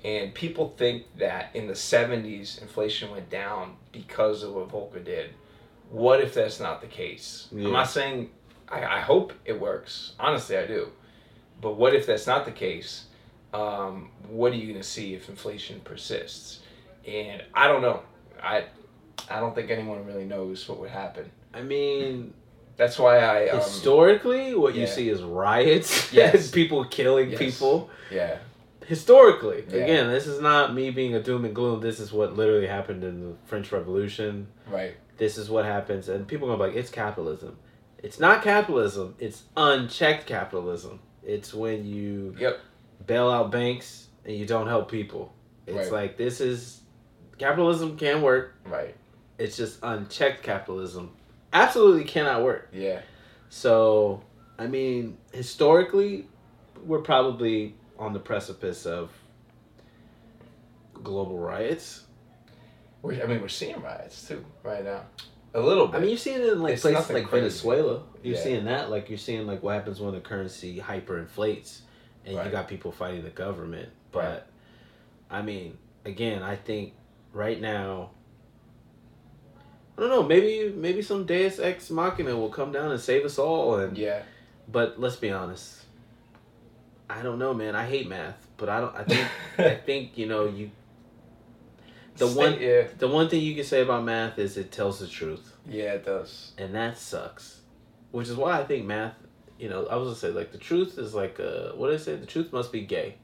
And 0.05 0.31
people 0.31 0.75
think 0.77 1.05
that 1.17 1.49
in 1.55 1.65
the 1.65 1.73
70s 1.73 2.61
inflation 2.61 3.09
went 3.09 3.31
down 3.31 3.77
because 3.91 4.43
of 4.43 4.53
what 4.53 4.69
Volcker 4.69 5.03
did. 5.03 5.31
What 5.89 6.21
if 6.21 6.35
that's 6.35 6.59
not 6.59 6.81
the 6.81 6.87
case? 6.87 7.47
Yeah. 7.51 7.65
I'm 7.65 7.73
not 7.73 7.89
saying 7.89 8.29
I, 8.69 8.83
I 8.83 8.99
hope 8.99 9.33
it 9.43 9.59
works. 9.59 10.13
Honestly, 10.19 10.55
I 10.55 10.67
do. 10.67 10.91
But 11.59 11.77
what 11.77 11.95
if 11.95 12.05
that's 12.05 12.27
not 12.27 12.45
the 12.45 12.51
case? 12.51 13.05
Um, 13.55 14.11
what 14.29 14.51
are 14.51 14.55
you 14.55 14.67
going 14.67 14.79
to 14.79 14.87
see 14.87 15.15
if 15.15 15.29
inflation 15.29 15.79
persists? 15.79 16.59
And 17.07 17.41
I 17.55 17.67
don't 17.67 17.81
know. 17.81 18.01
I 18.43 18.65
I 19.31 19.39
don't 19.39 19.55
think 19.55 19.71
anyone 19.71 20.05
really 20.05 20.25
knows 20.25 20.69
what 20.69 20.79
would 20.79 20.91
happen. 20.91 21.31
I 21.55 21.63
mean, 21.63 22.35
That's 22.77 22.97
why 22.99 23.17
I 23.19 23.49
um, 23.49 23.59
historically, 23.59 24.53
what 24.55 24.75
you 24.75 24.87
see 24.87 25.09
is 25.09 25.21
riots. 25.23 26.13
Yes. 26.13 26.51
people 26.51 26.85
killing 26.85 27.31
Yes. 27.31 27.39
people. 27.39 27.89
yeah 28.11 28.37
Historically, 28.85 29.65
Yeah. 29.69 29.83
again, 29.83 30.09
this 30.09 30.27
is 30.27 30.39
not 30.39 30.73
me 30.73 30.91
being 30.91 31.13
a 31.13 31.21
doom 31.21 31.43
and 31.43 31.53
gloom. 31.53 31.81
This 31.81 31.99
is 31.99 32.13
what 32.13 32.35
literally 32.37 32.67
happened 32.67 33.03
in 33.03 33.19
the 33.21 33.35
French 33.45 33.71
Revolution. 33.71 34.47
right 34.69 34.95
This 35.17 35.37
is 35.37 35.49
what 35.49 35.65
happens, 35.65 36.07
and 36.07 36.27
people 36.27 36.47
are 36.47 36.55
gonna 36.55 36.63
be 36.69 36.69
like, 36.75 36.79
"It's 36.79 36.91
capitalism." 36.91 37.57
It's 38.03 38.19
not 38.19 38.43
capitalism. 38.43 39.15
It's 39.19 39.43
unchecked 39.57 40.25
capitalism. 40.27 40.99
It's 41.23 41.53
when 41.53 41.83
you 41.85 42.35
Yep. 42.39 42.59
bail 43.07 43.29
out 43.29 43.51
banks 43.51 44.07
and 44.23 44.35
you 44.37 44.45
don't 44.45 44.67
help 44.67 44.89
people. 44.91 45.33
It's 45.65 45.75
Right. 45.75 45.91
like 45.91 46.17
this 46.17 46.39
is 46.39 46.81
capitalism 47.39 47.97
can 47.97 48.21
work. 48.21 48.53
right 48.65 48.95
It's 49.39 49.57
just 49.57 49.79
unchecked 49.83 50.43
capitalism 50.43 51.11
absolutely 51.61 52.03
cannot 52.03 52.43
work. 52.43 52.69
yeah 52.73 53.01
So, 53.49 54.23
I 54.59 54.67
mean, 54.67 55.17
historically, 55.33 56.27
we're 56.85 57.01
probably 57.01 57.75
on 57.99 58.13
the 58.13 58.19
precipice 58.19 58.85
of 58.85 59.11
global 60.93 61.37
riots. 61.37 62.03
we're, 63.01 63.21
I 63.23 63.27
mean 63.27 63.41
we're 63.41 63.47
seeing 63.47 63.79
riots 63.81 64.27
too 64.27 64.43
right 64.63 64.83
now 64.83 65.01
a 65.53 65.59
little 65.61 65.87
bit 65.87 65.97
I 65.97 65.99
mean, 66.01 66.09
you're 66.09 66.17
seeing 66.17 66.41
it 66.41 66.49
in 66.53 66.61
like 66.61 66.73
It's 66.73 66.81
places 66.81 67.09
like 67.09 67.25
crazy. 67.27 67.39
Venezuela. 67.47 68.03
You're 68.21 68.35
Yeah. 68.35 68.43
seeing 68.43 68.65
that, 68.65 68.89
like 68.91 69.09
you're 69.09 69.17
seeing 69.17 69.47
like 69.47 69.63
what 69.63 69.73
happens 69.75 69.99
when 69.99 70.13
the 70.13 70.19
currency 70.19 70.79
hyperinflates, 70.79 71.79
and 72.25 72.35
Right. 72.35 72.45
you 72.45 72.51
got 72.51 72.67
people 72.67 72.91
fighting 72.91 73.23
the 73.23 73.29
government. 73.31 73.89
But, 74.11 74.19
Right. 75.31 75.39
I 75.39 75.41
mean, 75.41 75.77
again, 76.05 76.43
I 76.43 76.55
think 76.57 76.93
right 77.33 77.59
now. 77.59 78.11
I 79.97 80.01
don't 80.01 80.09
know. 80.09 80.23
Maybe 80.23 80.71
maybe 80.75 81.01
some 81.01 81.25
Deus 81.25 81.59
Ex 81.59 81.89
Machina 81.89 82.35
will 82.37 82.49
come 82.49 82.71
down 82.71 82.91
and 82.91 82.99
save 82.99 83.25
us 83.25 83.39
all. 83.39 83.75
And 83.75 83.97
yeah 83.97 84.21
but 84.67 84.99
let's 84.99 85.15
be 85.15 85.31
honest. 85.31 85.83
I 87.09 87.21
don't 87.21 87.39
know, 87.39 87.53
man. 87.53 87.75
I 87.75 87.85
hate 87.85 88.07
math, 88.09 88.47
but 88.57 88.67
I 88.67 88.81
don't. 88.81 88.95
I 88.95 89.03
think 89.03 89.27
I 89.57 89.75
think 89.75 90.17
you 90.17 90.25
know 90.27 90.45
you. 90.45 90.71
The 92.17 92.27
Stay- 92.27 92.37
one 92.51 92.59
yeah 92.59 92.87
the 92.97 93.07
one 93.07 93.29
thing 93.29 93.41
you 93.41 93.55
can 93.55 93.63
say 93.63 93.81
about 93.81 94.03
math 94.03 94.39
is 94.39 94.57
it 94.57 94.71
tells 94.71 94.99
the 94.99 95.07
truth 95.07 95.53
yeah 95.67 95.93
it 95.93 96.05
does 96.05 96.53
and 96.57 96.73
that 96.75 96.97
sucks. 96.97 97.61
Which 98.11 98.27
is 98.27 98.35
why 98.35 98.59
I 98.59 98.63
think 98.63 98.85
math, 98.85 99.13
you 99.59 99.69
know, 99.69 99.85
I 99.85 99.95
was 99.97 100.07
gonna 100.07 100.15
say 100.15 100.29
like 100.29 100.51
the 100.51 100.57
truth 100.57 100.97
is 100.97 101.13
like 101.13 101.39
uh 101.39 101.71
what 101.75 101.87
did 101.91 101.99
I 101.99 102.03
say? 102.03 102.15
The 102.15 102.25
truth 102.25 102.51
must 102.51 102.71
be 102.71 102.81
gay, 102.81 103.15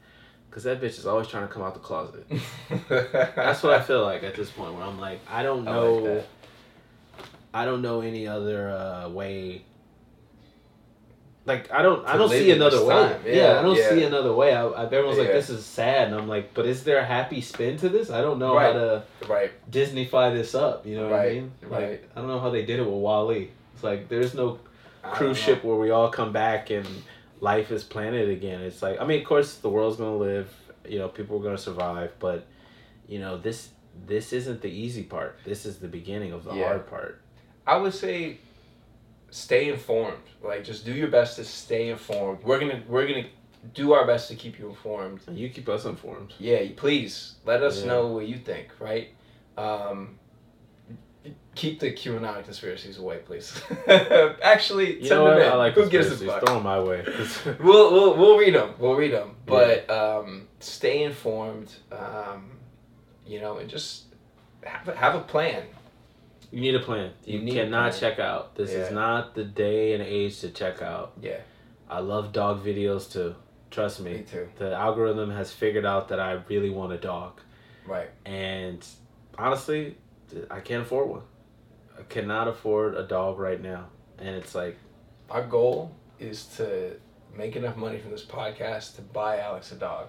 because 0.49 0.63
that 0.65 0.79
bitch 0.79 0.99
is 0.99 1.05
always 1.07 1.27
trying 1.27 1.47
to 1.47 1.53
come 1.53 1.63
out 1.63 1.73
the 1.73 1.79
closet. 1.79 2.25
That's 2.89 3.63
what 3.63 3.73
I 3.73 3.81
feel 3.81 4.03
like 4.03 4.23
at 4.23 4.35
this 4.35 4.51
point 4.51 4.75
where 4.75 4.83
I'm 4.83 4.99
like 4.99 5.19
I 5.29 5.41
don't 5.43 5.67
I 5.67 5.75
like 5.75 6.03
know. 6.03 6.23
I 7.53 7.65
don't 7.65 7.81
know 7.81 8.01
any 8.01 8.27
other 8.27 8.69
uh, 8.69 9.09
way. 9.09 9.63
Like 11.45 11.69
I 11.73 11.81
don't, 11.81 12.07
I 12.07 12.15
don't 12.15 12.29
see 12.29 12.51
another 12.51 12.85
way. 12.85 12.93
time. 12.95 13.21
Yeah, 13.25 13.33
Yeah, 13.33 13.59
I 13.59 13.61
don't 13.61 13.77
yeah. 13.77 13.89
see 13.89 14.03
another 14.03 14.33
way. 14.33 14.53
I, 14.55 14.65
I, 14.65 14.85
everyone's 14.85 15.17
like, 15.17 15.27
"This 15.33 15.49
is 15.49 15.65
sad," 15.65 16.07
and 16.07 16.15
I'm 16.15 16.29
like, 16.29 16.53
"But 16.53 16.65
is 16.65 16.85
there 16.85 16.99
a 16.99 17.05
happy 17.05 17.41
spin 17.41 17.75
to 17.79 17.89
this? 17.89 18.09
I 18.09 18.21
don't 18.21 18.39
know 18.39 18.55
Right. 18.55 18.67
how 18.67 18.79
to 18.79 19.03
right 19.27 19.51
Disneyfy 19.69 20.33
this 20.33 20.55
up." 20.55 20.85
You 20.85 20.95
know 20.95 21.09
what 21.09 21.19
I 21.19 21.29
mean? 21.33 21.51
Like, 21.63 21.71
right. 21.71 22.03
I 22.15 22.19
don't 22.19 22.29
know 22.29 22.39
how 22.39 22.49
they 22.49 22.65
did 22.65 22.79
it 22.79 22.83
with 22.85 22.93
WALL-E. 22.95 23.49
It's 23.75 23.83
like 23.83 24.07
there's 24.07 24.33
no 24.33 24.59
cruise 25.03 25.37
ship 25.37 25.65
where 25.65 25.75
we 25.75 25.89
all 25.91 26.09
come 26.09 26.31
back 26.31 26.69
and 26.69 26.87
life 27.41 27.71
is 27.71 27.83
planted 27.83 28.29
again. 28.29 28.61
It's 28.61 28.81
like 28.81 29.01
I 29.01 29.05
mean, 29.05 29.19
of 29.19 29.27
course, 29.27 29.55
the 29.55 29.69
world's 29.69 29.97
gonna 29.97 30.15
live. 30.15 30.49
You 30.87 30.99
know, 30.99 31.09
people 31.09 31.39
are 31.39 31.43
gonna 31.43 31.57
survive, 31.57 32.13
but 32.19 32.45
you 33.05 33.19
know 33.19 33.37
this 33.37 33.67
this 34.07 34.31
isn't 34.31 34.61
the 34.61 34.69
easy 34.69 35.03
part. 35.03 35.37
This 35.43 35.65
is 35.65 35.79
the 35.79 35.89
beginning 35.89 36.31
of 36.31 36.45
the 36.45 36.53
Yeah. 36.53 36.67
hard 36.67 36.87
part. 36.87 37.19
I 37.65 37.77
would 37.77 37.93
say 37.93 38.37
stay 39.31 39.69
informed. 39.69 40.17
Like 40.43 40.63
just 40.63 40.85
do 40.85 40.91
your 40.93 41.07
best 41.07 41.37
to 41.37 41.43
stay 41.45 41.89
informed. 41.89 42.43
We're 42.43 42.59
gonna 42.59 42.81
we're 42.87 43.07
gonna 43.07 43.27
do 43.73 43.93
our 43.93 44.05
best 44.05 44.27
to 44.29 44.35
keep 44.35 44.59
you 44.59 44.67
informed. 44.69 45.21
You 45.31 45.49
keep 45.49 45.69
us 45.69 45.85
informed. 45.85 46.33
Yeah, 46.39 46.61
please 46.75 47.35
let 47.45 47.63
us 47.63 47.81
Yeah. 47.81 47.87
know 47.87 48.07
what 48.07 48.27
you 48.27 48.37
think. 48.37 48.67
Right. 48.79 49.09
Um, 49.57 50.19
keep 51.55 51.79
the 51.79 51.91
QAnon 51.93 52.43
conspiracies 52.43 52.97
away, 52.97 53.19
please. 53.19 53.61
Actually, 54.41 54.99
You 54.99 55.05
send 55.07 55.21
know 55.21 55.25
them 55.29 55.37
what? 55.37 55.45
in. 55.45 55.51
I 55.53 55.55
like 55.55 55.73
Who 55.75 55.87
gives 55.87 56.11
a 56.21 56.25
fuck? 56.25 56.45
Throw 56.45 56.57
'em 56.57 56.63
my 56.63 56.79
way. 56.81 57.05
We'll, 57.59 57.93
we'll 57.93 58.17
we'll 58.17 58.37
read 58.37 58.55
them. 58.55 58.73
We'll 58.79 58.95
read 58.95 59.13
them. 59.13 59.35
But 59.45 59.89
um, 59.89 60.47
stay 60.59 61.03
informed. 61.03 61.71
Um, 61.91 62.51
you 63.25 63.39
know, 63.39 63.57
and 63.59 63.69
just 63.69 64.03
have 64.65 64.87
a, 64.89 64.95
have 64.95 65.15
a 65.15 65.21
plan. 65.21 65.63
You 66.53 66.61
need 66.61 66.75
a 66.75 66.79
plan. 66.79 67.11
You, 67.25 67.39
You 67.39 67.51
cannot 67.51 67.95
check 67.95 68.19
out. 68.19 68.55
This 68.55 68.69
is 68.71 68.91
not 68.91 69.33
the 69.33 69.43
day 69.43 69.93
and 69.93 70.03
age 70.03 70.39
to 70.41 70.49
check 70.49 70.81
out. 70.81 71.13
Yeah, 71.21 71.39
I 71.89 71.99
love 71.99 72.31
dog 72.31 72.63
videos 72.63 73.11
too. 73.11 73.35
Trust 73.71 74.01
me. 74.01 74.13
me 74.13 74.21
too. 74.21 74.47
The 74.57 74.71
algorithm 74.73 75.31
has 75.31 75.51
figured 75.51 75.83
out 75.85 76.09
that 76.09 76.19
I 76.19 76.33
really 76.47 76.69
want 76.69 76.93
a 76.93 76.97
dog. 76.97 77.41
Right. 77.87 78.09
And 78.23 78.85
honestly, 79.35 79.97
I 80.51 80.59
can't 80.59 80.83
afford 80.83 81.09
one. 81.09 81.21
I 81.97 82.03
cannot 82.03 82.47
afford 82.47 82.95
a 82.95 83.03
dog 83.03 83.39
right 83.39 83.59
now. 83.59 83.87
And 84.19 84.35
it's 84.35 84.53
like, 84.53 84.77
Our 85.29 85.45
goal 85.47 85.95
is 86.19 86.45
to 86.57 86.97
make 87.35 87.55
enough 87.55 87.75
money 87.75 87.97
from 87.97 88.11
this 88.11 88.23
podcast 88.23 88.95
to 88.97 89.01
buy 89.01 89.39
Alex 89.39 89.71
a 89.71 89.75
dog 89.75 90.07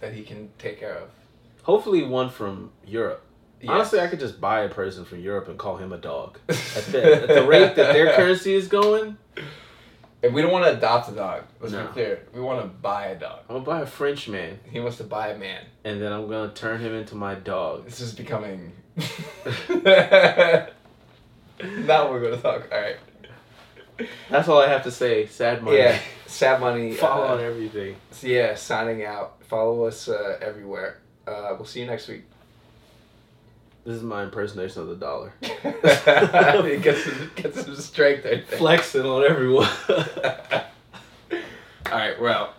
that 0.00 0.12
he 0.14 0.22
can 0.22 0.48
take 0.58 0.78
care 0.78 0.94
of. 0.94 1.10
hopefully, 1.64 2.04
one 2.04 2.30
from 2.30 2.70
Europe. 2.86 3.22
Yes. 3.60 3.70
Honestly, 3.70 4.00
I 4.00 4.06
could 4.08 4.20
just 4.20 4.40
buy 4.40 4.60
a 4.60 4.68
person 4.70 5.04
from 5.04 5.20
Europe 5.20 5.48
and 5.48 5.58
call 5.58 5.76
him 5.76 5.92
a 5.92 5.98
dog. 5.98 6.38
At 6.48 6.56
the, 6.86 7.22
at 7.22 7.28
the 7.28 7.46
rate 7.46 7.76
that 7.76 7.92
their 7.92 8.12
currency 8.16 8.54
is 8.54 8.68
going, 8.68 9.18
And 10.22 10.32
we 10.34 10.40
don't 10.42 10.50
want 10.52 10.64
to 10.64 10.76
adopt 10.76 11.10
a 11.10 11.12
dog. 11.12 11.44
Let's 11.60 11.72
No. 11.74 11.86
be 11.86 11.92
clear. 11.92 12.26
We 12.34 12.40
want 12.40 12.62
to 12.62 12.68
buy 12.68 13.06
a 13.08 13.18
dog. 13.18 13.40
I'm 13.48 13.56
gonna 13.56 13.64
buy 13.66 13.80
a 13.82 13.86
French 13.86 14.28
man, 14.28 14.58
He 14.70 14.80
wants 14.80 14.96
to 14.98 15.04
buy 15.04 15.28
a 15.28 15.38
man. 15.38 15.64
and 15.84 16.00
then 16.00 16.12
I'm 16.12 16.28
gonna 16.28 16.52
turn 16.52 16.80
him 16.80 16.94
into 16.94 17.14
my 17.16 17.34
dog. 17.34 17.84
This 17.84 18.00
is 18.00 18.14
becoming. 18.14 18.72
now 19.94 20.68
we're 22.10 22.20
gonna 22.20 22.36
talk. 22.40 22.68
All 22.72 22.80
right. 22.80 22.96
That's 24.30 24.48
all 24.48 24.60
I 24.60 24.68
have 24.68 24.84
to 24.84 24.90
say. 24.90 25.26
Sad 25.26 25.62
money. 25.62 25.76
Yeah. 25.78 25.98
Sad 26.26 26.60
money. 26.60 26.92
Follow 26.92 27.28
uh, 27.28 27.34
on 27.34 27.40
everything. 27.40 27.96
So 28.10 28.26
yeah, 28.26 28.54
signing 28.54 29.04
out. 29.04 29.42
Follow 29.44 29.84
us 29.84 30.08
uh, 30.08 30.38
everywhere. 30.40 31.00
Uh, 31.26 31.54
we'll 31.58 31.66
see 31.66 31.80
you 31.80 31.86
next 31.86 32.08
week. 32.08 32.24
This 33.84 33.96
is 33.96 34.02
my 34.02 34.22
impersonation 34.22 34.82
of 34.82 34.88
the 34.88 34.96
dollar. 34.96 35.32
it 35.42 36.82
gets 36.82 37.04
some, 37.04 37.30
gets 37.34 37.64
some 37.64 37.76
strength. 37.76 38.26
I 38.26 38.42
think. 38.42 38.46
Flexing 38.46 39.06
on 39.06 39.24
everyone. 39.24 39.68
All 41.90 41.98
right, 41.98 42.20
we're 42.20 42.28
out. 42.28 42.48